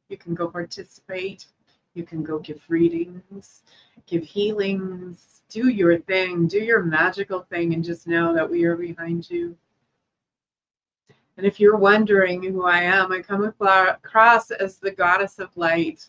You 0.09 0.17
can 0.17 0.35
go 0.35 0.49
participate. 0.49 1.47
You 1.95 2.05
can 2.05 2.23
go 2.23 2.39
give 2.39 2.63
readings, 2.69 3.63
give 4.07 4.23
healings, 4.23 5.43
do 5.49 5.69
your 5.69 5.99
thing, 5.99 6.47
do 6.47 6.59
your 6.59 6.83
magical 6.83 7.41
thing, 7.43 7.75
and 7.75 7.83
just 7.85 8.07
know 8.07 8.33
that 8.35 8.49
we 8.49 8.65
are 8.65 8.77
behind 8.77 9.29
you. 9.29 9.57
And 11.39 11.47
if 11.47 11.61
you're 11.61 11.77
wondering 11.77 12.43
who 12.43 12.65
I 12.65 12.81
am, 12.81 13.13
I 13.13 13.23
come 13.23 13.45
across 13.45 14.51
as 14.51 14.79
the 14.79 14.91
goddess 14.91 15.39
of 15.39 15.57
light. 15.57 16.05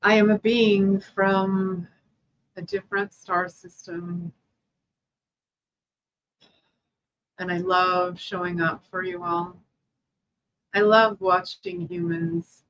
I 0.00 0.14
am 0.14 0.30
a 0.30 0.38
being 0.38 0.98
from 0.98 1.86
a 2.56 2.62
different 2.62 3.12
star 3.12 3.50
system. 3.50 4.32
And 7.38 7.52
I 7.52 7.58
love 7.58 8.18
showing 8.18 8.62
up 8.62 8.82
for 8.90 9.02
you 9.02 9.22
all. 9.22 9.58
I 10.72 10.80
love 10.80 11.20
watching 11.20 11.86
humans. 11.86 12.64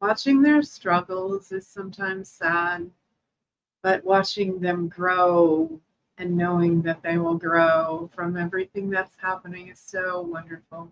Watching 0.00 0.40
their 0.40 0.62
struggles 0.62 1.52
is 1.52 1.66
sometimes 1.66 2.30
sad 2.30 2.90
but 3.82 4.04
watching 4.04 4.60
them 4.60 4.88
grow 4.88 5.80
and 6.18 6.36
knowing 6.36 6.82
that 6.82 7.02
they 7.02 7.18
will 7.18 7.36
grow 7.36 8.10
from 8.14 8.36
everything 8.36 8.90
that's 8.90 9.16
happening 9.20 9.68
is 9.68 9.80
so 9.80 10.20
wonderful. 10.22 10.90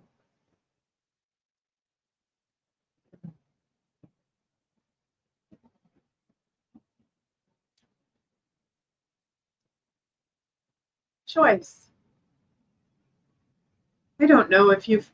Choice. 11.26 11.91
I 14.20 14.26
don't 14.26 14.51
know 14.51 14.70
if 14.70 14.89
you've 14.89 15.11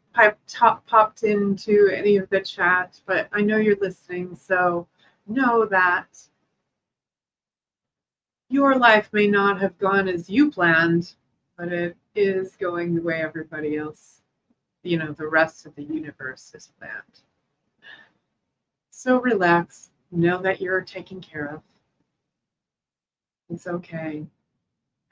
top, 0.46 0.86
popped 0.86 1.24
into 1.24 1.90
any 1.92 2.16
of 2.16 2.28
the 2.30 2.40
chat, 2.40 3.00
but 3.04 3.28
I 3.32 3.42
know 3.42 3.56
you're 3.56 3.76
listening, 3.76 4.36
so 4.36 4.86
know 5.26 5.66
that 5.66 6.06
your 8.54 8.78
life 8.78 9.08
may 9.12 9.26
not 9.26 9.60
have 9.60 9.76
gone 9.78 10.08
as 10.08 10.30
you 10.30 10.50
planned, 10.50 11.14
but 11.58 11.72
it 11.72 11.96
is 12.14 12.54
going 12.54 12.94
the 12.94 13.02
way 13.02 13.20
everybody 13.20 13.76
else, 13.76 14.22
you 14.84 14.96
know, 14.96 15.12
the 15.12 15.26
rest 15.26 15.66
of 15.66 15.74
the 15.74 15.82
universe 15.82 16.52
is 16.54 16.70
planned. 16.78 17.20
So 18.90 19.20
relax. 19.20 19.90
Know 20.12 20.40
that 20.42 20.60
you're 20.60 20.80
taken 20.80 21.20
care 21.20 21.46
of. 21.46 21.62
It's 23.50 23.66
okay. 23.66 24.24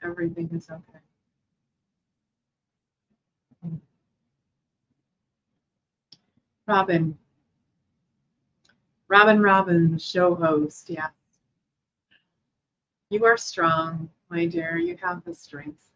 Everything 0.01 0.49
is 0.53 0.69
okay. 0.69 0.99
Robin. 6.65 7.17
Robin 9.09 9.41
Robin, 9.41 9.97
show 9.97 10.33
host. 10.33 10.89
Yeah. 10.89 11.09
You 13.13 13.25
are 13.25 13.37
strong, 13.37 14.09
my 14.31 14.47
dear. 14.47 14.75
You 14.75 14.97
have 15.03 15.23
the 15.23 15.35
strength. 15.35 15.91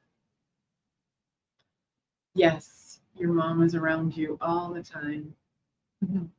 Yes, 2.36 3.02
your 3.16 3.34
mom 3.34 3.64
is 3.64 3.74
around 3.74 4.16
you 4.16 4.38
all 4.40 4.72
the 4.72 4.84
time. 4.84 5.36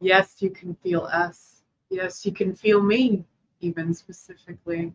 Yes, 0.00 0.42
you 0.42 0.50
can 0.50 0.74
feel 0.74 1.02
us. 1.02 1.62
Yes, 1.88 2.26
you 2.26 2.32
can 2.32 2.54
feel 2.56 2.82
me, 2.82 3.24
even 3.60 3.94
specifically. 3.94 4.92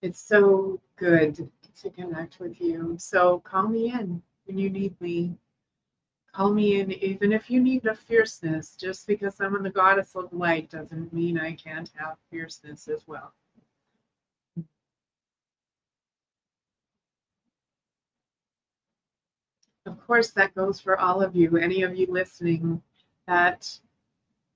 It's 0.00 0.20
so 0.20 0.80
good 0.94 1.50
to 1.82 1.90
connect 1.90 2.38
with 2.38 2.60
you. 2.60 2.96
So 3.00 3.40
call 3.40 3.68
me 3.68 3.92
in 3.92 4.22
when 4.44 4.58
you 4.58 4.70
need 4.70 5.00
me. 5.00 5.36
Call 6.36 6.52
me 6.52 6.80
in, 6.80 6.92
even 6.92 7.32
if 7.32 7.50
you 7.50 7.62
need 7.62 7.86
a 7.86 7.94
fierceness. 7.94 8.76
Just 8.76 9.06
because 9.06 9.40
I'm 9.40 9.62
the 9.62 9.70
goddess 9.70 10.14
of 10.14 10.30
light 10.34 10.68
doesn't 10.68 11.10
mean 11.10 11.38
I 11.38 11.52
can't 11.54 11.90
have 11.96 12.18
fierceness 12.30 12.88
as 12.88 13.00
well. 13.06 13.32
Of 19.86 20.06
course, 20.06 20.32
that 20.32 20.54
goes 20.54 20.78
for 20.78 20.98
all 20.98 21.22
of 21.22 21.34
you, 21.34 21.56
any 21.56 21.80
of 21.82 21.96
you 21.96 22.06
listening 22.06 22.82
that 23.26 23.80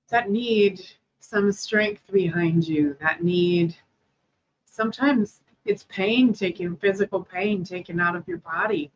that 0.09 0.29
need 0.29 0.81
some 1.19 1.51
strength 1.51 2.03
behind 2.11 2.67
you, 2.67 2.95
that 3.01 3.23
need 3.23 3.75
sometimes 4.65 5.41
it's 5.65 5.87
pain 5.89 6.31
taken, 6.31 6.77
physical 6.77 7.23
pain 7.23 7.63
taken 7.63 7.99
out 7.99 8.15
of 8.15 8.27
your 8.27 8.37
body. 8.37 8.91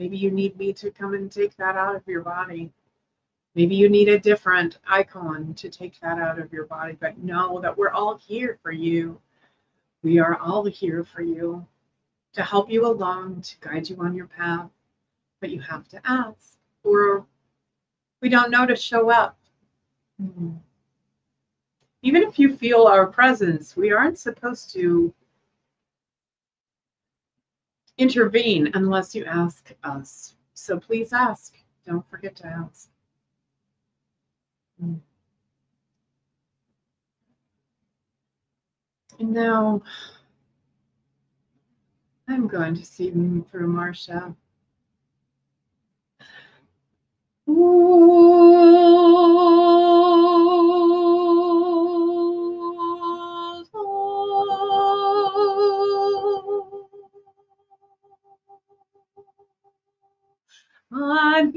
Maybe 0.00 0.16
you 0.16 0.30
need 0.30 0.56
me 0.56 0.72
to 0.72 0.90
come 0.90 1.12
and 1.12 1.30
take 1.30 1.54
that 1.58 1.76
out 1.76 1.94
of 1.94 2.08
your 2.08 2.22
body. 2.22 2.72
Maybe 3.54 3.76
you 3.76 3.90
need 3.90 4.08
a 4.08 4.18
different 4.18 4.78
icon 4.88 5.52
to 5.52 5.68
take 5.68 6.00
that 6.00 6.18
out 6.18 6.38
of 6.38 6.50
your 6.54 6.64
body, 6.64 6.96
but 6.98 7.18
know 7.18 7.60
that 7.60 7.76
we're 7.76 7.90
all 7.90 8.16
here 8.16 8.58
for 8.62 8.72
you. 8.72 9.20
We 10.02 10.18
are 10.18 10.38
all 10.38 10.64
here 10.64 11.04
for 11.04 11.20
you 11.20 11.66
to 12.32 12.42
help 12.42 12.70
you 12.70 12.86
along, 12.86 13.42
to 13.42 13.56
guide 13.60 13.90
you 13.90 13.96
on 14.00 14.14
your 14.14 14.28
path. 14.28 14.70
But 15.38 15.50
you 15.50 15.60
have 15.60 15.86
to 15.88 16.00
ask, 16.06 16.56
or 16.82 17.26
we 18.22 18.30
don't 18.30 18.50
know 18.50 18.64
to 18.64 18.76
show 18.76 19.10
up. 19.10 19.36
Mm-hmm. 20.18 20.52
Even 22.00 22.22
if 22.22 22.38
you 22.38 22.56
feel 22.56 22.84
our 22.84 23.06
presence, 23.06 23.76
we 23.76 23.92
aren't 23.92 24.18
supposed 24.18 24.72
to 24.72 25.12
intervene 28.00 28.70
unless 28.74 29.14
you 29.14 29.24
ask 29.26 29.72
us. 29.84 30.34
So 30.54 30.80
please 30.80 31.12
ask. 31.12 31.54
Don't 31.86 32.08
forget 32.08 32.34
to 32.36 32.46
ask. 32.46 32.88
Mm. 34.82 35.00
And 39.18 39.32
now 39.32 39.82
I'm 42.26 42.48
going 42.48 42.74
to 42.74 42.84
see 42.84 43.10
through 43.50 43.68
Marcia. 43.68 44.34
At 60.92 61.54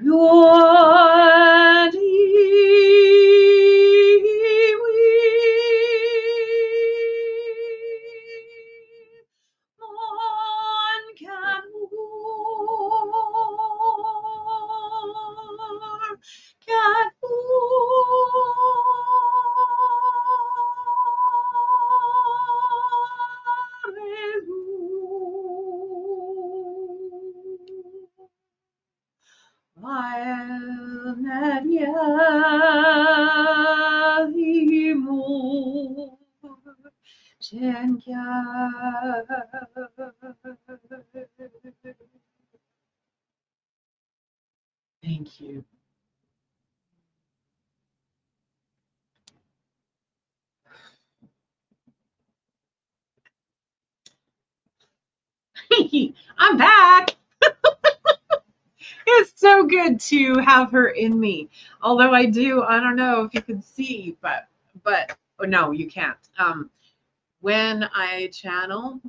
your 0.00 1.07
have 60.48 60.70
her 60.70 60.88
in 60.88 61.18
me. 61.18 61.48
Although 61.82 62.12
I 62.12 62.24
do, 62.26 62.62
I 62.62 62.80
don't 62.80 62.96
know 62.96 63.22
if 63.22 63.34
you 63.34 63.42
can 63.42 63.60
see, 63.62 64.16
but 64.20 64.48
but 64.82 65.16
oh 65.40 65.44
no, 65.44 65.72
you 65.72 65.88
can't. 65.88 66.18
Um, 66.38 66.70
when 67.40 67.84
I 67.94 68.30
channel, 68.32 69.00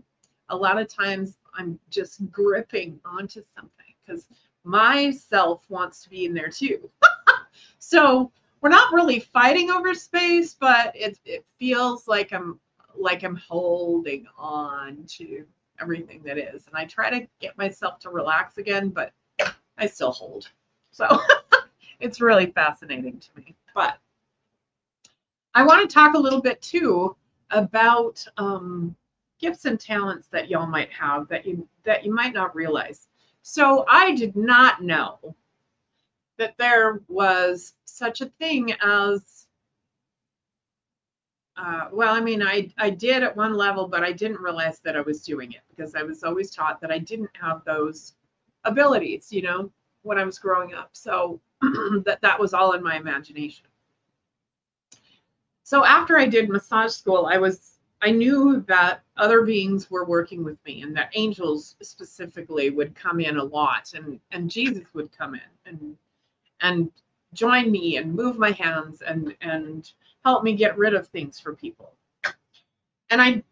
a 0.50 0.56
lot 0.56 0.80
of 0.80 0.88
times 0.88 1.38
I'm 1.56 1.80
just 1.90 2.30
gripping 2.32 3.00
onto 3.06 3.42
something 3.56 3.94
because 4.06 4.28
myself 4.64 5.64
wants 5.70 6.04
to 6.04 6.10
be 6.10 6.26
in 6.26 6.34
there 6.34 6.50
too. 6.50 6.90
so 7.80 8.32
we're 8.62 8.70
not 8.70 8.94
really 8.94 9.20
fighting 9.20 9.72
over 9.72 9.94
space, 9.94 10.56
but 10.60 10.94
it 10.96 11.20
it 11.26 11.46
feels 11.58 12.08
like 12.08 12.34
I'm 12.34 12.60
like 12.96 13.24
I'm 13.24 13.38
holding 13.38 14.26
on 14.38 15.06
to 15.18 15.46
everything 15.82 16.22
that 16.24 16.38
is. 16.38 16.68
And 16.68 16.76
I 16.76 16.84
try 16.84 17.10
to 17.10 17.28
get 17.40 17.58
myself 17.58 18.00
to 18.00 18.10
relax 18.10 18.58
again, 18.58 18.90
but 18.90 19.14
I 19.78 19.88
still 19.88 20.12
hold. 20.12 20.50
So 20.92 21.08
it's 22.00 22.22
really 22.22 22.48
fascinating 22.48 23.20
to 23.20 23.30
me. 23.36 23.56
But 23.74 23.98
I 25.54 25.64
want 25.64 25.88
to 25.88 25.94
talk 25.94 26.16
a 26.16 26.20
little 26.20 26.42
bit 26.42 26.62
too 26.62 27.16
about 27.52 28.26
um, 28.38 28.96
gifts 29.40 29.66
and 29.66 29.80
talents 29.80 30.28
that 30.32 30.50
y'all 30.50 30.68
might 30.68 30.92
have 30.92 31.28
that 31.30 31.46
you 31.46 31.68
that 31.84 32.06
you 32.06 32.14
might 32.14 32.34
not 32.34 32.56
realize. 32.56 33.08
So 33.42 33.86
I 33.88 34.14
did 34.14 34.36
not 34.36 34.84
know 34.84 35.36
that 36.38 36.56
there 36.58 37.02
was 37.08 37.74
such 37.86 38.22
a 38.22 38.28
thing 38.40 38.74
as 38.82 39.40
uh, 41.58 41.90
well, 41.92 42.16
I 42.16 42.22
mean, 42.22 42.42
I, 42.42 42.72
I 42.78 42.90
did 42.90 43.22
at 43.22 43.36
one 43.36 43.54
level, 43.54 43.88
but 43.88 44.02
I 44.02 44.14
didn't 44.14 44.40
realize 44.40 44.80
that 44.80 44.96
I 44.96 45.02
was 45.02 45.24
doing 45.24 45.52
it 45.52 45.60
because 45.70 45.94
I 45.94 46.04
was 46.04 46.24
always 46.24 46.52
taught 46.52 46.80
that 46.80 46.92
I 46.92 47.00
didn't 47.00 47.32
have 47.34 47.66
those 47.66 48.14
abilities, 48.64 49.30
you 49.30 49.42
know, 49.42 49.70
when 50.04 50.18
I 50.18 50.24
was 50.24 50.40
growing 50.40 50.74
up. 50.74 50.90
So 50.94 51.40
that 51.62 52.20
that 52.22 52.40
was 52.40 52.54
all 52.54 52.74
in 52.74 52.84
my 52.84 52.98
imagination. 52.98 53.66
So 55.64 55.86
after 55.86 56.18
I 56.18 56.26
did 56.26 56.50
massage 56.50 56.94
school, 56.94 57.28
I 57.32 57.38
was 57.38 57.80
I 58.02 58.12
knew 58.12 58.64
that 58.68 59.04
other 59.18 59.44
beings 59.44 59.92
were 59.92 60.06
working 60.06 60.44
with 60.44 60.58
me 60.66 60.82
and 60.84 60.96
that 60.96 61.12
angels 61.14 61.76
specifically 61.82 62.70
would 62.70 62.96
come 62.96 63.20
in 63.20 63.38
a 63.38 63.44
lot 63.44 63.94
and 63.94 64.20
and 64.32 64.50
Jesus 64.50 64.86
would 64.94 65.12
come 65.16 65.36
in 65.36 65.42
and 65.66 65.98
and 66.62 66.92
join 67.34 67.72
me 67.72 67.98
and 67.98 68.14
move 68.14 68.38
my 68.38 68.52
hands 68.52 69.02
and 69.02 69.36
and 69.42 69.92
help 70.24 70.44
me 70.44 70.54
get 70.54 70.78
rid 70.78 70.94
of 70.94 71.08
things 71.08 71.40
for 71.40 71.54
people. 71.56 71.94
And 73.10 73.22
I 73.22 73.44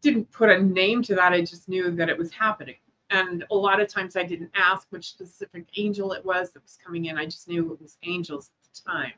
didn't 0.00 0.30
put 0.30 0.50
a 0.50 0.62
name 0.62 1.02
to 1.02 1.14
that. 1.16 1.32
I 1.32 1.40
just 1.40 1.68
knew 1.68 1.90
that 1.92 2.08
it 2.08 2.18
was 2.18 2.32
happening. 2.32 2.76
And 3.10 3.44
a 3.50 3.54
lot 3.54 3.80
of 3.80 3.88
times 3.88 4.16
I 4.16 4.22
didn't 4.22 4.50
ask 4.54 4.86
which 4.90 5.10
specific 5.10 5.66
angel 5.76 6.12
it 6.12 6.24
was 6.24 6.50
that 6.50 6.62
was 6.62 6.78
coming 6.84 7.06
in. 7.06 7.16
I 7.16 7.24
just 7.24 7.48
knew 7.48 7.72
it 7.72 7.80
was 7.80 7.96
angels 8.02 8.50
at 8.50 8.74
the 8.74 8.90
time. 8.90 9.12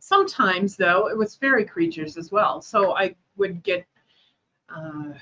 Sometimes, 0.00 0.76
though, 0.76 1.08
it 1.08 1.16
was 1.16 1.36
fairy 1.36 1.64
creatures 1.64 2.16
as 2.16 2.32
well. 2.32 2.60
So 2.60 2.96
I 2.96 3.14
would 3.36 3.62
get, 3.62 3.86
uh, 4.68 5.12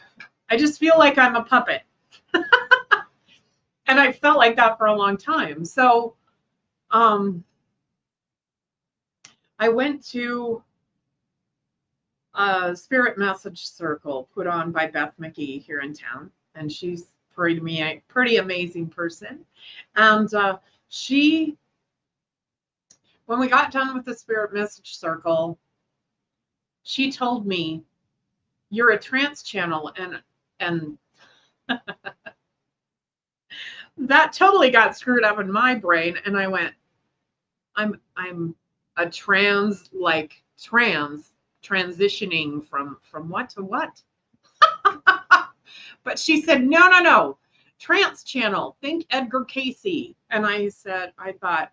I 0.51 0.57
just 0.57 0.81
feel 0.81 0.99
like 0.99 1.19
I'm 1.19 1.37
a 1.37 1.45
puppet. 1.45 1.83
and 2.35 4.01
I 4.01 4.13
felt 4.13 4.39
like 4.39 4.57
that 4.57 4.79
for 4.79 4.87
a 4.87 4.97
long 4.97 5.17
time. 5.17 5.65
So 5.65 6.15
um, 6.91 7.45
I 9.59 9.69
went 9.69 10.05
to 10.09 10.63
a 12.35 12.75
spirit 12.75 13.19
message 13.19 13.67
circle 13.67 14.29
put 14.35 14.47
on 14.47 14.73
by 14.73 14.87
Beth 14.87 15.13
McGee 15.21 15.63
here 15.63 15.81
in 15.81 15.93
town. 15.93 16.31
And 16.55 16.73
she's 16.73 17.07
pretty 17.37 17.61
me 17.61 18.03
pretty 18.09 18.39
amazing 18.39 18.89
person. 18.89 19.45
And 19.95 20.33
uh, 20.35 20.59
she 20.89 21.57
when 23.27 23.39
we 23.39 23.49
got 23.49 23.71
done 23.71 23.95
with 23.95 24.05
the 24.07 24.15
spirit 24.15 24.55
message 24.55 24.97
circle, 24.97 25.59
she 26.83 27.13
told 27.13 27.47
me, 27.47 27.85
"You're 28.71 28.93
a 28.93 28.99
trance 28.99 29.43
channel," 29.43 29.93
and 29.97 30.23
and 30.61 30.97
that 33.99 34.33
totally 34.33 34.71
got 34.71 34.97
screwed 34.97 35.25
up 35.25 35.39
in 35.39 35.53
my 35.53 35.75
brain. 35.75 36.17
And 36.25 36.39
I 36.39 36.47
went, 36.47 36.75
"I'm 37.75 38.01
I'm 38.17 38.55
a 38.97 39.11
trans 39.11 39.91
like 39.93 40.43
trans 40.59 41.35
transitioning 41.63 42.67
from 42.67 42.99
from 43.03 43.29
what 43.29 43.51
to 43.51 43.63
what." 43.63 44.03
but 46.05 46.19
she 46.19 46.41
said, 46.41 46.65
"No, 46.65 46.89
no, 46.89 47.01
no." 47.01 47.39
Trance 47.79 48.25
channel, 48.25 48.77
think 48.81 49.07
Edgar 49.11 49.45
Cayce. 49.45 50.15
And 50.31 50.47
I 50.47 50.69
said, 50.69 51.13
I 51.19 51.33
thought, 51.33 51.73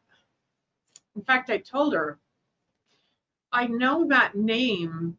in 1.15 1.21
fact, 1.21 1.49
I 1.49 1.59
told 1.59 1.93
her, 1.93 2.19
I 3.51 3.67
know 3.67 4.05
that 4.07 4.35
name, 4.35 5.17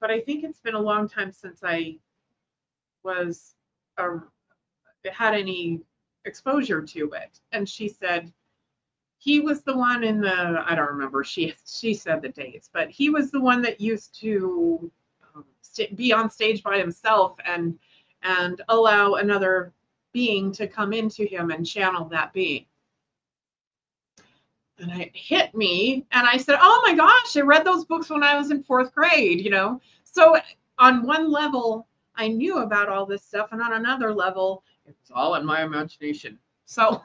but 0.00 0.10
I 0.10 0.20
think 0.20 0.44
it's 0.44 0.60
been 0.60 0.74
a 0.74 0.80
long 0.80 1.08
time 1.08 1.32
since 1.32 1.60
I 1.64 1.98
was 3.02 3.54
uh, 3.96 4.18
had 5.10 5.34
any 5.34 5.80
exposure 6.24 6.82
to 6.82 7.12
it. 7.12 7.40
And 7.52 7.68
she 7.68 7.88
said, 7.88 8.32
he 9.18 9.40
was 9.40 9.62
the 9.62 9.76
one 9.76 10.04
in 10.04 10.20
the 10.20 10.62
I 10.64 10.74
don't 10.76 10.92
remember 10.92 11.24
she 11.24 11.54
she 11.66 11.92
said 11.92 12.22
the 12.22 12.28
dates, 12.28 12.70
but 12.72 12.88
he 12.88 13.10
was 13.10 13.30
the 13.30 13.40
one 13.40 13.62
that 13.62 13.80
used 13.80 14.14
to 14.20 14.90
be 15.94 16.12
on 16.12 16.30
stage 16.30 16.62
by 16.62 16.78
himself 16.78 17.36
and 17.44 17.78
and 18.22 18.62
allow 18.68 19.14
another 19.14 19.72
being 20.12 20.50
to 20.52 20.66
come 20.66 20.92
into 20.92 21.24
him 21.24 21.50
and 21.50 21.66
channel 21.66 22.06
that 22.06 22.32
being. 22.32 22.66
And 24.80 24.90
it 25.00 25.10
hit 25.12 25.54
me 25.54 26.06
and 26.12 26.26
i 26.26 26.36
said 26.36 26.58
oh 26.60 26.82
my 26.86 26.94
gosh 26.94 27.36
i 27.36 27.40
read 27.40 27.64
those 27.64 27.84
books 27.84 28.10
when 28.10 28.22
i 28.22 28.36
was 28.36 28.50
in 28.52 28.62
fourth 28.62 28.94
grade 28.94 29.40
you 29.40 29.50
know? 29.50 29.80
So 30.04 30.36
on 30.78 31.04
one 31.04 31.30
level 31.30 31.88
i 32.14 32.28
knew 32.28 32.58
about 32.58 32.88
all 32.88 33.04
this 33.04 33.24
stuff 33.24 33.48
and 33.52 33.60
on 33.60 33.72
another 33.72 34.14
level 34.14 34.62
it's 34.86 35.10
all 35.12 35.34
in 35.34 35.44
my 35.44 35.62
imagination. 35.62 36.38
So 36.64 37.02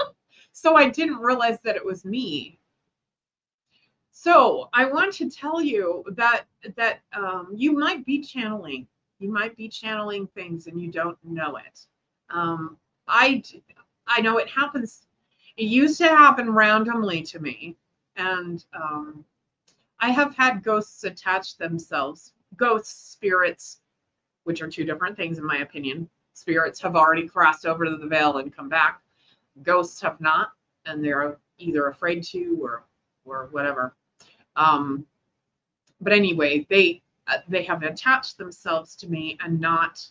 so 0.52 0.76
i 0.76 0.88
didn't 0.88 1.18
realize 1.18 1.58
that 1.64 1.76
it 1.76 1.84
was 1.84 2.04
me 2.04 2.58
so 4.18 4.68
i 4.72 4.84
want 4.84 5.12
to 5.12 5.28
tell 5.28 5.60
you 5.60 6.04
that 6.12 6.44
that 6.76 7.00
um, 7.12 7.48
you 7.54 7.72
might 7.72 8.04
be 8.06 8.20
channeling 8.20 8.86
you 9.18 9.30
might 9.30 9.56
be 9.56 9.68
channeling 9.68 10.26
things 10.28 10.66
and 10.66 10.80
you 10.80 10.90
don't 10.90 11.18
know 11.24 11.56
it 11.56 11.86
um, 12.30 12.76
i 13.08 13.42
i 14.06 14.20
know 14.20 14.38
it 14.38 14.48
happens 14.48 15.06
it 15.56 15.64
used 15.64 15.98
to 15.98 16.08
happen 16.08 16.52
randomly 16.52 17.22
to 17.22 17.40
me, 17.40 17.76
and 18.16 18.64
um, 18.74 19.24
I 20.00 20.10
have 20.10 20.36
had 20.36 20.62
ghosts 20.62 21.04
attach 21.04 21.56
themselves. 21.56 22.34
Ghosts, 22.56 23.12
spirits, 23.12 23.80
which 24.44 24.60
are 24.60 24.68
two 24.68 24.84
different 24.84 25.16
things 25.16 25.38
in 25.38 25.46
my 25.46 25.58
opinion. 25.58 26.08
Spirits 26.34 26.80
have 26.82 26.94
already 26.94 27.26
crossed 27.26 27.64
over 27.64 27.88
the 27.88 28.06
veil 28.06 28.36
and 28.36 28.54
come 28.54 28.68
back. 28.68 29.00
Ghosts 29.62 30.00
have 30.02 30.20
not, 30.20 30.52
and 30.84 31.02
they're 31.02 31.38
either 31.58 31.88
afraid 31.88 32.22
to 32.24 32.58
or 32.60 32.84
or 33.24 33.48
whatever. 33.50 33.96
Um, 34.56 35.06
but 36.00 36.12
anyway, 36.12 36.66
they 36.68 37.02
uh, 37.28 37.38
they 37.48 37.62
have 37.64 37.82
attached 37.82 38.38
themselves 38.38 38.94
to 38.96 39.08
me 39.08 39.36
and 39.42 39.60
not 39.60 40.06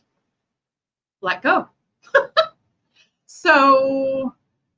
let 1.21 1.41
go. 1.41 1.67
so 3.25 4.33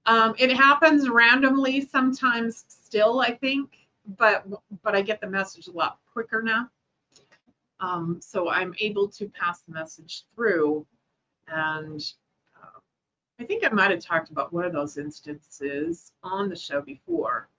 um, 0.06 0.36
it 0.38 0.56
happens 0.56 1.10
randomly 1.10 1.82
sometimes 1.82 2.66
still, 2.68 3.20
I 3.20 3.32
think, 3.32 3.88
but 4.18 4.46
but 4.84 4.96
I 4.96 5.02
get 5.02 5.22
the 5.22 5.28
message 5.28 5.68
a 5.68 5.72
lot 5.72 6.00
quicker 6.14 6.42
now. 6.42 6.70
Um, 7.80 8.20
so 8.22 8.50
I'm 8.50 8.74
able 8.80 9.08
to 9.10 9.28
pass 9.28 9.62
the 9.62 9.74
message 9.74 10.24
through. 10.34 10.86
And 11.48 12.04
uh, 12.62 12.80
I 13.40 13.44
think 13.44 13.64
I 13.64 13.70
might 13.70 13.92
have 13.92 14.04
talked 14.04 14.30
about 14.32 14.52
one 14.52 14.66
of 14.66 14.74
those 14.74 14.98
instances 14.98 16.12
on 16.24 16.50
the 16.50 16.56
show 16.56 16.82
before. 16.82 17.50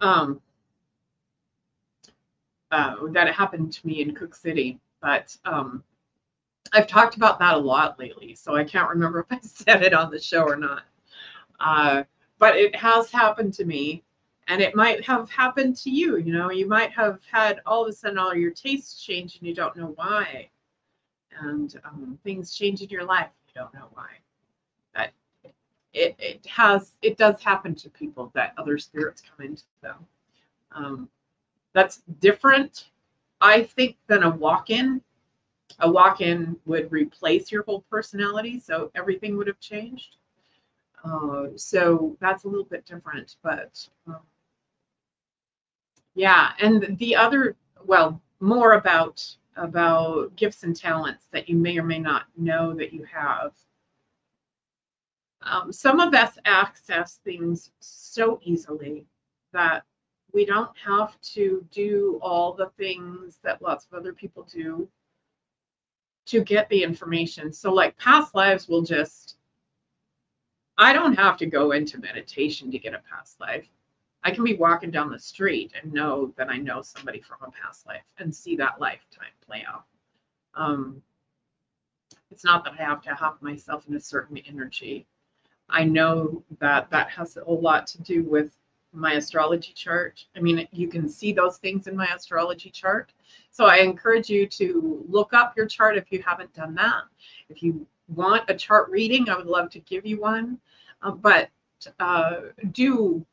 Um, 0.00 0.40
uh, 2.70 2.96
that 3.12 3.32
happened 3.34 3.72
to 3.72 3.86
me 3.86 4.02
in 4.02 4.14
Cooke 4.14 4.34
City, 4.34 4.78
but 5.00 5.36
um, 5.44 5.82
I've 6.72 6.86
talked 6.86 7.16
about 7.16 7.38
that 7.38 7.54
a 7.54 7.58
lot 7.58 7.98
lately, 7.98 8.34
so 8.34 8.56
I 8.56 8.64
can't 8.64 8.90
remember 8.90 9.20
if 9.30 9.38
I 9.38 9.40
said 9.42 9.82
it 9.82 9.94
on 9.94 10.10
the 10.10 10.20
show 10.20 10.42
or 10.42 10.56
not. 10.56 10.82
Uh, 11.60 12.04
but 12.38 12.56
it 12.56 12.74
has 12.76 13.10
happened 13.10 13.54
to 13.54 13.64
me, 13.64 14.04
and 14.46 14.60
it 14.62 14.76
might 14.76 15.04
have 15.04 15.30
happened 15.30 15.76
to 15.78 15.90
you. 15.90 16.18
You 16.18 16.32
know, 16.32 16.50
you 16.50 16.66
might 16.66 16.92
have 16.92 17.18
had 17.30 17.60
all 17.66 17.82
of 17.82 17.88
a 17.88 17.92
sudden 17.92 18.18
all 18.18 18.34
your 18.34 18.52
tastes 18.52 19.02
change 19.02 19.36
and 19.36 19.46
you 19.46 19.54
don't 19.54 19.76
know 19.76 19.92
why, 19.96 20.50
and 21.40 21.80
um, 21.84 22.18
things 22.22 22.54
change 22.54 22.82
in 22.82 22.88
your 22.88 23.04
life 23.04 23.30
you 23.48 23.60
don't 23.60 23.74
know 23.74 23.88
why. 23.92 24.08
But 24.94 25.10
it 25.92 26.14
it 26.18 26.46
has 26.46 26.92
it 27.02 27.16
does 27.16 27.42
happen 27.42 27.74
to 27.76 27.90
people 27.90 28.30
that 28.34 28.54
other 28.58 28.78
spirits 28.78 29.22
come 29.22 29.46
into 29.46 29.64
them. 29.82 30.06
Um, 30.72 31.08
that's 31.72 32.02
different, 32.20 32.90
I 33.40 33.62
think, 33.62 33.96
than 34.06 34.22
a 34.22 34.30
walk-in 34.30 35.00
a 35.80 35.90
walk-in 35.90 36.56
would 36.66 36.90
replace 36.90 37.52
your 37.52 37.62
whole 37.62 37.84
personality, 37.90 38.58
so 38.58 38.90
everything 38.94 39.36
would 39.36 39.46
have 39.46 39.60
changed. 39.60 40.16
Uh, 41.04 41.48
so 41.56 42.16
that's 42.20 42.44
a 42.44 42.48
little 42.48 42.64
bit 42.64 42.84
different, 42.84 43.36
but 43.42 43.86
um, 44.06 44.20
yeah. 46.14 46.52
And 46.58 46.96
the 46.98 47.14
other, 47.14 47.56
well, 47.84 48.20
more 48.40 48.72
about 48.72 49.24
about 49.56 50.34
gifts 50.36 50.62
and 50.62 50.74
talents 50.74 51.26
that 51.32 51.48
you 51.48 51.56
may 51.56 51.76
or 51.78 51.82
may 51.82 51.98
not 51.98 52.26
know 52.36 52.72
that 52.74 52.92
you 52.92 53.04
have. 53.04 53.52
Um, 55.42 55.72
some 55.72 56.00
of 56.00 56.14
us 56.14 56.36
access 56.44 57.20
things 57.24 57.70
so 57.80 58.40
easily 58.42 59.06
that 59.52 59.84
we 60.32 60.44
don't 60.44 60.76
have 60.76 61.18
to 61.20 61.64
do 61.70 62.18
all 62.22 62.52
the 62.52 62.70
things 62.76 63.38
that 63.42 63.62
lots 63.62 63.86
of 63.86 63.98
other 63.98 64.12
people 64.12 64.46
do 64.52 64.88
to 66.26 66.42
get 66.42 66.68
the 66.68 66.82
information. 66.82 67.52
So, 67.52 67.72
like 67.72 67.96
past 67.96 68.34
lives 68.34 68.68
will 68.68 68.82
just, 68.82 69.36
I 70.76 70.92
don't 70.92 71.14
have 71.14 71.38
to 71.38 71.46
go 71.46 71.72
into 71.72 71.98
meditation 71.98 72.70
to 72.70 72.78
get 72.78 72.94
a 72.94 73.00
past 73.10 73.40
life. 73.40 73.66
I 74.24 74.32
can 74.32 74.44
be 74.44 74.54
walking 74.54 74.90
down 74.90 75.10
the 75.10 75.18
street 75.18 75.72
and 75.80 75.92
know 75.92 76.34
that 76.36 76.50
I 76.50 76.58
know 76.58 76.82
somebody 76.82 77.20
from 77.20 77.38
a 77.42 77.50
past 77.50 77.86
life 77.86 78.02
and 78.18 78.34
see 78.34 78.56
that 78.56 78.80
lifetime 78.80 79.30
play 79.46 79.64
out. 79.66 79.84
Um, 80.54 81.02
it's 82.30 82.44
not 82.44 82.64
that 82.64 82.74
I 82.78 82.82
have 82.82 83.00
to 83.02 83.14
have 83.14 83.40
myself 83.40 83.86
in 83.88 83.94
a 83.94 84.00
certain 84.00 84.38
energy. 84.38 85.06
I 85.70 85.84
know 85.84 86.42
that 86.60 86.90
that 86.90 87.10
has 87.10 87.36
a 87.36 87.50
lot 87.50 87.86
to 87.88 88.02
do 88.02 88.22
with 88.22 88.56
my 88.92 89.14
astrology 89.14 89.72
chart. 89.74 90.24
I 90.36 90.40
mean, 90.40 90.66
you 90.72 90.88
can 90.88 91.08
see 91.08 91.32
those 91.32 91.58
things 91.58 91.86
in 91.86 91.96
my 91.96 92.06
astrology 92.06 92.70
chart. 92.70 93.12
So 93.50 93.66
I 93.66 93.76
encourage 93.76 94.30
you 94.30 94.46
to 94.46 95.04
look 95.08 95.34
up 95.34 95.56
your 95.56 95.66
chart 95.66 95.96
if 95.96 96.10
you 96.10 96.22
haven't 96.22 96.54
done 96.54 96.74
that. 96.76 97.02
If 97.48 97.62
you 97.62 97.86
want 98.08 98.48
a 98.48 98.54
chart 98.54 98.90
reading, 98.90 99.28
I 99.28 99.36
would 99.36 99.46
love 99.46 99.70
to 99.70 99.80
give 99.80 100.06
you 100.06 100.20
one. 100.20 100.58
Uh, 101.02 101.12
but 101.12 101.50
uh, 102.00 102.40
do 102.72 103.24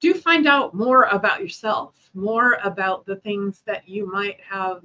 do 0.00 0.12
find 0.12 0.46
out 0.46 0.74
more 0.74 1.04
about 1.04 1.40
yourself, 1.40 2.10
more 2.14 2.58
about 2.62 3.06
the 3.06 3.16
things 3.16 3.62
that 3.64 3.88
you 3.88 4.10
might 4.10 4.38
have, 4.40 4.82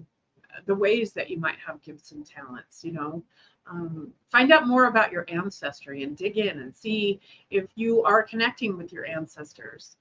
the 0.65 0.75
ways 0.75 1.11
that 1.13 1.29
you 1.29 1.37
might 1.37 1.57
have 1.65 1.81
gifts 1.81 2.11
and 2.11 2.25
talents. 2.25 2.83
You 2.83 2.93
know, 2.93 3.23
um, 3.69 4.11
find 4.31 4.51
out 4.51 4.67
more 4.67 4.85
about 4.85 5.11
your 5.11 5.25
ancestry 5.27 6.03
and 6.03 6.17
dig 6.17 6.37
in 6.37 6.59
and 6.59 6.75
see 6.75 7.19
if 7.49 7.65
you 7.75 8.03
are 8.03 8.23
connecting 8.23 8.77
with 8.77 8.91
your 8.91 9.05
ancestors. 9.05 9.95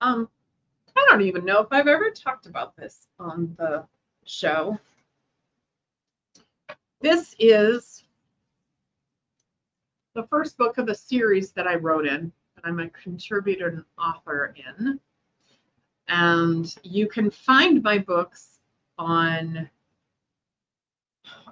Um, 0.00 0.28
I 0.96 1.06
don't 1.08 1.22
even 1.22 1.44
know 1.44 1.60
if 1.60 1.68
I've 1.72 1.88
ever 1.88 2.10
talked 2.10 2.46
about 2.46 2.76
this 2.76 3.08
on 3.18 3.54
the 3.58 3.84
show. 4.24 4.78
This 7.00 7.34
is 7.38 8.04
the 10.14 10.26
first 10.28 10.56
book 10.56 10.78
of 10.78 10.86
the 10.86 10.94
series 10.94 11.50
that 11.52 11.66
I 11.66 11.74
wrote 11.74 12.06
in. 12.06 12.14
and 12.14 12.32
I'm 12.64 12.78
a 12.78 12.88
contributor 12.90 13.68
and 13.68 13.84
author 13.98 14.54
in. 14.56 15.00
And 16.08 16.74
you 16.82 17.08
can 17.08 17.30
find 17.30 17.82
my 17.82 17.98
books 17.98 18.60
on 18.98 19.68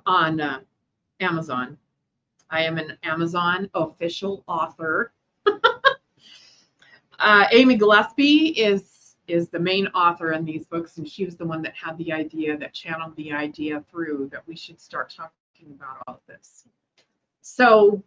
on 0.07 0.41
uh, 0.41 0.61
Amazon. 1.23 1.79
I 2.51 2.65
am 2.65 2.79
an 2.79 2.99
Amazon 3.03 3.71
official 3.75 4.45
author. 4.47 5.13
uh, 7.19 7.47
Amy 7.51 7.77
Gillespie 7.77 8.49
is 8.49 9.17
is 9.29 9.49
the 9.49 9.59
main 9.59 9.87
author 9.89 10.33
in 10.33 10.45
these 10.45 10.67
books, 10.67 10.99
and 10.99 11.09
she 11.09 11.25
was 11.25 11.37
the 11.37 11.45
one 11.45 11.63
that 11.63 11.75
had 11.75 11.97
the 11.97 12.13
idea, 12.13 12.57
that 12.59 12.75
channeled 12.75 13.17
the 13.17 13.33
idea 13.33 13.83
through 13.91 14.29
that 14.33 14.47
we 14.47 14.57
should 14.57 14.81
start 14.81 15.15
talking 15.17 15.73
about 15.75 16.03
all 16.07 16.15
of 16.15 16.21
this. 16.27 16.65
So 17.41 18.03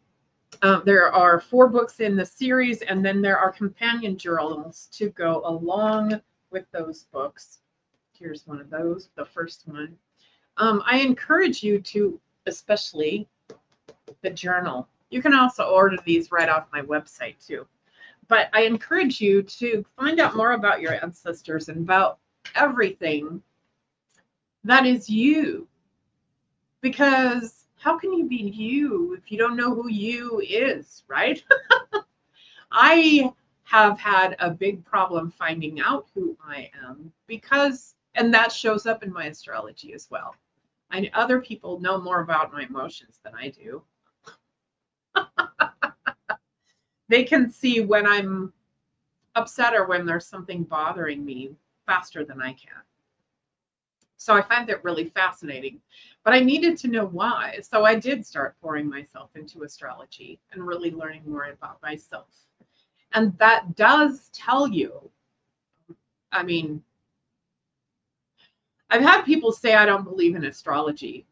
uh, 0.62 0.82
there 0.82 1.12
are 1.12 1.40
four 1.40 1.68
books 1.68 2.00
in 2.00 2.16
the 2.16 2.26
series, 2.26 2.82
and 2.82 3.04
then 3.04 3.22
there 3.22 3.40
are 3.40 3.52
companion 3.52 4.18
journals 4.18 4.90
to 4.92 5.10
go 5.10 5.42
along 5.46 6.22
with 6.52 6.66
those 6.72 7.04
books. 7.12 7.60
Here's 8.18 8.46
one 8.46 8.62
of 8.62 8.70
those, 8.70 9.10
the 9.16 9.26
first 9.26 9.68
one. 9.68 9.98
Um, 10.58 10.84
I 10.86 11.00
encourage 11.00 11.64
you 11.64 11.80
to, 11.80 12.20
especially 12.46 13.28
the 14.22 14.30
journal. 14.30 14.88
You 15.10 15.22
can 15.22 15.34
also 15.34 15.66
order 15.66 15.98
these 16.06 16.32
right 16.32 16.50
off 16.50 16.68
my 16.72 16.82
website 16.82 17.36
too. 17.46 17.68
But 18.28 18.50
I 18.54 18.62
encourage 18.62 19.22
you 19.22 19.44
to 19.44 19.86
find 19.98 20.20
out 20.20 20.36
more 20.36 20.54
about 20.54 20.82
your 20.82 21.02
ancestors 21.04 21.70
and 21.70 21.78
about 21.78 22.18
everything 22.56 23.42
that 24.64 24.86
is 24.86 25.10
you. 25.10 25.68
Because 26.82 27.66
how 27.78 27.98
can 27.98 28.14
you 28.14 28.28
be 28.28 28.38
you 28.38 29.14
if 29.14 29.32
you 29.32 29.38
don't 29.38 29.56
know 29.56 29.74
who 29.74 29.90
you 29.90 30.42
is, 30.44 31.04
right? 31.08 31.44
I 32.72 33.32
have 33.64 34.00
had 34.00 34.36
a 34.40 34.50
big 34.50 34.84
problem 34.86 35.32
finding 35.32 35.80
out 35.80 36.08
who 36.14 36.36
I 36.44 36.70
am 36.84 37.12
because, 37.28 37.96
and 38.16 38.34
that 38.34 38.52
shows 38.52 38.86
up 38.86 39.04
in 39.04 39.14
my 39.14 39.26
astrology 39.26 39.94
as 39.94 40.08
well. 40.10 40.36
I 40.92 41.10
other 41.14 41.42
people 41.42 41.80
know 41.80 42.00
more 42.00 42.22
about 42.22 42.54
my 42.54 42.64
emotions 42.64 43.20
than 43.24 43.34
I 43.36 43.50
do. 43.50 43.84
they 47.10 47.24
can 47.24 47.50
see 47.50 47.82
when 47.82 48.06
I'm 48.08 48.54
upset 49.36 49.74
or 49.74 49.86
when 49.86 50.06
there's 50.06 50.28
something 50.28 50.64
bothering 50.64 51.24
me 51.24 51.52
faster 51.86 52.24
than 52.24 52.42
I 52.42 52.54
can. 52.54 52.82
So 54.18 54.34
I 54.34 54.42
find 54.42 54.68
that 54.70 54.84
really 54.84 55.06
fascinating. 55.10 55.80
But 56.24 56.34
I 56.34 56.40
needed 56.40 56.78
to 56.80 56.88
know 56.88 57.06
why. 57.06 57.60
So 57.62 57.86
I 57.86 57.96
did 57.96 58.26
start 58.26 58.56
pouring 58.60 58.90
myself 58.90 59.30
into 59.36 59.64
astrology 59.64 60.40
and 60.52 60.66
really 60.66 60.92
learning 60.92 61.24
more 61.28 61.46
about 61.46 61.82
myself. 61.84 62.28
And 63.14 63.38
that 63.38 63.76
does 63.76 64.30
tell 64.34 64.68
you, 64.68 65.12
I 66.32 66.44
mean, 66.44 66.82
I've 68.90 69.02
had 69.02 69.24
people 69.24 69.52
say 69.52 69.74
I 69.74 69.86
don't 69.86 70.04
believe 70.04 70.36
in 70.36 70.46
astrology. 70.46 71.26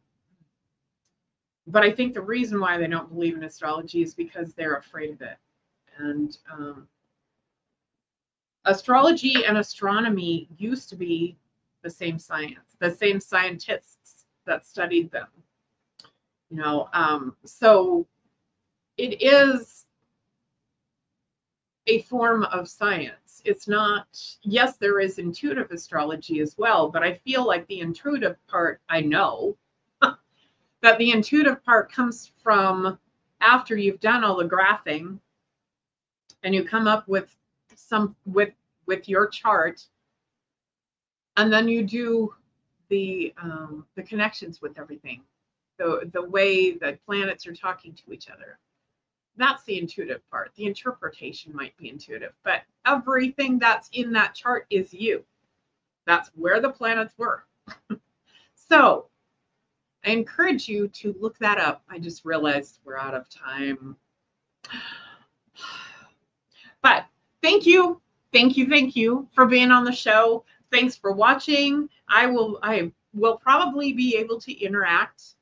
But 1.67 1.83
I 1.83 1.91
think 1.91 2.13
the 2.13 2.21
reason 2.21 2.59
why 2.59 2.77
they 2.77 2.87
don't 2.87 3.13
believe 3.13 3.35
in 3.35 3.43
astrology 3.43 4.01
is 4.01 4.13
because 4.13 4.53
they're 4.53 4.75
afraid 4.75 5.11
of 5.11 5.21
it. 5.21 5.37
And 5.97 6.37
um, 6.51 6.87
astrology 8.65 9.45
and 9.45 9.57
astronomy 9.57 10.49
used 10.57 10.89
to 10.89 10.95
be 10.95 11.37
the 11.83 11.89
same 11.89 12.17
science, 12.17 12.75
the 12.79 12.91
same 12.91 13.19
scientists 13.19 14.25
that 14.45 14.65
studied 14.65 15.11
them. 15.11 15.27
You 16.49 16.57
know, 16.57 16.89
um, 16.93 17.35
so 17.45 18.07
it 18.97 19.21
is 19.21 19.82
a 21.87 22.01
form 22.03 22.43
of 22.45 22.67
science. 22.69 23.41
It's 23.45 23.67
not, 23.67 24.07
yes, 24.43 24.77
there 24.77 24.99
is 24.99 25.19
intuitive 25.19 25.71
astrology 25.71 26.39
as 26.39 26.57
well, 26.57 26.89
but 26.89 27.03
I 27.03 27.15
feel 27.15 27.45
like 27.45 27.67
the 27.67 27.81
intuitive 27.81 28.37
part 28.47 28.81
I 28.87 29.01
know 29.01 29.57
that 30.01 30.97
the 30.97 31.11
intuitive 31.11 31.63
part 31.63 31.91
comes 31.91 32.31
from 32.41 32.97
after 33.41 33.75
you've 33.75 33.99
done 33.99 34.23
all 34.23 34.37
the 34.37 34.47
graphing 34.47 35.19
and 36.43 36.55
you 36.55 36.63
come 36.63 36.87
up 36.87 37.07
with 37.07 37.35
some 37.75 38.15
with 38.25 38.53
with 38.85 39.09
your 39.09 39.27
chart 39.27 39.85
and 41.37 41.51
then 41.51 41.67
you 41.67 41.83
do 41.83 42.33
the 42.89 43.33
um, 43.41 43.85
the 43.95 44.03
connections 44.03 44.61
with 44.61 44.77
everything 44.79 45.21
the 45.77 46.09
the 46.13 46.21
way 46.21 46.77
that 46.77 47.03
planets 47.05 47.47
are 47.47 47.55
talking 47.55 47.93
to 47.93 48.13
each 48.13 48.29
other 48.29 48.59
that's 49.37 49.63
the 49.63 49.79
intuitive 49.79 50.21
part. 50.29 50.51
The 50.55 50.65
interpretation 50.65 51.55
might 51.55 51.75
be 51.77 51.89
intuitive 51.89 52.33
but 52.43 52.61
everything 52.85 53.59
that's 53.59 53.89
in 53.93 54.11
that 54.13 54.35
chart 54.35 54.65
is 54.69 54.93
you. 54.93 55.23
That's 56.05 56.29
where 56.35 56.59
the 56.59 56.69
planets 56.69 57.13
were. 57.17 57.45
So 58.69 59.07
i 60.05 60.09
encourage 60.09 60.67
you 60.67 60.87
to 60.89 61.15
look 61.19 61.37
that 61.39 61.57
up. 61.59 61.83
I 61.89 61.99
just 61.99 62.25
realized 62.25 62.79
we're 62.83 62.97
out 62.97 63.13
of 63.13 63.29
time. 63.29 63.95
But 66.81 67.05
thank 67.41 67.65
you 67.65 68.01
thank 68.33 68.57
you 68.57 68.67
thank 68.67 68.95
you 68.95 69.29
for 69.33 69.45
being 69.45 69.71
on 69.71 69.85
the 69.85 69.93
show. 69.93 70.43
Thanks 70.71 70.97
for 70.97 71.13
watching. 71.13 71.87
I 72.09 72.25
will 72.25 72.59
i 72.63 72.91
will 73.13 73.37
probably 73.37 73.93
be 73.93 74.17
able 74.17 74.39
to 74.41 74.51
interact 74.53 75.35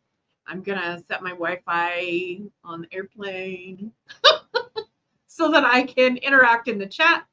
i'm 0.47 0.61
gonna 0.61 1.01
set 1.07 1.23
my 1.23 1.31
wi-fi 1.31 2.41
on 2.63 2.81
the 2.81 2.93
airplane 2.93 3.91
so 5.27 5.51
that 5.51 5.63
i 5.63 5.83
can 5.83 6.17
interact 6.17 6.67
in 6.67 6.77
the 6.77 6.85
chat 6.85 7.25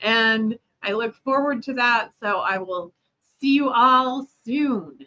and 0.00 0.58
i 0.82 0.92
look 0.92 1.14
forward 1.14 1.62
to 1.62 1.74
that 1.74 2.10
so 2.22 2.38
i 2.38 2.58
will 2.58 2.92
see 3.40 3.54
you 3.54 3.70
all 3.70 4.26
soon 4.44 4.98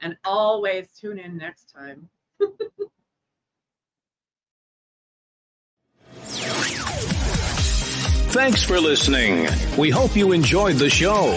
and 0.00 0.16
always 0.24 0.88
tune 0.92 1.18
in 1.18 1.36
next 1.36 1.72
time 1.72 2.08
Thanks 8.30 8.62
for 8.62 8.78
listening. 8.78 9.48
We 9.76 9.90
hope 9.90 10.14
you 10.14 10.30
enjoyed 10.30 10.76
the 10.76 10.88
show. 10.88 11.36